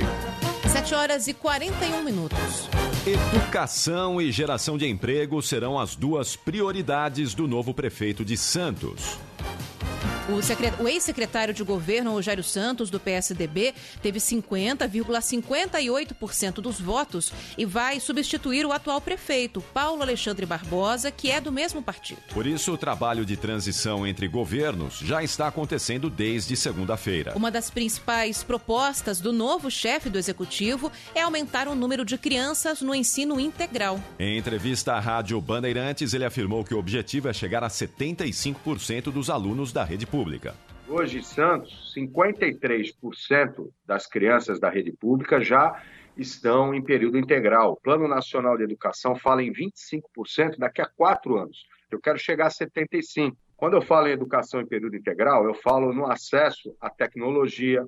7 0.68 0.96
horas 0.96 1.28
e 1.28 1.34
41 1.36 2.04
minutos. 2.04 2.68
Educação 3.06 4.20
e 4.20 4.32
geração 4.32 4.80
de 4.80 4.88
emprego 4.88 5.40
serão 5.44 5.78
as 5.78 5.96
duas 5.96 6.36
prioridades 6.36 7.36
do 7.36 7.48
novo 7.48 7.72
prefeito 7.72 8.26
de 8.26 8.36
Santos. 8.36 9.20
O, 10.30 10.34
o 10.84 10.88
ex-secretário 10.90 11.54
de 11.54 11.64
governo, 11.64 12.12
Rogério 12.12 12.44
Santos, 12.44 12.90
do 12.90 13.00
PSDB, 13.00 13.74
teve 14.02 14.20
50,58% 14.20 16.56
dos 16.56 16.82
votos 16.82 17.32
e 17.58 17.64
vai 17.64 18.02
substituir 18.02 18.66
o 18.66 18.74
atual 18.74 19.00
prefeito, 19.00 19.62
Paulo 19.74 20.02
Alexandre 20.02 20.46
Barbosa, 20.46 21.10
que 21.12 21.32
é 21.32 21.40
do 21.40 21.50
mesmo 21.50 21.82
partido. 21.82 22.20
Por 22.34 22.46
isso, 22.46 22.74
o 22.74 22.78
trabalho 22.78 23.26
de 23.26 23.38
transição 23.38 24.06
entre 24.06 24.28
governos 24.28 25.00
já 25.00 25.24
está 25.24 25.48
acontecendo 25.48 26.10
desde 26.10 26.58
segunda-feira. 26.58 27.32
Uma 27.34 27.50
das 27.50 27.70
principais 27.70 28.44
propostas 28.44 29.22
do 29.22 29.32
novo 29.32 29.72
chefe 29.72 30.10
do 30.10 30.18
executivo 30.18 30.92
é 31.16 31.22
aumentar 31.22 31.70
o 31.70 31.76
número 31.76 32.04
de 32.04 32.18
crianças 32.18 32.82
no 32.82 32.94
ensino 32.94 33.40
integral. 33.40 33.98
Em 34.20 34.38
entrevista 34.38 34.92
à 34.94 35.00
Rádio 35.00 35.40
Bandeirantes, 35.40 36.14
ele 36.14 36.26
afirmou 36.26 36.66
que 36.66 36.74
o 36.74 36.80
objetivo 36.80 37.30
é 37.30 37.34
chegar 37.34 37.64
a 37.64 37.70
75% 37.70 39.04
dos 39.04 39.30
alunos 39.30 39.72
da 39.72 39.86
rede 39.86 40.06
pública. 40.06 40.17
Hoje, 40.88 41.20
em 41.20 41.22
Santos, 41.22 41.94
53% 41.96 43.70
das 43.86 44.08
crianças 44.08 44.60
da 44.60 44.70
rede 44.70 44.92
pública 44.92 45.42
já 45.42 45.82
estão 46.16 46.74
em 46.74 46.82
período 46.82 47.18
integral. 47.18 47.74
O 47.74 47.82
Plano 47.82 48.08
Nacional 48.08 48.58
de 48.58 48.64
Educação 48.64 49.16
fala 49.16 49.44
em 49.44 49.52
25% 49.52 50.58
daqui 50.58 50.82
a 50.82 50.86
quatro 50.88 51.38
anos. 51.38 51.66
Eu 51.92 52.00
quero 52.00 52.18
chegar 52.18 52.48
a 52.48 52.50
75%. 52.50 53.36
Quando 53.56 53.76
eu 53.76 53.82
falo 53.82 54.08
em 54.08 54.12
educação 54.12 54.62
em 54.62 54.68
período 54.68 54.96
integral, 54.96 55.46
eu 55.46 55.54
falo 55.54 55.92
no 55.92 56.06
acesso 56.06 56.76
à 56.80 56.90
tecnologia, 56.90 57.86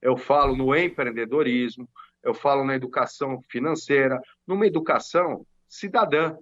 eu 0.00 0.16
falo 0.16 0.56
no 0.56 0.74
empreendedorismo, 0.74 1.88
eu 2.22 2.32
falo 2.32 2.64
na 2.64 2.74
educação 2.74 3.42
financeira, 3.50 4.20
numa 4.46 4.66
educação 4.66 5.44
cidadã. 5.68 6.36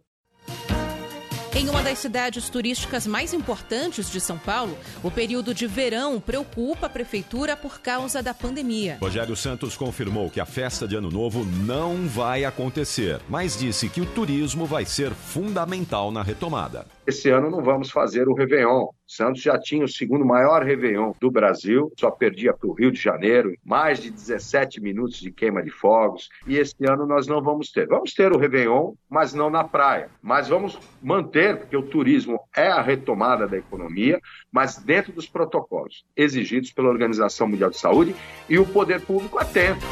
Em 1.57 1.71
uma 1.71 1.83
das 1.83 2.01
cidades 2.01 2.51
turísticas 2.51 3.07
mais 3.07 3.33
importantes 3.33 4.11
de 4.11 4.21
São 4.21 4.37
Paulo, 4.37 4.77
o 5.03 5.11
período 5.11 5.55
de 5.55 5.67
verão 5.67 6.21
preocupa 6.21 6.85
a 6.85 6.91
prefeitura 6.91 7.57
por 7.57 7.81
causa 7.81 8.23
da 8.23 8.35
pandemia. 8.35 8.99
Rogério 9.01 9.35
Santos 9.35 9.75
confirmou 9.75 10.29
que 10.29 10.39
a 10.39 10.45
festa 10.45 10.87
de 10.87 10.97
Ano 10.97 11.09
Novo 11.09 11.47
não 11.47 12.07
vai 12.07 12.45
acontecer, 12.45 13.23
mas 13.27 13.59
disse 13.59 13.89
que 13.89 14.03
o 14.03 14.05
turismo 14.05 14.67
vai 14.67 14.85
ser 14.85 15.13
fundamental 15.13 16.13
na 16.13 16.23
retomada. 16.23 16.87
Esse 17.07 17.31
ano 17.31 17.51
não 17.51 17.65
vamos 17.65 17.91
fazer 17.91 18.29
o 18.29 18.35
Réveillon. 18.35 18.89
Santos 19.07 19.41
já 19.41 19.59
tinha 19.59 19.85
o 19.85 19.89
segundo 19.89 20.25
maior 20.25 20.65
Réveillon 20.65 21.13
do 21.21 21.31
Brasil, 21.31 21.93
só 21.99 22.11
perdia 22.11 22.53
para 22.53 22.69
o 22.69 22.73
Rio 22.73 22.91
de 22.91 23.01
Janeiro, 23.01 23.55
mais 23.65 24.01
de 24.01 24.11
17 24.11 24.81
minutos 24.81 25.19
de 25.19 25.31
queima 25.31 25.63
de 25.63 25.71
fogos. 25.71 26.29
E 26.47 26.57
esse 26.57 26.75
ano 26.89 27.07
nós 27.07 27.27
não 27.27 27.41
vamos 27.43 27.71
ter. 27.71 27.87
Vamos 27.87 28.13
ter 28.13 28.33
o 28.33 28.39
Réveillon, 28.39 28.95
mas 29.09 29.33
não 29.33 29.49
na 29.49 29.63
praia. 29.63 30.09
Mas 30.21 30.49
vamos 30.49 30.79
manter, 31.03 31.59
porque 31.59 31.77
o 31.77 31.83
turismo 31.83 32.41
é 32.55 32.69
a 32.69 32.83
retomada 32.83 33.47
da 33.47 33.57
economia, 33.57 34.21
mas 34.51 34.77
dentro 34.77 35.13
dos 35.13 35.27
protocolos 35.27 36.05
exigidos 36.17 36.73
pela 36.73 36.89
Organização 36.89 37.47
Mundial 37.47 37.71
de 37.71 37.79
Saúde 37.79 38.15
e 38.49 38.59
o 38.59 38.67
poder 38.67 39.01
público 39.01 39.39
atento. 39.39 39.87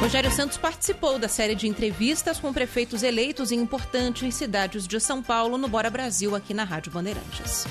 Rogério 0.00 0.30
Santos 0.30 0.58
participou 0.58 1.18
da 1.18 1.28
série 1.28 1.54
de 1.54 1.66
entrevistas 1.66 2.38
com 2.38 2.52
prefeitos 2.52 3.02
eleitos 3.02 3.50
em 3.52 3.58
importantes 3.58 4.34
cidades 4.34 4.86
de 4.86 5.00
São 5.00 5.22
Paulo 5.22 5.56
no 5.56 5.68
Bora 5.68 5.88
Brasil, 5.88 6.34
aqui 6.34 6.52
na 6.52 6.64
Rádio 6.64 6.92
Bandeirantes. 6.92 7.64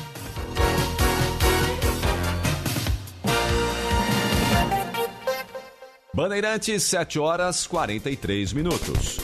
Bandeirantes, 6.16 6.84
7 6.84 7.18
horas 7.18 7.66
43 7.66 8.54
minutos. 8.54 9.23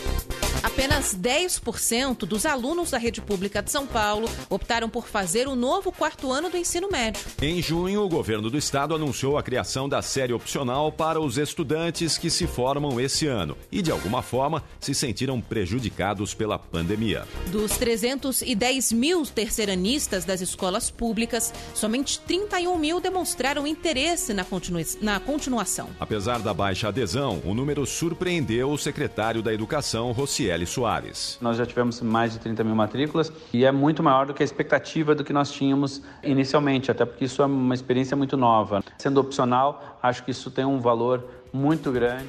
Apenas 0.79 1.13
10% 1.13 2.19
dos 2.19 2.45
alunos 2.45 2.91
da 2.91 2.97
rede 2.97 3.19
pública 3.19 3.61
de 3.61 3.69
São 3.69 3.85
Paulo 3.85 4.29
optaram 4.49 4.89
por 4.89 5.09
fazer 5.09 5.45
o 5.45 5.53
novo 5.53 5.91
quarto 5.91 6.31
ano 6.31 6.49
do 6.49 6.55
ensino 6.55 6.89
médio. 6.89 7.21
Em 7.41 7.61
junho, 7.61 8.01
o 8.01 8.07
governo 8.07 8.49
do 8.49 8.57
estado 8.57 8.95
anunciou 8.95 9.37
a 9.37 9.43
criação 9.43 9.89
da 9.89 10.01
série 10.01 10.31
opcional 10.31 10.89
para 10.89 11.19
os 11.19 11.37
estudantes 11.37 12.17
que 12.17 12.29
se 12.29 12.47
formam 12.47 12.97
esse 12.97 13.27
ano 13.27 13.57
e, 13.69 13.81
de 13.81 13.91
alguma 13.91 14.21
forma, 14.21 14.63
se 14.79 14.95
sentiram 14.95 15.41
prejudicados 15.41 16.33
pela 16.33 16.57
pandemia. 16.57 17.27
Dos 17.47 17.75
310 17.75 18.93
mil 18.93 19.25
terceiranistas 19.25 20.23
das 20.23 20.39
escolas 20.39 20.89
públicas, 20.89 21.53
somente 21.73 22.21
31 22.21 22.77
mil 22.77 23.01
demonstraram 23.01 23.67
interesse 23.67 24.33
na, 24.33 24.45
continu... 24.45 24.79
na 25.01 25.19
continuação. 25.19 25.89
Apesar 25.99 26.39
da 26.39 26.53
baixa 26.53 26.87
adesão, 26.87 27.41
o 27.43 27.53
número 27.53 27.85
surpreendeu 27.85 28.71
o 28.71 28.77
secretário 28.77 29.43
da 29.43 29.53
Educação, 29.53 30.13
Rocieli 30.13 30.68
Soares. 30.69 31.37
Nós 31.41 31.57
já 31.57 31.65
tivemos 31.65 32.01
mais 32.01 32.33
de 32.33 32.39
30 32.39 32.63
mil 32.63 32.75
matrículas 32.75 33.31
e 33.53 33.65
é 33.65 33.71
muito 33.71 34.01
maior 34.03 34.25
do 34.25 34.33
que 34.33 34.43
a 34.43 34.45
expectativa 34.45 35.13
do 35.13 35.23
que 35.23 35.33
nós 35.33 35.51
tínhamos 35.51 36.01
inicialmente, 36.23 36.91
até 36.91 37.05
porque 37.05 37.25
isso 37.25 37.41
é 37.41 37.45
uma 37.45 37.73
experiência 37.73 38.15
muito 38.15 38.37
nova. 38.37 38.83
Sendo 38.97 39.19
opcional, 39.19 39.99
acho 40.01 40.23
que 40.23 40.31
isso 40.31 40.49
tem 40.51 40.65
um 40.65 40.79
valor 40.79 41.25
muito 41.51 41.91
grande. 41.91 42.27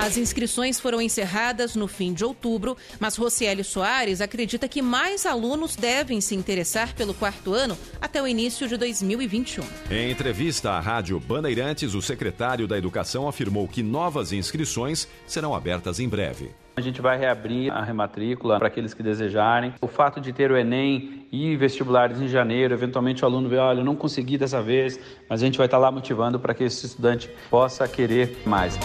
As 0.00 0.16
inscrições 0.16 0.78
foram 0.78 1.02
encerradas 1.02 1.74
no 1.74 1.88
fim 1.88 2.12
de 2.12 2.24
outubro, 2.24 2.76
mas 3.00 3.16
Rocieli 3.16 3.64
Soares 3.64 4.20
acredita 4.20 4.68
que 4.68 4.80
mais 4.80 5.26
alunos 5.26 5.74
devem 5.74 6.20
se 6.20 6.34
interessar 6.34 6.94
pelo 6.94 7.12
quarto 7.12 7.52
ano 7.52 7.76
até 8.00 8.22
o 8.22 8.26
início 8.26 8.68
de 8.68 8.76
2021. 8.76 9.64
Em 9.90 10.10
entrevista 10.10 10.70
à 10.70 10.80
Rádio 10.80 11.18
Bandeirantes, 11.18 11.94
o 11.94 12.00
secretário 12.00 12.68
da 12.68 12.78
Educação 12.78 13.26
afirmou 13.26 13.66
que 13.66 13.82
novas 13.82 14.32
inscrições 14.32 15.08
serão 15.26 15.54
abertas 15.54 15.98
em 15.98 16.08
breve. 16.08 16.50
A 16.78 16.80
gente 16.80 17.02
vai 17.02 17.18
reabrir 17.18 17.72
a 17.72 17.82
rematrícula 17.82 18.56
para 18.56 18.68
aqueles 18.68 18.94
que 18.94 19.02
desejarem. 19.02 19.74
O 19.80 19.88
fato 19.88 20.20
de 20.20 20.32
ter 20.32 20.52
o 20.52 20.56
Enem 20.56 21.26
e 21.32 21.56
vestibulares 21.56 22.20
em 22.20 22.28
janeiro, 22.28 22.72
eventualmente 22.72 23.24
o 23.24 23.26
aluno 23.26 23.48
vê, 23.48 23.56
olha, 23.56 23.80
eu 23.80 23.84
não 23.84 23.96
consegui 23.96 24.38
dessa 24.38 24.62
vez, 24.62 24.96
mas 25.28 25.42
a 25.42 25.44
gente 25.44 25.58
vai 25.58 25.66
estar 25.66 25.78
lá 25.78 25.90
motivando 25.90 26.38
para 26.38 26.54
que 26.54 26.62
esse 26.62 26.86
estudante 26.86 27.28
possa 27.50 27.88
querer 27.88 28.42
mais. 28.46 28.78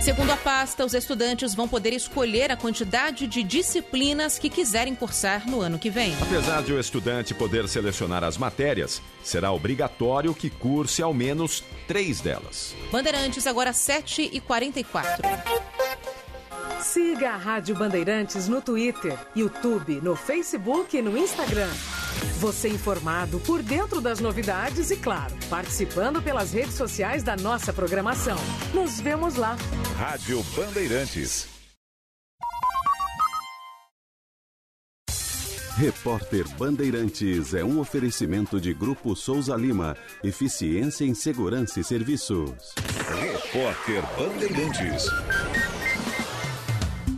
Segundo 0.00 0.30
a 0.30 0.36
pasta, 0.36 0.82
os 0.82 0.94
estudantes 0.94 1.54
vão 1.54 1.68
poder 1.68 1.92
escolher 1.92 2.50
a 2.50 2.56
quantidade 2.56 3.26
de 3.26 3.42
disciplinas 3.42 4.38
que 4.38 4.48
quiserem 4.48 4.94
cursar 4.94 5.46
no 5.46 5.60
ano 5.60 5.78
que 5.78 5.90
vem. 5.90 6.14
Apesar 6.22 6.62
de 6.62 6.72
o 6.72 6.80
estudante 6.80 7.34
poder 7.34 7.68
selecionar 7.68 8.24
as 8.24 8.38
matérias, 8.38 9.02
será 9.22 9.52
obrigatório 9.52 10.34
que 10.34 10.48
curse 10.48 11.02
ao 11.02 11.12
menos 11.12 11.62
três 11.86 12.22
delas. 12.22 12.74
Bandeirantes, 12.90 13.46
agora 13.46 13.72
7h44. 13.72 15.20
Siga 16.82 17.30
a 17.30 17.36
Rádio 17.36 17.76
Bandeirantes 17.76 18.48
no 18.48 18.60
Twitter, 18.60 19.16
YouTube, 19.36 20.00
no 20.02 20.16
Facebook 20.16 20.96
e 20.96 21.00
no 21.00 21.16
Instagram. 21.16 21.70
Você 22.40 22.68
informado 22.68 23.38
por 23.40 23.62
dentro 23.62 24.00
das 24.00 24.18
novidades 24.18 24.90
e, 24.90 24.96
claro, 24.96 25.32
participando 25.48 26.20
pelas 26.20 26.52
redes 26.52 26.74
sociais 26.74 27.22
da 27.22 27.36
nossa 27.36 27.72
programação. 27.72 28.36
Nos 28.74 29.00
vemos 29.00 29.36
lá. 29.36 29.56
Rádio 29.96 30.42
Bandeirantes. 30.56 31.48
Repórter 35.76 36.48
Bandeirantes 36.58 37.54
é 37.54 37.64
um 37.64 37.78
oferecimento 37.78 38.60
de 38.60 38.74
Grupo 38.74 39.14
Souza 39.14 39.54
Lima. 39.54 39.96
Eficiência 40.22 41.04
em 41.04 41.14
Segurança 41.14 41.78
e 41.78 41.84
Serviços. 41.84 42.74
Repórter 43.20 44.02
Bandeirantes. 44.18 45.06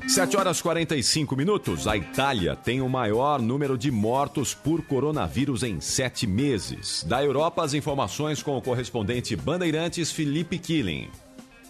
7 0.06 0.36
horas 0.36 0.60
45 0.60 1.34
minutos. 1.34 1.88
A 1.88 1.96
Itália 1.96 2.54
tem 2.54 2.80
o 2.80 2.88
maior 2.88 3.40
número 3.40 3.76
de 3.76 3.90
mortos 3.90 4.54
por 4.54 4.82
coronavírus 4.82 5.62
em 5.62 5.80
sete 5.80 6.26
meses. 6.26 7.02
Da 7.04 7.24
Europa, 7.24 7.64
as 7.64 7.74
informações 7.74 8.42
com 8.42 8.56
o 8.56 8.62
correspondente 8.62 9.34
Bandeirantes 9.34 10.12
Felipe 10.12 10.58
Killing. 10.58 11.08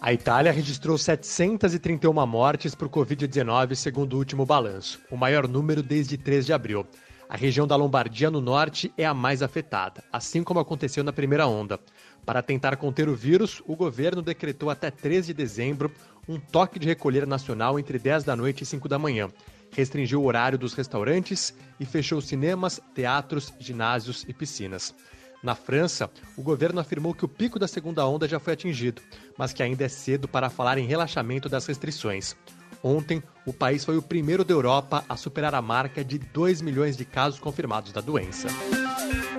A 0.01 0.13
Itália 0.13 0.51
registrou 0.51 0.97
731 0.97 2.27
mortes 2.27 2.75
por 2.75 2.89
Covid-19, 2.89 3.73
segundo 3.73 4.13
o 4.13 4.17
último 4.17 4.45
balanço, 4.45 4.99
o 5.09 5.17
maior 5.17 5.47
número 5.47 5.81
desde 5.81 6.17
3 6.17 6.45
de 6.45 6.53
abril. 6.53 6.85
A 7.27 7.35
região 7.35 7.65
da 7.65 7.75
Lombardia, 7.75 8.29
no 8.29 8.39
norte, 8.39 8.93
é 8.95 9.05
a 9.05 9.13
mais 9.13 9.41
afetada, 9.41 10.03
assim 10.13 10.43
como 10.43 10.59
aconteceu 10.59 11.03
na 11.03 11.11
primeira 11.11 11.47
onda. 11.47 11.79
Para 12.23 12.41
tentar 12.41 12.75
conter 12.75 13.09
o 13.09 13.15
vírus, 13.15 13.63
o 13.65 13.75
governo 13.75 14.21
decretou 14.21 14.69
até 14.69 14.91
3 14.91 15.27
de 15.27 15.33
dezembro 15.33 15.91
um 16.27 16.39
toque 16.39 16.79
de 16.79 16.87
recolher 16.87 17.27
nacional 17.27 17.79
entre 17.79 17.99
10 17.99 18.23
da 18.23 18.35
noite 18.35 18.61
e 18.61 18.65
5 18.65 18.87
da 18.89 18.99
manhã. 18.99 19.29
Restringiu 19.71 20.21
o 20.21 20.25
horário 20.25 20.57
dos 20.57 20.73
restaurantes 20.73 21.53
e 21.79 21.85
fechou 21.85 22.21
cinemas, 22.21 22.79
teatros, 22.93 23.53
ginásios 23.59 24.25
e 24.27 24.33
piscinas. 24.33 24.93
Na 25.43 25.53
França, 25.53 26.09
o 26.35 26.41
governo 26.41 26.79
afirmou 26.79 27.13
que 27.13 27.25
o 27.25 27.27
pico 27.27 27.59
da 27.59 27.67
segunda 27.67 28.07
onda 28.07 28.27
já 28.27 28.39
foi 28.39 28.53
atingido, 28.53 29.01
mas 29.37 29.53
que 29.53 29.61
ainda 29.61 29.83
é 29.83 29.89
cedo 29.89 30.27
para 30.27 30.49
falar 30.49 30.77
em 30.77 30.87
relaxamento 30.87 31.47
das 31.47 31.65
restrições. 31.67 32.35
Ontem, 32.83 33.21
o 33.45 33.53
país 33.53 33.85
foi 33.85 33.97
o 33.97 34.01
primeiro 34.01 34.43
da 34.43 34.53
Europa 34.53 35.03
a 35.07 35.15
superar 35.15 35.53
a 35.53 35.61
marca 35.61 36.03
de 36.03 36.17
2 36.17 36.61
milhões 36.61 36.97
de 36.97 37.05
casos 37.05 37.39
confirmados 37.39 37.91
da 37.91 38.01
doença. 38.01 38.47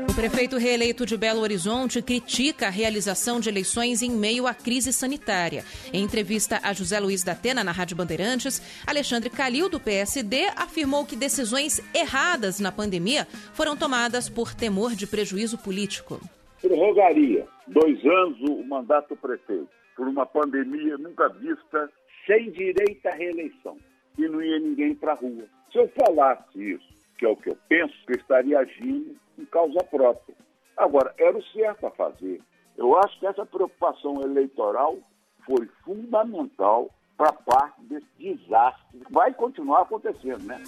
O 0.08 0.14
prefeito 0.14 0.56
reeleito 0.56 1.04
de 1.04 1.16
Belo 1.16 1.40
Horizonte 1.40 2.00
critica 2.00 2.68
a 2.68 2.70
realização 2.70 3.38
de 3.38 3.48
eleições 3.48 4.00
em 4.00 4.10
meio 4.10 4.46
à 4.46 4.54
crise 4.54 4.92
sanitária. 4.92 5.64
Em 5.92 6.02
entrevista 6.02 6.60
a 6.62 6.72
José 6.72 6.98
Luiz 6.98 7.22
da 7.22 7.32
Atena 7.32 7.62
na 7.62 7.72
Rádio 7.72 7.96
Bandeirantes, 7.96 8.62
Alexandre 8.86 9.28
Calil, 9.28 9.68
do 9.68 9.80
PSD, 9.80 10.46
afirmou 10.56 11.04
que 11.04 11.16
decisões 11.16 11.82
erradas 11.94 12.60
na 12.60 12.72
pandemia 12.72 13.26
foram 13.52 13.76
tomadas 13.76 14.28
por 14.28 14.54
temor 14.54 14.94
de 14.94 15.06
prejuízo 15.06 15.58
político. 15.58 16.20
Prorrogaria 16.62 17.46
dois 17.66 18.02
anos 18.04 18.40
o 18.48 18.64
mandato 18.64 19.10
do 19.10 19.16
prefeito 19.16 19.68
por 19.96 20.06
uma 20.06 20.26
pandemia 20.26 20.98
nunca 20.98 21.28
vista, 21.28 21.90
sem 22.26 22.50
direito 22.50 23.06
à 23.06 23.12
reeleição. 23.12 23.78
E 24.18 24.26
não 24.28 24.42
ia 24.42 24.58
ninguém 24.58 24.94
para 24.94 25.12
a 25.12 25.16
rua. 25.16 25.44
Se 25.70 25.78
eu 25.78 25.88
falasse 25.88 26.72
isso, 26.72 26.86
que 27.18 27.26
é 27.26 27.28
o 27.28 27.36
que 27.36 27.50
eu 27.50 27.58
penso, 27.68 27.94
eu 28.08 28.16
estaria 28.16 28.58
agindo 28.58 29.16
em 29.38 29.44
causa 29.44 29.82
própria. 29.84 30.34
Agora, 30.76 31.14
era 31.18 31.36
o 31.36 31.42
certo 31.44 31.86
a 31.86 31.90
fazer. 31.90 32.40
Eu 32.76 32.96
acho 32.98 33.18
que 33.18 33.26
essa 33.26 33.46
preocupação 33.46 34.20
eleitoral 34.22 34.98
foi 35.44 35.66
fundamental 35.84 36.90
para 37.16 37.32
parte 37.32 37.80
desse 37.82 38.06
desastre. 38.18 39.00
Vai 39.10 39.32
continuar 39.32 39.82
acontecendo, 39.82 40.44
né? 40.44 40.60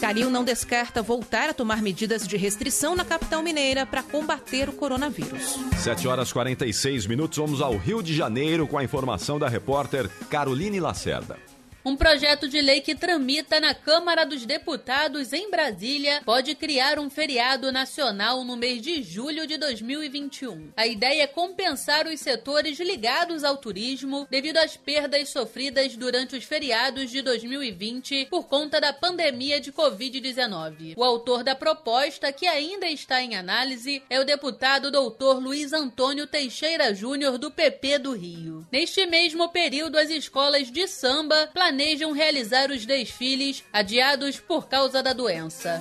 Calil 0.00 0.30
não 0.30 0.44
descarta 0.44 1.02
voltar 1.02 1.48
a 1.48 1.54
tomar 1.54 1.82
medidas 1.82 2.26
de 2.26 2.36
restrição 2.36 2.94
na 2.94 3.04
capital 3.04 3.42
mineira 3.42 3.84
para 3.84 4.02
combater 4.02 4.68
o 4.68 4.72
coronavírus. 4.72 5.58
7 5.76 6.06
horas 6.06 6.32
46 6.32 7.06
minutos, 7.06 7.38
vamos 7.38 7.60
ao 7.60 7.76
Rio 7.76 8.02
de 8.02 8.14
Janeiro 8.14 8.66
com 8.66 8.78
a 8.78 8.84
informação 8.84 9.38
da 9.38 9.48
repórter 9.48 10.08
Caroline 10.30 10.78
Lacerda. 10.80 11.47
Um 11.88 11.96
projeto 11.96 12.46
de 12.46 12.60
lei 12.60 12.82
que 12.82 12.94
tramita 12.94 13.58
na 13.58 13.72
Câmara 13.72 14.26
dos 14.26 14.44
Deputados 14.44 15.32
em 15.32 15.50
Brasília 15.50 16.20
pode 16.22 16.54
criar 16.54 16.98
um 16.98 17.08
feriado 17.08 17.72
nacional 17.72 18.44
no 18.44 18.58
mês 18.58 18.82
de 18.82 19.02
julho 19.02 19.46
de 19.46 19.56
2021. 19.56 20.70
A 20.76 20.86
ideia 20.86 21.22
é 21.22 21.26
compensar 21.26 22.06
os 22.06 22.20
setores 22.20 22.78
ligados 22.78 23.42
ao 23.42 23.56
turismo 23.56 24.28
devido 24.30 24.58
às 24.58 24.76
perdas 24.76 25.30
sofridas 25.30 25.96
durante 25.96 26.36
os 26.36 26.44
feriados 26.44 27.10
de 27.10 27.22
2020 27.22 28.26
por 28.26 28.46
conta 28.46 28.78
da 28.78 28.92
pandemia 28.92 29.58
de 29.58 29.72
Covid-19. 29.72 30.92
O 30.94 31.02
autor 31.02 31.42
da 31.42 31.54
proposta, 31.54 32.30
que 32.30 32.46
ainda 32.46 32.86
está 32.86 33.22
em 33.22 33.34
análise, 33.34 34.02
é 34.10 34.20
o 34.20 34.26
deputado 34.26 34.90
doutor 34.90 35.42
Luiz 35.42 35.72
Antônio 35.72 36.26
Teixeira 36.26 36.94
Júnior, 36.94 37.38
do 37.38 37.50
PP 37.50 37.98
do 38.00 38.12
Rio. 38.12 38.66
Neste 38.70 39.06
mesmo 39.06 39.48
período, 39.48 39.96
as 39.96 40.10
escolas 40.10 40.70
de 40.70 40.86
samba 40.86 41.48
planejam 41.54 41.77
planejam 41.78 42.10
realizar 42.10 42.72
os 42.72 42.84
desfiles 42.84 43.62
adiados 43.72 44.40
por 44.40 44.66
causa 44.66 45.00
da 45.00 45.12
doença. 45.12 45.80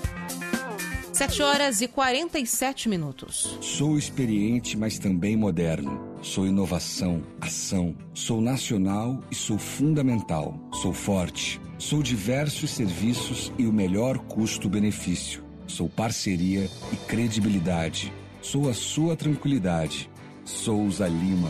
7 1.12 1.42
horas 1.42 1.82
e 1.82 1.88
47 1.88 2.88
minutos. 2.88 3.58
Sou 3.62 3.98
experiente, 3.98 4.78
mas 4.78 5.00
também 5.00 5.36
moderno. 5.36 6.16
Sou 6.22 6.46
inovação, 6.46 7.24
ação. 7.42 7.98
Sou 8.14 8.40
nacional 8.40 9.24
e 9.32 9.36
sou 9.36 9.58
fundamental. 9.58 10.60
Sou 10.72 10.94
forte. 10.94 11.60
Sou 11.80 12.04
diversos 12.04 12.70
serviços 12.70 13.52
e 13.58 13.66
o 13.66 13.74
melhor 13.74 14.20
custo-benefício. 14.20 15.44
Sou 15.66 15.90
parceria 15.90 16.70
e 16.94 16.96
credibilidade. 17.08 18.14
Sou 18.40 18.70
a 18.70 18.74
sua 18.76 19.16
tranquilidade. 19.16 20.12
Souza 20.46 21.08
Lima 21.08 21.50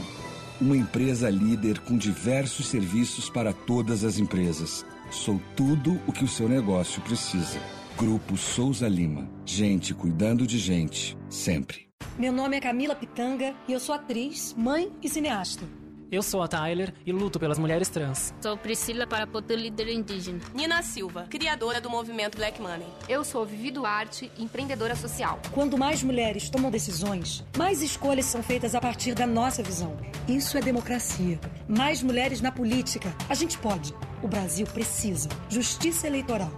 uma 0.59 0.75
empresa 0.75 1.29
líder 1.29 1.79
com 1.79 1.97
diversos 1.97 2.67
serviços 2.67 3.29
para 3.29 3.53
todas 3.53 4.03
as 4.03 4.17
empresas. 4.17 4.85
Sou 5.11 5.39
tudo 5.55 5.99
o 6.07 6.11
que 6.11 6.23
o 6.23 6.27
seu 6.27 6.49
negócio 6.49 7.01
precisa. 7.01 7.59
Grupo 7.97 8.35
Souza 8.37 8.87
Lima. 8.87 9.29
Gente 9.45 9.93
cuidando 9.93 10.45
de 10.45 10.57
gente, 10.57 11.17
sempre. 11.29 11.87
Meu 12.17 12.31
nome 12.31 12.57
é 12.57 12.59
Camila 12.59 12.95
Pitanga 12.95 13.55
e 13.67 13.73
eu 13.73 13.79
sou 13.79 13.93
atriz, 13.93 14.53
mãe 14.57 14.91
e 15.01 15.09
cineasta. 15.09 15.65
Eu 16.09 16.23
sou 16.23 16.41
a 16.41 16.47
Tyler 16.47 16.93
e 17.05 17.11
luto 17.11 17.37
pelas 17.37 17.59
mulheres 17.59 17.89
trans. 17.89 18.33
Sou 18.41 18.55
Priscila 18.55 19.05
Parapoto, 19.05 19.53
líder 19.53 19.89
indígena. 19.89 20.39
Nina 20.53 20.81
Silva, 20.81 21.27
criadora 21.29 21.81
do 21.81 21.89
movimento 21.89 22.37
Black 22.37 22.61
Money. 22.61 22.87
Eu 23.09 23.25
sou 23.25 23.45
Vivi 23.45 23.71
Duarte, 23.71 24.31
empreendedora 24.37 24.95
social. 24.95 25.37
Quando 25.51 25.77
mais 25.77 26.01
mulheres 26.01 26.49
tomam 26.49 26.71
decisões, 26.71 27.43
mais 27.57 27.81
escolhas 27.81 28.25
são 28.25 28.41
feitas 28.41 28.73
a 28.73 28.79
partir 28.79 29.13
da 29.13 29.27
nossa 29.27 29.61
visão. 29.61 29.97
Isso 30.29 30.57
é 30.57 30.61
democracia. 30.61 31.39
Mais 31.67 32.01
mulheres 32.01 32.39
na 32.39 32.53
política. 32.53 33.13
A 33.27 33.33
gente 33.33 33.57
pode. 33.57 33.93
O 34.23 34.29
Brasil 34.29 34.65
precisa. 34.67 35.27
Justiça 35.49 36.07
eleitoral. 36.07 36.51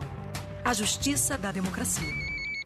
A 0.64 0.74
justiça 0.74 1.40
da 1.40 1.52
democracia. 1.52 2.08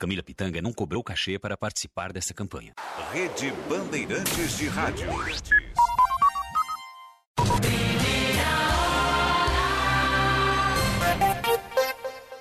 Camila 0.01 0.21
Pitanga 0.21 0.61
não 0.61 0.73
cobrou 0.73 1.01
cachê 1.01 1.39
para 1.39 1.55
participar 1.55 2.11
dessa 2.11 2.33
campanha. 2.33 2.73
Rede 3.13 3.53
Bandeirantes 3.69 4.57
de 4.57 4.67
Rádio. 4.67 5.07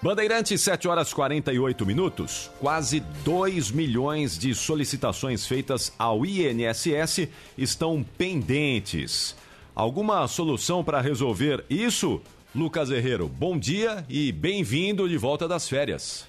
Bandeirantes, 0.03 0.61
7 0.62 0.88
horas 0.88 1.12
48 1.12 1.86
minutos. 1.86 2.50
Quase 2.59 2.98
2 3.24 3.70
milhões 3.70 4.36
de 4.36 4.53
solicitações 4.53 5.46
feitas 5.46 5.92
ao 5.96 6.26
INSS 6.26 7.28
estão 7.57 8.05
pendentes. 8.18 9.36
Alguma 9.72 10.26
solução 10.26 10.82
para 10.82 11.00
resolver 11.00 11.64
isso? 11.70 12.20
Lucas 12.53 12.90
Herrero, 12.90 13.28
bom 13.28 13.57
dia 13.57 14.05
e 14.09 14.32
bem-vindo 14.32 15.09
de 15.09 15.16
volta 15.16 15.46
das 15.46 15.68
férias. 15.68 16.26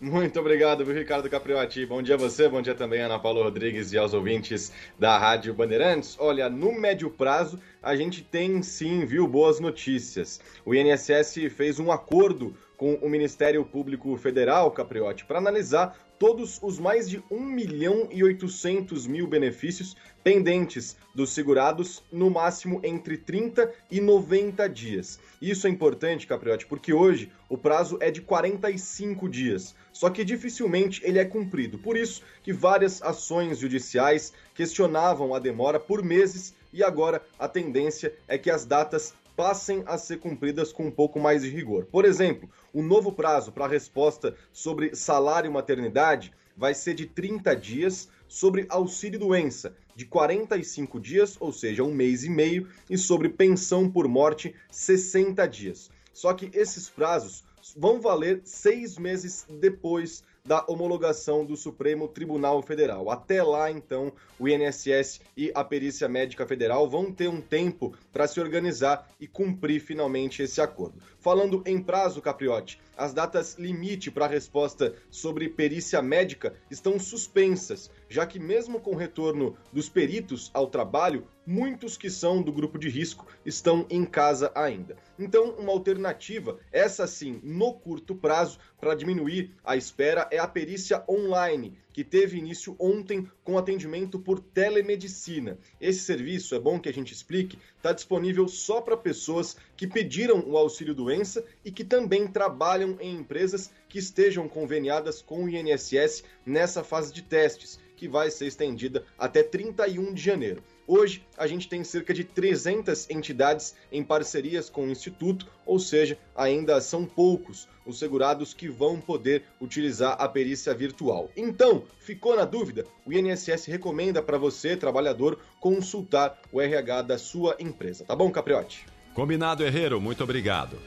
Muito 0.00 0.38
obrigado, 0.38 0.84
Ricardo 0.84 1.28
Capriotti. 1.28 1.86
Bom 1.86 2.02
dia 2.02 2.14
a 2.14 2.18
você, 2.18 2.48
bom 2.48 2.60
dia 2.60 2.74
também 2.74 3.00
Ana 3.00 3.18
Paula 3.18 3.42
Rodrigues 3.42 3.92
e 3.92 3.98
aos 3.98 4.12
ouvintes 4.12 4.70
da 4.98 5.18
Rádio 5.18 5.54
Bandeirantes. 5.54 6.16
Olha, 6.20 6.50
no 6.50 6.78
médio 6.78 7.10
prazo, 7.10 7.58
a 7.82 7.96
gente 7.96 8.22
tem 8.22 8.62
sim, 8.62 9.06
viu, 9.06 9.26
boas 9.26 9.58
notícias. 9.58 10.38
O 10.64 10.74
INSS 10.74 11.50
fez 11.50 11.80
um 11.80 11.90
acordo 11.90 12.54
com 12.76 12.94
o 12.94 13.08
Ministério 13.08 13.64
Público 13.64 14.16
Federal, 14.16 14.70
Capriotti, 14.70 15.24
para 15.24 15.38
analisar 15.38 15.96
todos 16.18 16.58
os 16.62 16.78
mais 16.78 17.08
de 17.08 17.22
1 17.30 17.40
milhão 17.40 18.08
e 18.10 18.24
800 18.24 19.06
mil 19.06 19.26
benefícios 19.26 19.96
pendentes 20.24 20.96
dos 21.14 21.30
segurados, 21.30 22.02
no 22.10 22.30
máximo 22.30 22.80
entre 22.82 23.16
30 23.16 23.72
e 23.90 24.00
90 24.00 24.68
dias. 24.68 25.20
Isso 25.40 25.66
é 25.66 25.70
importante, 25.70 26.26
Capriotti, 26.26 26.66
porque 26.66 26.92
hoje 26.92 27.30
o 27.48 27.56
prazo 27.56 27.98
é 28.00 28.10
de 28.10 28.20
45 28.20 29.28
dias, 29.28 29.74
só 29.92 30.10
que 30.10 30.24
dificilmente 30.24 31.00
ele 31.04 31.18
é 31.18 31.24
cumprido. 31.24 31.78
Por 31.78 31.96
isso 31.96 32.22
que 32.42 32.52
várias 32.52 33.02
ações 33.02 33.58
judiciais 33.58 34.32
questionavam 34.54 35.34
a 35.34 35.38
demora 35.38 35.78
por 35.78 36.02
meses 36.02 36.54
e 36.72 36.82
agora 36.82 37.22
a 37.38 37.46
tendência 37.46 38.12
é 38.26 38.36
que 38.36 38.50
as 38.50 38.64
datas 38.64 39.14
passem 39.36 39.82
a 39.86 39.98
ser 39.98 40.18
cumpridas 40.18 40.72
com 40.72 40.86
um 40.86 40.90
pouco 40.90 41.20
mais 41.20 41.42
de 41.42 41.50
rigor. 41.50 41.84
Por 41.84 42.06
exemplo, 42.06 42.48
o 42.76 42.82
novo 42.82 43.10
prazo 43.10 43.50
para 43.52 43.64
a 43.64 43.68
resposta 43.68 44.36
sobre 44.52 44.94
salário 44.94 45.48
e 45.48 45.52
maternidade 45.52 46.30
vai 46.54 46.74
ser 46.74 46.92
de 46.92 47.06
30 47.06 47.56
dias, 47.56 48.06
sobre 48.28 48.66
auxílio 48.68 49.18
doença 49.18 49.74
de 49.94 50.04
45 50.04 51.00
dias, 51.00 51.38
ou 51.40 51.54
seja, 51.54 51.82
um 51.82 51.94
mês 51.94 52.22
e 52.22 52.28
meio, 52.28 52.68
e 52.90 52.98
sobre 52.98 53.30
pensão 53.30 53.90
por 53.90 54.06
morte 54.06 54.54
60 54.70 55.48
dias. 55.48 55.90
Só 56.12 56.34
que 56.34 56.50
esses 56.52 56.86
prazos 56.90 57.42
vão 57.74 57.98
valer 57.98 58.42
seis 58.44 58.98
meses 58.98 59.46
depois 59.48 60.22
da 60.46 60.64
homologação 60.68 61.44
do 61.44 61.56
Supremo 61.56 62.06
Tribunal 62.08 62.62
Federal. 62.62 63.10
Até 63.10 63.42
lá, 63.42 63.70
então, 63.70 64.12
o 64.38 64.48
INSS 64.48 65.20
e 65.36 65.50
a 65.54 65.64
Perícia 65.64 66.08
Médica 66.08 66.46
Federal 66.46 66.88
vão 66.88 67.12
ter 67.12 67.28
um 67.28 67.40
tempo 67.40 67.92
para 68.12 68.28
se 68.28 68.40
organizar 68.40 69.08
e 69.20 69.26
cumprir 69.26 69.80
finalmente 69.80 70.42
esse 70.42 70.60
acordo. 70.60 71.00
Falando 71.18 71.62
em 71.66 71.82
prazo, 71.82 72.22
Capriotti, 72.22 72.80
as 72.96 73.12
datas 73.12 73.56
limite 73.58 74.10
para 74.10 74.24
a 74.24 74.28
resposta 74.28 74.94
sobre 75.10 75.48
perícia 75.48 76.00
médica 76.00 76.54
estão 76.70 76.98
suspensas, 76.98 77.90
já 78.08 78.26
que, 78.26 78.38
mesmo 78.38 78.80
com 78.80 78.92
o 78.92 78.96
retorno 78.96 79.56
dos 79.72 79.88
peritos 79.88 80.50
ao 80.54 80.66
trabalho, 80.68 81.26
muitos 81.46 81.96
que 81.96 82.10
são 82.10 82.42
do 82.42 82.52
grupo 82.52 82.78
de 82.78 82.88
risco 82.88 83.26
estão 83.44 83.86
em 83.90 84.04
casa 84.04 84.50
ainda. 84.54 84.96
Então, 85.18 85.50
uma 85.58 85.72
alternativa, 85.72 86.58
essa 86.72 87.06
sim, 87.06 87.40
no 87.42 87.74
curto 87.74 88.14
prazo, 88.14 88.58
para 88.80 88.94
diminuir 88.94 89.54
a 89.64 89.76
espera, 89.76 90.28
é 90.30 90.38
a 90.38 90.48
perícia 90.48 91.04
online 91.08 91.76
que 91.96 92.04
teve 92.04 92.36
início 92.36 92.76
ontem 92.78 93.26
com 93.42 93.56
atendimento 93.56 94.18
por 94.18 94.38
telemedicina. 94.38 95.56
Esse 95.80 96.00
serviço, 96.00 96.54
é 96.54 96.60
bom 96.60 96.78
que 96.78 96.90
a 96.90 96.92
gente 96.92 97.10
explique, 97.10 97.58
está 97.74 97.90
disponível 97.90 98.46
só 98.48 98.82
para 98.82 98.98
pessoas 98.98 99.56
que 99.74 99.86
pediram 99.86 100.44
o 100.46 100.58
auxílio 100.58 100.94
doença 100.94 101.42
e 101.64 101.72
que 101.72 101.82
também 101.82 102.28
trabalham 102.28 102.98
em 103.00 103.16
empresas 103.16 103.70
que 103.88 103.98
estejam 103.98 104.46
conveniadas 104.46 105.22
com 105.22 105.44
o 105.44 105.48
INSS 105.48 106.22
nessa 106.44 106.84
fase 106.84 107.14
de 107.14 107.22
testes, 107.22 107.80
que 107.96 108.06
vai 108.06 108.30
ser 108.30 108.46
estendida 108.46 109.02
até 109.18 109.42
31 109.42 110.12
de 110.12 110.22
janeiro. 110.22 110.62
Hoje, 110.86 111.26
a 111.36 111.46
gente 111.46 111.68
tem 111.68 111.82
cerca 111.82 112.14
de 112.14 112.22
300 112.22 113.10
entidades 113.10 113.74
em 113.90 114.04
parcerias 114.04 114.70
com 114.70 114.86
o 114.86 114.90
Instituto, 114.90 115.46
ou 115.64 115.78
seja, 115.78 116.16
ainda 116.34 116.80
são 116.80 117.04
poucos 117.04 117.68
os 117.84 117.98
segurados 117.98 118.52
que 118.54 118.68
vão 118.68 119.00
poder 119.00 119.44
utilizar 119.60 120.16
a 120.20 120.28
perícia 120.28 120.74
virtual. 120.74 121.30
Então, 121.36 121.84
ficou 122.00 122.36
na 122.36 122.44
dúvida? 122.44 122.84
O 123.04 123.12
INSS 123.12 123.66
recomenda 123.66 124.22
para 124.22 124.38
você, 124.38 124.76
trabalhador, 124.76 125.38
consultar 125.60 126.40
o 126.52 126.60
RH 126.60 127.02
da 127.02 127.18
sua 127.18 127.56
empresa. 127.58 128.04
Tá 128.04 128.14
bom, 128.14 128.30
Capriotti? 128.30 128.86
Combinado, 129.14 129.64
Herreiro. 129.64 130.00
Muito 130.00 130.22
obrigado. 130.22 130.78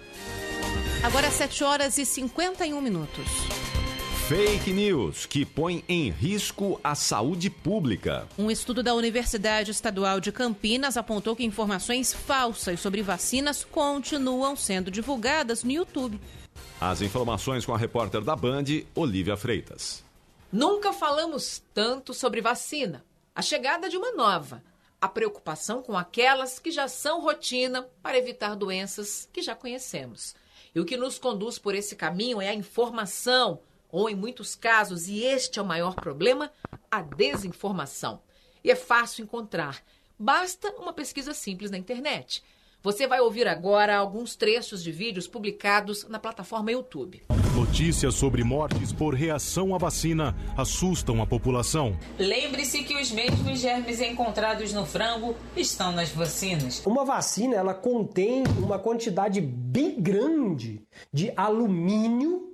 Agora 1.04 1.32
7 1.32 1.64
horas 1.64 1.98
e 1.98 2.06
51 2.06 2.82
minutos. 2.82 3.69
Fake 4.30 4.72
news 4.72 5.26
que 5.26 5.44
põe 5.44 5.84
em 5.90 6.12
risco 6.12 6.80
a 6.84 6.94
saúde 6.94 7.50
pública. 7.50 8.28
Um 8.38 8.52
estudo 8.52 8.84
da 8.84 8.94
Universidade 8.94 9.72
Estadual 9.72 10.20
de 10.20 10.32
Campinas 10.32 10.98
apontou 10.98 11.36
que 11.36 11.44
informações 11.44 12.14
falsas 12.14 12.80
sobre 12.80 13.02
vacinas 13.02 13.64
continuam 13.64 14.56
sendo 14.56 14.92
divulgadas 14.92 15.64
no 15.64 15.72
YouTube. 15.72 16.22
As 16.80 17.02
informações 17.02 17.66
com 17.66 17.74
a 17.74 17.78
repórter 17.80 18.22
da 18.22 18.36
Band, 18.36 18.66
Olivia 18.94 19.36
Freitas. 19.36 20.04
Nunca 20.52 20.94
falamos 20.94 21.64
tanto 21.74 22.14
sobre 22.14 22.40
vacina. 22.40 23.04
A 23.34 23.42
chegada 23.42 23.90
de 23.90 23.98
uma 23.98 24.12
nova. 24.12 24.62
A 25.02 25.08
preocupação 25.08 25.82
com 25.82 25.98
aquelas 25.98 26.60
que 26.60 26.70
já 26.70 26.88
são 26.88 27.20
rotina 27.20 27.88
para 28.04 28.20
evitar 28.20 28.56
doenças 28.56 29.28
que 29.34 29.42
já 29.42 29.56
conhecemos. 29.56 30.36
E 30.76 30.80
o 30.80 30.86
que 30.86 30.98
nos 30.98 31.18
conduz 31.18 31.58
por 31.58 31.74
esse 31.74 31.96
caminho 31.96 32.40
é 32.40 32.50
a 32.50 32.54
informação, 32.54 33.60
ou 33.92 34.10
em 34.10 34.16
muitos 34.16 34.56
casos, 34.56 35.08
e 35.08 35.24
este 35.24 35.60
é 35.60 35.62
o 35.62 35.66
maior 35.66 35.96
problema, 35.96 36.52
a 36.90 37.02
desinformação. 37.02 38.22
E 38.64 38.72
é 38.72 38.76
fácil 38.76 39.24
encontrar. 39.24 39.82
Basta 40.18 40.70
uma 40.78 40.94
pesquisa 40.94 41.34
simples 41.34 41.72
na 41.72 41.78
internet. 41.78 42.44
Você 42.82 43.06
vai 43.08 43.20
ouvir 43.20 43.46
agora 43.46 43.98
alguns 43.98 44.38
trechos 44.38 44.82
de 44.82 44.90
vídeos 44.90 45.28
publicados 45.28 46.08
na 46.08 46.18
plataforma 46.18 46.72
YouTube. 46.72 47.22
Notícias 47.54 48.16
sobre 48.16 48.42
mortes 48.42 48.94
por 48.94 49.14
reação 49.14 49.76
à 49.76 49.78
vacina 49.78 50.34
assustam 50.56 51.22
a 51.22 51.26
população. 51.26 51.98
Lembre-se 52.18 52.84
que 52.84 52.96
os 52.96 53.12
mesmos 53.12 53.60
germes 53.60 54.00
encontrados 54.00 54.72
no 54.72 54.86
frango 54.86 55.36
estão 55.58 55.92
nas 55.92 56.10
vacinas. 56.10 56.82
Uma 56.86 57.04
vacina, 57.04 57.56
ela 57.56 57.74
contém 57.74 58.44
uma 58.58 58.80
quantidade 58.80 59.42
bem 59.42 60.00
grande 60.00 60.82
de 61.12 61.34
alumínio 61.36 62.49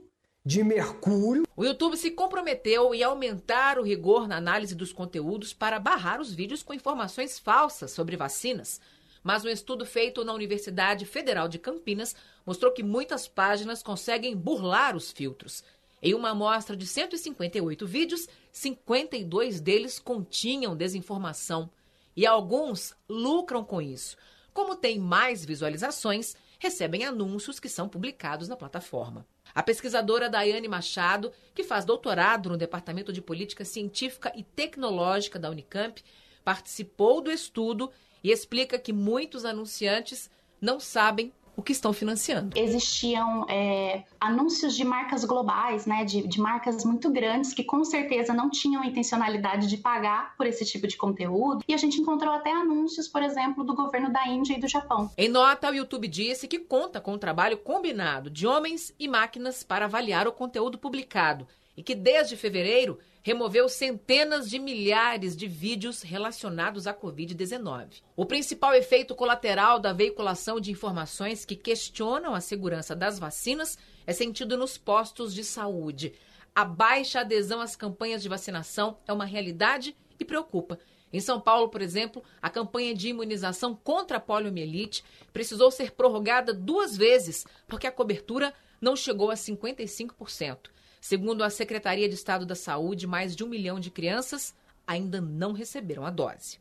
de 0.46 0.64
mercúrio. 0.64 1.48
O 1.56 1.66
YouTube 1.66 1.98
se 1.98 2.12
comprometeu 2.12 2.94
em 2.94 3.02
aumentar 3.02 3.80
o 3.80 3.82
rigor 3.82 4.28
na 4.28 4.38
análise 4.38 4.76
dos 4.76 4.94
conteúdos 4.94 5.54
para 5.54 5.80
barrar 5.80 6.22
os 6.22 6.32
vídeos 6.32 6.62
com 6.62 6.74
informações 6.74 7.40
falsas 7.40 7.90
sobre 7.92 8.16
vacinas. 8.16 8.80
Mas 9.24 9.44
um 9.44 9.50
estudo 9.50 9.88
feito 9.88 10.24
na 10.24 10.34
Universidade 10.34 11.04
Federal 11.04 11.48
de 11.48 11.58
Campinas 11.58 12.16
mostrou 12.46 12.72
que 12.72 12.84
muitas 12.84 13.28
páginas 13.28 13.82
conseguem 13.82 14.38
burlar 14.38 14.96
os 14.96 15.12
filtros. 15.12 15.64
Em 16.00 16.14
uma 16.14 16.30
amostra 16.30 16.78
de 16.78 16.86
158 16.86 17.88
vídeos, 17.88 18.28
52 18.52 19.60
deles 19.60 19.98
continham 19.98 20.76
desinformação. 20.76 21.68
E 22.16 22.24
alguns 22.28 22.94
lucram 23.10 23.64
com 23.64 23.82
isso. 23.82 24.16
Como 24.54 24.76
tem 24.76 25.00
mais 25.00 25.44
visualizações, 25.44 26.36
recebem 26.60 27.04
anúncios 27.04 27.60
que 27.60 27.68
são 27.68 27.90
publicados 27.90 28.48
na 28.48 28.56
plataforma. 28.56 29.26
A 29.56 29.64
pesquisadora 29.64 30.30
Daiane 30.30 30.68
Machado, 30.68 31.32
que 31.54 31.64
faz 31.64 31.86
doutorado 31.86 32.50
no 32.50 32.58
Departamento 32.58 33.14
de 33.14 33.22
Política 33.22 33.64
Científica 33.64 34.30
e 34.36 34.44
Tecnológica 34.44 35.40
da 35.40 35.50
Unicamp, 35.50 36.04
participou 36.44 37.22
do 37.22 37.32
estudo 37.32 37.90
e 38.22 38.32
explica 38.32 38.78
que 38.78 38.92
muitos 38.92 39.46
anunciantes 39.46 40.30
não 40.60 40.78
sabem 40.78 41.32
o 41.56 41.62
que 41.62 41.72
estão 41.72 41.94
financiando. 41.94 42.58
Existiam 42.58 43.46
é, 43.50 44.04
anúncios 44.20 44.76
de 44.76 44.84
marcas 44.84 45.24
globais, 45.24 45.86
né, 45.86 46.04
de, 46.04 46.28
de, 46.28 46.40
marcas 46.40 46.84
muito 46.84 47.10
grandes 47.10 47.54
que 47.54 47.64
com 47.64 47.84
certeza 47.84 48.34
não 48.34 48.50
tinham 48.50 48.82
a 48.82 48.88
intencionalidade 48.88 49.68
de 49.68 49.78
pagar 49.78 50.36
por 50.38 50.46
esse 50.46 50.66
tipo 50.66 50.88
de 50.88 50.98
conteúdo. 50.98 51.64
E 51.68 51.74
a 51.74 51.78
gente 51.78 52.00
encontrou 52.00 52.34
até 52.34 52.52
anúncios, 52.52 53.08
por 53.08 53.24
exemplo, 53.24 53.64
do 53.64 53.76
governo 53.76 54.12
da 54.12 54.28
Índia 54.28 54.54
e 54.54 54.60
do 54.60 54.68
Japão. 54.68 55.10
Em 55.18 55.30
nota, 55.30 55.72
o 55.72 55.76
YouTube 55.76 56.08
disse 56.08 56.48
que 56.48 56.60
conta 56.60 57.00
com 57.00 57.14
um 57.14 57.18
trabalho 57.18 57.58
combinado 57.58 58.30
de 58.30 58.46
homens 58.46 58.94
e 59.00 59.08
máquinas 59.08 59.64
para 59.64 59.86
avaliar 59.86 60.28
o 60.28 60.32
conteúdo 60.32 60.78
publicado 60.78 61.48
e 61.76 61.84
que 61.84 61.96
desde 61.96 62.38
fevereiro 62.38 63.00
removeu 63.22 63.68
centenas 63.68 64.50
de 64.50 64.60
milhares 64.60 65.36
de 65.36 65.48
vídeos 65.48 66.02
relacionados 66.04 66.86
à 66.86 66.94
Covid-19. 66.94 68.04
O 68.16 68.26
principal 68.26 68.74
efeito 68.74 69.16
colateral 69.16 69.80
da 69.80 69.92
veiculação 69.92 70.60
de 70.60 70.72
informações 70.72 71.44
que 71.44 71.56
questionam 71.56 72.36
a 72.36 72.40
segurança 72.40 72.96
das 72.96 73.18
vacinas 73.18 73.78
é 74.06 74.14
sentido 74.14 74.56
nos 74.56 74.78
postos 74.78 75.34
de 75.34 75.44
saúde. 75.44 76.14
A 76.54 76.64
baixa 76.64 77.22
adesão 77.22 77.60
às 77.60 77.76
campanhas 77.76 78.22
de 78.22 78.30
vacinação 78.30 79.00
é 79.08 79.12
uma 79.12 79.26
realidade 79.26 79.98
e 80.20 80.24
preocupa. 80.24 80.80
Em 81.12 81.20
São 81.20 81.40
Paulo, 81.40 81.70
por 81.70 81.82
exemplo, 81.82 82.24
a 82.42 82.50
campanha 82.50 82.94
de 82.94 83.10
imunização 83.10 83.76
contra 83.76 84.18
a 84.18 84.20
poliomielite 84.22 85.04
precisou 85.34 85.72
ser 85.72 85.92
prorrogada 85.92 86.54
duas 86.54 86.96
vezes, 86.96 87.46
porque 87.68 87.88
a 87.88 87.92
cobertura 87.92 88.54
não 88.80 88.96
chegou 88.96 89.32
a 89.32 89.34
55%. 89.34 90.75
Segundo 91.08 91.44
a 91.44 91.52
Secretaria 91.52 92.10
de 92.10 92.16
Estado 92.16 92.48
da 92.48 92.56
Saúde, 92.56 93.06
mais 93.06 93.36
de 93.36 93.44
um 93.44 93.48
milhão 93.48 93.80
de 93.80 93.92
crianças 93.92 94.56
ainda 94.88 95.22
não 95.22 95.54
receberam 95.54 96.04
a 96.04 96.10
dose. 96.10 96.58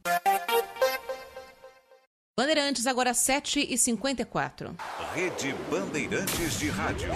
Bandeirantes, 2.38 2.86
agora 2.86 3.12
7h54. 3.12 4.76
Rede 5.14 5.54
Bandeirantes 5.70 6.58
de 6.58 6.68
Rádio. 6.68 7.08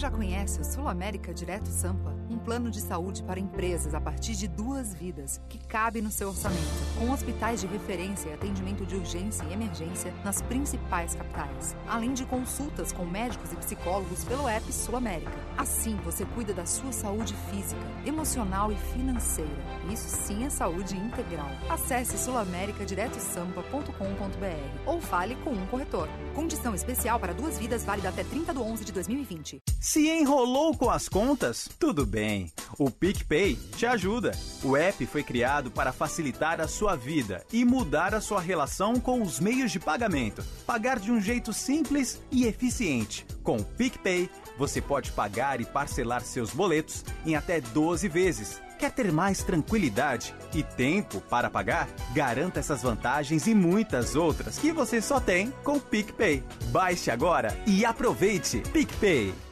Já 0.00 0.10
conhece 0.10 0.60
o 0.62 0.64
Sul 0.64 0.88
América 0.88 1.34
Direto 1.34 1.68
Sampa? 1.68 2.16
Um 2.30 2.38
plano 2.38 2.70
de 2.70 2.80
saúde 2.80 3.22
para 3.22 3.38
empresas 3.38 3.92
a 3.92 4.00
partir 4.00 4.34
de 4.34 4.48
duas 4.48 4.94
vidas, 4.94 5.38
que 5.46 5.58
cabe 5.58 6.00
no 6.00 6.10
seu 6.10 6.28
orçamento, 6.28 6.58
com 6.98 7.10
hospitais 7.10 7.60
de 7.60 7.66
referência 7.66 8.30
e 8.30 8.32
atendimento 8.32 8.86
de 8.86 8.96
urgência 8.96 9.44
e 9.44 9.52
emergência 9.52 10.10
nas 10.24 10.40
principais 10.40 11.14
capitais, 11.14 11.76
além 11.86 12.14
de 12.14 12.24
consultas 12.24 12.92
com 12.92 13.04
médicos 13.04 13.52
e 13.52 13.56
psicólogos 13.56 14.24
pelo 14.24 14.48
app 14.48 14.72
Sul 14.72 14.96
América. 14.96 15.38
Assim, 15.58 15.96
você 15.96 16.24
cuida 16.24 16.54
da 16.54 16.64
sua 16.64 16.92
saúde 16.92 17.34
física, 17.50 17.82
emocional 18.06 18.72
e 18.72 18.76
financeira. 18.76 19.50
Isso 19.92 20.08
sim 20.08 20.46
é 20.46 20.48
saúde 20.48 20.96
integral. 20.96 21.50
Acesse 21.68 22.16
sulamericadiretossampa.com.br 22.16 24.80
ou 24.86 24.98
fale 24.98 25.36
com 25.44 25.50
um 25.50 25.66
corretor. 25.66 26.08
Condição 26.34 26.74
especial 26.74 27.20
para 27.20 27.34
duas 27.34 27.58
vidas 27.58 27.84
válida 27.84 28.08
até 28.08 28.24
30 28.24 28.54
de 28.54 28.60
11 28.60 28.84
de 28.86 28.92
2020. 28.92 29.60
Se 29.92 30.08
enrolou 30.08 30.76
com 30.76 30.88
as 30.88 31.08
contas? 31.08 31.68
Tudo 31.76 32.06
bem. 32.06 32.52
O 32.78 32.92
PicPay 32.92 33.56
te 33.76 33.84
ajuda. 33.84 34.30
O 34.62 34.76
app 34.76 35.04
foi 35.04 35.24
criado 35.24 35.68
para 35.68 35.90
facilitar 35.90 36.60
a 36.60 36.68
sua 36.68 36.94
vida 36.94 37.44
e 37.52 37.64
mudar 37.64 38.14
a 38.14 38.20
sua 38.20 38.40
relação 38.40 39.00
com 39.00 39.20
os 39.20 39.40
meios 39.40 39.72
de 39.72 39.80
pagamento. 39.80 40.44
Pagar 40.64 41.00
de 41.00 41.10
um 41.10 41.20
jeito 41.20 41.52
simples 41.52 42.22
e 42.30 42.46
eficiente. 42.46 43.26
Com 43.42 43.56
o 43.56 43.64
PicPay, 43.64 44.30
você 44.56 44.80
pode 44.80 45.10
pagar 45.10 45.60
e 45.60 45.64
parcelar 45.64 46.22
seus 46.22 46.50
boletos 46.50 47.04
em 47.26 47.34
até 47.34 47.60
12 47.60 48.08
vezes. 48.08 48.62
Quer 48.78 48.92
ter 48.92 49.10
mais 49.10 49.42
tranquilidade 49.42 50.32
e 50.54 50.62
tempo 50.62 51.20
para 51.22 51.50
pagar? 51.50 51.88
Garanta 52.14 52.60
essas 52.60 52.82
vantagens 52.82 53.48
e 53.48 53.56
muitas 53.56 54.14
outras 54.14 54.56
que 54.56 54.70
você 54.70 55.02
só 55.02 55.18
tem 55.18 55.50
com 55.64 55.78
o 55.78 55.80
PicPay. 55.80 56.44
Baixe 56.66 57.10
agora 57.10 57.60
e 57.66 57.84
aproveite. 57.84 58.60
PicPay. 58.72 59.49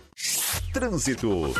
Trânsito. 0.72 1.52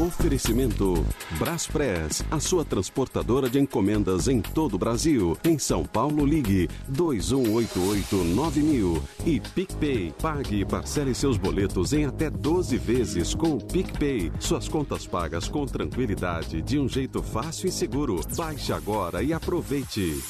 Oferecimento 0.00 1.04
Braspress, 1.38 2.24
a 2.30 2.40
sua 2.40 2.64
transportadora 2.64 3.46
de 3.48 3.60
encomendas 3.60 4.26
em 4.26 4.40
todo 4.40 4.74
o 4.74 4.78
Brasil. 4.78 5.38
Em 5.44 5.58
São 5.58 5.84
Paulo, 5.84 6.24
ligue 6.24 6.68
2188-9000. 6.90 9.02
E 9.26 9.40
PicPay, 9.40 10.14
pague 10.20 10.60
e 10.60 10.64
parcele 10.64 11.14
seus 11.14 11.36
boletos 11.36 11.92
em 11.92 12.06
até 12.06 12.30
12 12.30 12.78
vezes 12.78 13.34
com 13.34 13.56
o 13.56 13.64
PicPay. 13.64 14.32
Suas 14.40 14.68
contas 14.68 15.06
pagas 15.06 15.46
com 15.48 15.66
tranquilidade, 15.66 16.62
de 16.62 16.78
um 16.78 16.88
jeito 16.88 17.22
fácil 17.22 17.68
e 17.68 17.72
seguro. 17.72 18.20
Baixe 18.36 18.72
agora 18.72 19.22
e 19.22 19.32
aproveite. 19.32 20.20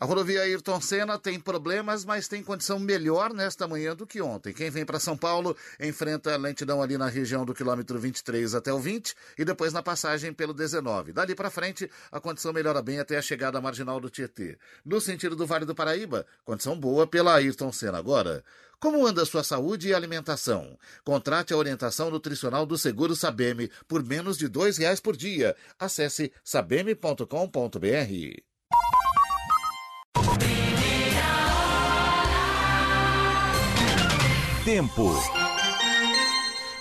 A 0.00 0.04
rodovia 0.04 0.42
Ayrton 0.42 0.80
Senna 0.80 1.18
tem 1.18 1.40
problemas, 1.40 2.04
mas 2.04 2.28
tem 2.28 2.40
condição 2.40 2.78
melhor 2.78 3.34
nesta 3.34 3.66
manhã 3.66 3.96
do 3.96 4.06
que 4.06 4.22
ontem. 4.22 4.52
Quem 4.52 4.70
vem 4.70 4.86
para 4.86 5.00
São 5.00 5.16
Paulo 5.16 5.56
enfrenta 5.80 6.36
lentidão 6.36 6.80
ali 6.80 6.96
na 6.96 7.08
região 7.08 7.44
do 7.44 7.52
quilômetro 7.52 7.98
23 7.98 8.54
até 8.54 8.72
o 8.72 8.78
20 8.78 9.12
e 9.36 9.44
depois 9.44 9.72
na 9.72 9.82
passagem 9.82 10.32
pelo 10.32 10.54
19. 10.54 11.12
Dali 11.12 11.34
para 11.34 11.50
frente, 11.50 11.90
a 12.12 12.20
condição 12.20 12.52
melhora 12.52 12.80
bem 12.80 13.00
até 13.00 13.16
a 13.16 13.22
chegada 13.22 13.60
marginal 13.60 13.98
do 13.98 14.08
Tietê. 14.08 14.56
No 14.84 15.00
sentido 15.00 15.34
do 15.34 15.48
Vale 15.48 15.64
do 15.64 15.74
Paraíba, 15.74 16.24
condição 16.44 16.78
boa 16.78 17.04
pela 17.04 17.34
Ayrton 17.34 17.72
Senna 17.72 17.98
agora. 17.98 18.44
Como 18.78 19.04
anda 19.04 19.24
sua 19.24 19.42
saúde 19.42 19.88
e 19.88 19.94
alimentação? 19.94 20.78
Contrate 21.02 21.52
a 21.52 21.56
orientação 21.56 22.08
nutricional 22.08 22.64
do 22.64 22.78
Seguro 22.78 23.16
Sabeme 23.16 23.68
por 23.88 24.04
menos 24.04 24.38
de 24.38 24.46
R$ 24.46 24.52
reais 24.78 25.00
por 25.00 25.16
dia. 25.16 25.56
Acesse 25.76 26.30
sabeme.com.br. 26.44 28.47
Tempo. 34.68 35.08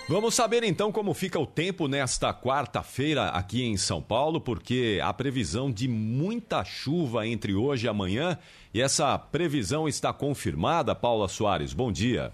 Vamos 0.09 0.35
saber 0.35 0.61
então 0.61 0.91
como 0.91 1.13
fica 1.13 1.39
o 1.39 1.47
tempo 1.47 1.87
nesta 1.87 2.33
quarta-feira 2.33 3.29
aqui 3.29 3.63
em 3.63 3.77
São 3.77 4.01
Paulo, 4.01 4.41
porque 4.41 4.99
a 5.01 5.13
previsão 5.13 5.71
de 5.71 5.87
muita 5.87 6.65
chuva 6.65 7.25
entre 7.25 7.55
hoje 7.55 7.85
e 7.85 7.89
amanhã, 7.89 8.37
e 8.73 8.81
essa 8.81 9.17
previsão 9.17 9.87
está 9.87 10.11
confirmada, 10.11 10.93
Paula 10.93 11.29
Soares. 11.29 11.71
Bom 11.71 11.89
dia. 11.89 12.33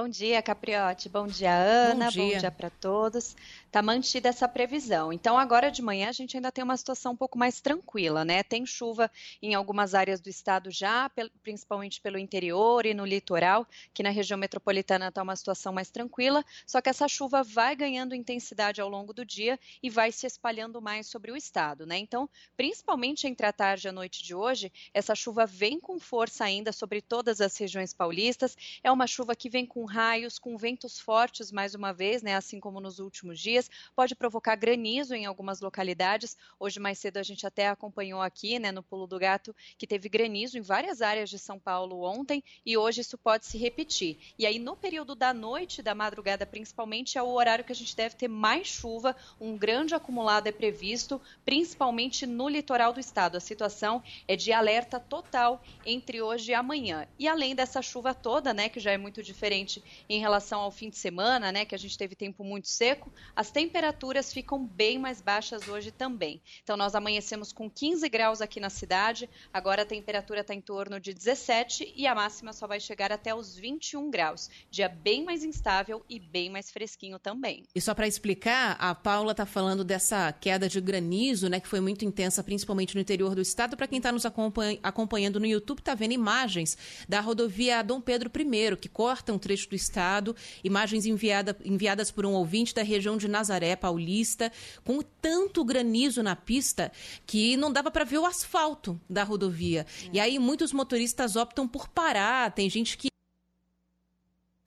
Bom 0.00 0.08
dia, 0.08 0.40
Capriote. 0.40 1.08
Bom 1.08 1.26
dia, 1.26 1.52
Ana. 1.52 2.04
Bom 2.04 2.10
dia, 2.12 2.38
dia 2.38 2.50
para 2.52 2.70
todos. 2.70 3.34
Está 3.66 3.82
mantida 3.82 4.28
essa 4.28 4.46
previsão. 4.46 5.12
Então, 5.12 5.36
agora 5.36 5.72
de 5.72 5.82
manhã, 5.82 6.08
a 6.08 6.12
gente 6.12 6.36
ainda 6.36 6.52
tem 6.52 6.62
uma 6.62 6.76
situação 6.76 7.12
um 7.12 7.16
pouco 7.16 7.36
mais 7.36 7.60
tranquila, 7.60 8.24
né? 8.24 8.44
Tem 8.44 8.64
chuva 8.64 9.10
em 9.42 9.54
algumas 9.54 9.94
áreas 9.94 10.20
do 10.20 10.30
estado 10.30 10.70
já, 10.70 11.10
principalmente 11.42 12.00
pelo 12.00 12.16
interior 12.16 12.86
e 12.86 12.94
no 12.94 13.04
litoral, 13.04 13.66
que 13.92 14.02
na 14.02 14.10
região 14.10 14.38
metropolitana 14.38 15.08
está 15.08 15.20
uma 15.20 15.34
situação 15.34 15.72
mais 15.72 15.90
tranquila, 15.90 16.44
só 16.64 16.80
que 16.80 16.88
essa 16.88 17.08
chuva 17.08 17.42
vai 17.42 17.74
ganhando 17.74 18.14
intensidade 18.14 18.80
ao 18.80 18.88
longo 18.88 19.12
do 19.12 19.24
dia 19.24 19.58
e 19.82 19.90
vai 19.90 20.12
se 20.12 20.26
espalhando 20.26 20.80
mais 20.80 21.08
sobre 21.08 21.32
o 21.32 21.36
estado, 21.36 21.84
né? 21.84 21.98
Então, 21.98 22.30
principalmente 22.56 23.26
entre 23.26 23.46
a 23.46 23.52
tarde 23.52 23.88
e 23.88 23.90
a 23.90 23.92
noite 23.92 24.22
de 24.22 24.34
hoje, 24.34 24.72
essa 24.94 25.14
chuva 25.14 25.44
vem 25.44 25.80
com 25.80 25.98
força 25.98 26.44
ainda 26.44 26.72
sobre 26.72 27.02
todas 27.02 27.40
as 27.40 27.54
regiões 27.58 27.92
paulistas. 27.92 28.56
É 28.82 28.92
uma 28.92 29.08
chuva 29.08 29.34
que 29.34 29.50
vem 29.50 29.66
com 29.66 29.87
raios, 29.88 30.38
com 30.38 30.56
ventos 30.56 31.00
fortes 31.00 31.50
mais 31.50 31.74
uma 31.74 31.92
vez, 31.92 32.22
né? 32.22 32.36
Assim 32.36 32.60
como 32.60 32.80
nos 32.80 33.00
últimos 33.00 33.40
dias 33.40 33.68
pode 33.96 34.14
provocar 34.14 34.54
granizo 34.54 35.14
em 35.14 35.26
algumas 35.26 35.60
localidades. 35.60 36.36
Hoje 36.60 36.78
mais 36.78 36.98
cedo 36.98 37.16
a 37.16 37.22
gente 37.22 37.44
até 37.46 37.68
acompanhou 37.68 38.22
aqui, 38.22 38.58
né, 38.58 38.70
no 38.70 38.82
Pulo 38.82 39.06
do 39.06 39.18
Gato, 39.18 39.54
que 39.76 39.86
teve 39.86 40.08
granizo 40.08 40.56
em 40.56 40.60
várias 40.60 41.02
áreas 41.02 41.28
de 41.28 41.38
São 41.38 41.58
Paulo 41.58 42.02
ontem 42.02 42.44
e 42.64 42.76
hoje 42.76 43.00
isso 43.00 43.18
pode 43.18 43.46
se 43.46 43.58
repetir. 43.58 44.18
E 44.38 44.46
aí 44.46 44.58
no 44.58 44.76
período 44.76 45.14
da 45.14 45.34
noite, 45.34 45.82
da 45.82 45.94
madrugada 45.94 46.46
principalmente, 46.46 47.18
é 47.18 47.22
o 47.22 47.32
horário 47.32 47.64
que 47.64 47.72
a 47.72 47.74
gente 47.74 47.96
deve 47.96 48.14
ter 48.14 48.28
mais 48.28 48.68
chuva, 48.68 49.16
um 49.40 49.56
grande 49.56 49.94
acumulado 49.94 50.46
é 50.46 50.52
previsto, 50.52 51.20
principalmente 51.44 52.26
no 52.26 52.48
litoral 52.48 52.92
do 52.92 53.00
estado. 53.00 53.36
A 53.36 53.40
situação 53.40 54.02
é 54.28 54.36
de 54.36 54.52
alerta 54.52 55.00
total 55.00 55.62
entre 55.84 56.22
hoje 56.22 56.52
e 56.52 56.54
amanhã. 56.54 57.06
E 57.18 57.26
além 57.26 57.54
dessa 57.54 57.82
chuva 57.82 58.14
toda, 58.14 58.52
né, 58.54 58.68
que 58.68 58.78
já 58.78 58.92
é 58.92 58.98
muito 58.98 59.22
diferente 59.22 59.67
em 60.08 60.20
relação 60.20 60.60
ao 60.60 60.70
fim 60.70 60.88
de 60.88 60.96
semana, 60.96 61.50
né, 61.50 61.64
que 61.64 61.74
a 61.74 61.78
gente 61.78 61.98
teve 61.98 62.14
tempo 62.14 62.44
muito 62.44 62.68
seco, 62.68 63.12
as 63.34 63.48
as 63.48 63.50
temperaturas 63.50 64.30
ficam 64.30 64.62
bem 64.62 64.98
mais 64.98 65.22
baixas 65.22 65.66
hoje 65.68 65.90
também. 65.90 66.42
Então, 66.62 66.76
nós 66.76 66.94
amanhecemos 66.94 67.50
com 67.50 67.70
15 67.70 68.06
graus 68.10 68.42
aqui 68.42 68.60
na 68.60 68.68
cidade, 68.68 69.28
agora 69.50 69.82
a 69.82 69.86
temperatura 69.86 70.40
está 70.40 70.52
em 70.52 70.60
torno 70.60 71.00
de 71.00 71.14
17 71.14 71.94
e 71.96 72.06
a 72.06 72.14
máxima 72.14 72.52
só 72.52 72.66
vai 72.66 72.78
chegar 72.78 73.10
até 73.10 73.34
os 73.34 73.56
21 73.56 74.10
graus. 74.10 74.50
Dia 74.70 74.86
bem 74.86 75.24
mais 75.24 75.44
instável 75.44 76.04
e 76.10 76.20
bem 76.20 76.50
mais 76.50 76.70
fresquinho 76.70 77.18
também. 77.18 77.64
E 77.74 77.80
só 77.80 77.94
para 77.94 78.06
explicar, 78.06 78.76
a 78.78 78.94
Paula 78.94 79.32
está 79.32 79.46
falando 79.46 79.82
dessa 79.82 80.30
queda 80.30 80.68
de 80.68 80.78
granizo, 80.78 81.48
né, 81.48 81.58
que 81.58 81.68
foi 81.68 81.80
muito 81.80 82.04
intensa, 82.04 82.44
principalmente 82.44 82.94
no 82.94 83.00
interior 83.00 83.34
do 83.34 83.40
estado. 83.40 83.78
Para 83.78 83.86
quem 83.86 83.96
está 83.96 84.12
nos 84.12 84.26
acompanhando 84.26 85.40
no 85.40 85.46
YouTube, 85.46 85.78
está 85.78 85.94
vendo 85.94 86.12
imagens 86.12 86.76
da 87.08 87.20
rodovia 87.20 87.82
Dom 87.82 87.98
Pedro 87.98 88.30
I, 88.30 88.76
que 88.76 88.90
corta 88.90 89.32
um 89.32 89.38
trecho 89.38 89.57
do 89.66 89.74
estado, 89.74 90.36
imagens 90.62 91.06
enviada, 91.06 91.56
enviadas 91.64 92.10
por 92.10 92.26
um 92.26 92.32
ouvinte 92.32 92.74
da 92.74 92.82
região 92.82 93.16
de 93.16 93.28
Nazaré 93.28 93.74
Paulista, 93.76 94.52
com 94.84 95.00
tanto 95.02 95.64
granizo 95.64 96.22
na 96.22 96.36
pista 96.36 96.92
que 97.26 97.56
não 97.56 97.72
dava 97.72 97.90
para 97.90 98.04
ver 98.04 98.18
o 98.18 98.26
asfalto 98.26 99.00
da 99.08 99.24
rodovia. 99.24 99.86
É. 100.04 100.10
E 100.14 100.20
aí 100.20 100.38
muitos 100.38 100.72
motoristas 100.72 101.36
optam 101.36 101.66
por 101.66 101.88
parar, 101.88 102.52
tem 102.52 102.68
gente 102.68 102.96
que 102.96 103.08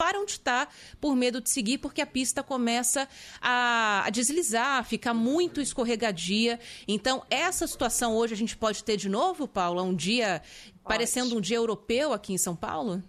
param 0.01 0.25
de 0.25 0.31
estar 0.31 0.73
por 0.99 1.15
medo 1.15 1.39
de 1.39 1.47
seguir, 1.51 1.77
porque 1.77 2.01
a 2.01 2.07
pista 2.07 2.41
começa 2.41 3.07
a, 3.39 4.03
a, 4.03 4.09
deslizar, 4.09 4.83
fica 4.83 5.13
muito 5.13 5.61
escorregadia. 5.61 6.59
Então, 6.87 7.23
essa 7.29 7.67
situação 7.67 8.15
hoje 8.15 8.33
a 8.33 8.37
gente 8.37 8.57
pode 8.57 8.83
ter 8.83 8.97
de 8.97 9.07
novo, 9.07 9.47
Paula, 9.47 9.83
um 9.83 9.93
dia 9.93 10.41
pode. 10.41 10.81
parecendo 10.85 11.37
um 11.37 11.39
dia 11.39 11.57
europeu 11.57 12.13
aqui 12.13 12.33
em 12.33 12.37
São 12.39 12.55
Paulo? 12.55 13.03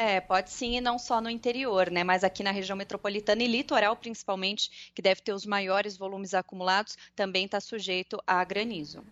É, 0.00 0.20
pode 0.20 0.50
sim, 0.50 0.76
e 0.76 0.80
não 0.80 0.96
só 0.96 1.20
no 1.20 1.28
interior, 1.28 1.90
né? 1.90 2.04
Mas 2.04 2.22
aqui 2.22 2.44
na 2.44 2.52
região 2.52 2.76
metropolitana 2.76 3.42
e 3.42 3.48
litoral, 3.48 3.96
principalmente, 3.96 4.92
que 4.94 5.02
deve 5.02 5.20
ter 5.20 5.32
os 5.32 5.44
maiores 5.44 5.98
volumes 5.98 6.34
acumulados, 6.34 6.96
também 7.16 7.46
está 7.46 7.60
sujeito 7.60 8.16
a 8.24 8.44
granizo. 8.44 9.02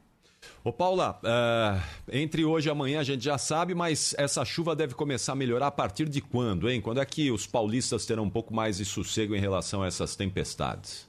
Ô 0.63 0.73
Paula, 0.73 1.21
uh, 1.25 1.83
entre 2.13 2.45
hoje 2.45 2.69
e 2.69 2.71
amanhã 2.71 3.01
a 3.01 3.03
gente 3.03 3.25
já 3.25 3.37
sabe, 3.37 3.75
mas 3.75 4.15
essa 4.17 4.45
chuva 4.45 4.77
deve 4.77 4.95
começar 4.95 5.33
a 5.33 5.37
melhorar 5.37 5.67
a 5.67 5.73
partir 5.73 6.09
de 6.09 6.21
quando, 6.21 6.71
hein? 6.71 6.81
Quando 6.81 7.01
é 7.01 7.05
que 7.05 7.33
os 7.33 7.49
paulistas 7.49 8.07
terão 8.07 8.23
um 8.23 8.31
pouco 8.31 8.55
mais 8.55 8.77
de 8.77 8.85
sossego 8.85 9.35
em 9.35 9.41
relação 9.41 9.83
a 9.83 9.89
essas 9.89 10.15
tempestades? 10.15 11.06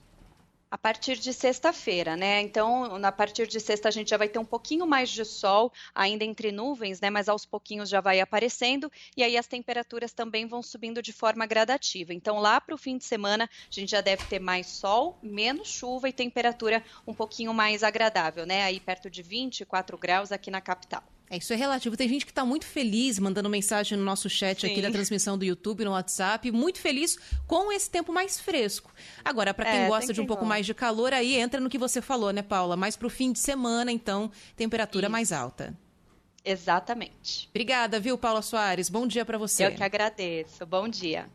A 0.70 0.78
partir 0.78 1.18
de 1.18 1.34
sexta-feira, 1.34 2.16
né? 2.16 2.42
Então, 2.42 2.96
a 3.04 3.12
partir 3.12 3.48
de 3.48 3.60
sexta 3.60 3.88
a 3.88 3.92
gente 3.92 4.10
já 4.10 4.18
vai 4.18 4.28
ter 4.28 4.40
um 4.40 4.46
pouquinho 4.46 4.86
mais 4.86 5.10
de 5.10 5.24
sol, 5.24 5.72
ainda 5.96 6.24
entre 6.24 6.52
nuvens, 6.52 7.00
né? 7.00 7.10
Mas 7.10 7.30
aos 7.30 7.46
pouquinhos 7.46 7.90
já 7.90 8.02
vai 8.02 8.20
aparecendo 8.20 8.92
e 9.16 9.24
aí 9.24 9.38
as 9.38 9.48
temperaturas 9.48 10.14
também 10.14 10.46
vão 10.46 10.62
subindo 10.62 11.02
de 11.02 11.14
forma 11.14 11.46
gradativa. 11.46 12.14
Então, 12.14 12.40
lá 12.40 12.60
para 12.60 12.76
o 12.76 12.78
fim 12.78 12.98
de 12.98 13.06
semana 13.06 13.46
a 13.46 13.74
gente 13.74 13.92
já 13.92 14.02
deve 14.02 14.26
ter 14.26 14.40
mais 14.40 14.68
sol, 14.68 15.18
menos 15.22 15.70
chuva 15.70 16.10
e 16.10 16.14
temperatura 16.14 16.84
um 17.06 17.14
pouquinho 17.14 17.54
mais 17.54 17.84
agradável, 17.84 18.46
né? 18.46 18.64
Aí 18.64 18.80
perto 18.80 19.10
de 19.10 19.22
24 19.22 19.98
graus 19.98 20.32
aqui 20.32 20.52
na 20.52 20.62
capital. 20.62 21.04
É, 21.30 21.38
isso 21.38 21.52
é 21.52 21.56
relativo. 21.56 21.98
Tem 21.98 22.08
gente 22.08 22.26
que 22.26 22.32
está 22.32 22.46
muito 22.46 22.66
feliz 22.66 23.20
mandando 23.20 23.50
mensagem 23.50 23.98
no 23.98 24.04
nosso 24.04 24.30
chat 24.30 24.62
Sim. 24.62 24.72
aqui 24.72 24.82
da 24.82 24.90
transmissão 24.90 25.38
do 25.38 25.44
YouTube, 25.44 25.84
no 25.84 25.92
WhatsApp, 25.92 26.50
muito 26.52 26.80
feliz 26.80 27.18
com 27.46 27.72
esse 27.72 27.90
tempo 27.90 28.14
mais 28.14 28.40
fresco. 28.40 28.92
Agora, 29.24 29.54
para 29.54 29.70
quem 29.70 29.80
é, 29.82 29.88
gosta 29.88 30.14
de 30.14 30.22
um 30.22 30.26
pouco 30.26 30.46
mais 30.46 30.66
de 30.66 30.74
calor, 30.74 31.14
aí 31.14 31.36
entra 31.36 31.60
no 31.60 31.70
que 31.70 31.78
você 31.78 32.02
falou, 32.02 32.32
né, 32.32 32.42
Paula? 32.42 32.78
Mais 32.78 32.96
para 32.96 33.08
o 33.08 33.10
fim 33.10 33.32
de 33.32 33.40
semana, 33.40 33.92
então, 33.92 34.32
temperatura 34.56 35.08
isso. 35.08 35.12
mais 35.12 35.32
alta. 35.32 35.78
Exatamente. 36.46 37.50
Obrigada, 37.50 38.00
viu, 38.00 38.18
Paula 38.18 38.42
Soares? 38.42 38.90
Bom 38.90 39.06
dia 39.06 39.26
para 39.26 39.38
você. 39.38 39.66
Eu 39.66 39.76
que 39.76 39.84
agradeço. 39.84 40.66
Bom 40.66 40.88
dia. 40.88 41.30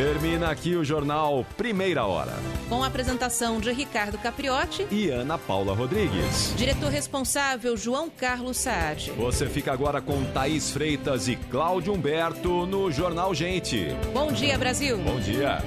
Termina 0.00 0.50
aqui 0.50 0.76
o 0.76 0.82
jornal 0.82 1.44
Primeira 1.58 2.06
Hora. 2.06 2.32
Com 2.70 2.82
a 2.82 2.86
apresentação 2.86 3.60
de 3.60 3.70
Ricardo 3.70 4.16
Capriotti 4.16 4.86
e 4.90 5.10
Ana 5.10 5.36
Paula 5.36 5.74
Rodrigues. 5.74 6.54
Diretor 6.56 6.88
responsável 6.88 7.76
João 7.76 8.08
Carlos 8.08 8.56
Saad. 8.56 9.12
Você 9.12 9.46
fica 9.46 9.70
agora 9.70 10.00
com 10.00 10.24
Thaís 10.32 10.70
Freitas 10.70 11.28
e 11.28 11.36
Cláudio 11.36 11.92
Humberto 11.92 12.64
no 12.64 12.90
Jornal 12.90 13.34
Gente. 13.34 13.88
Bom 14.14 14.32
dia, 14.32 14.56
Brasil. 14.56 14.96
Bom 14.96 15.20
dia. 15.20 15.58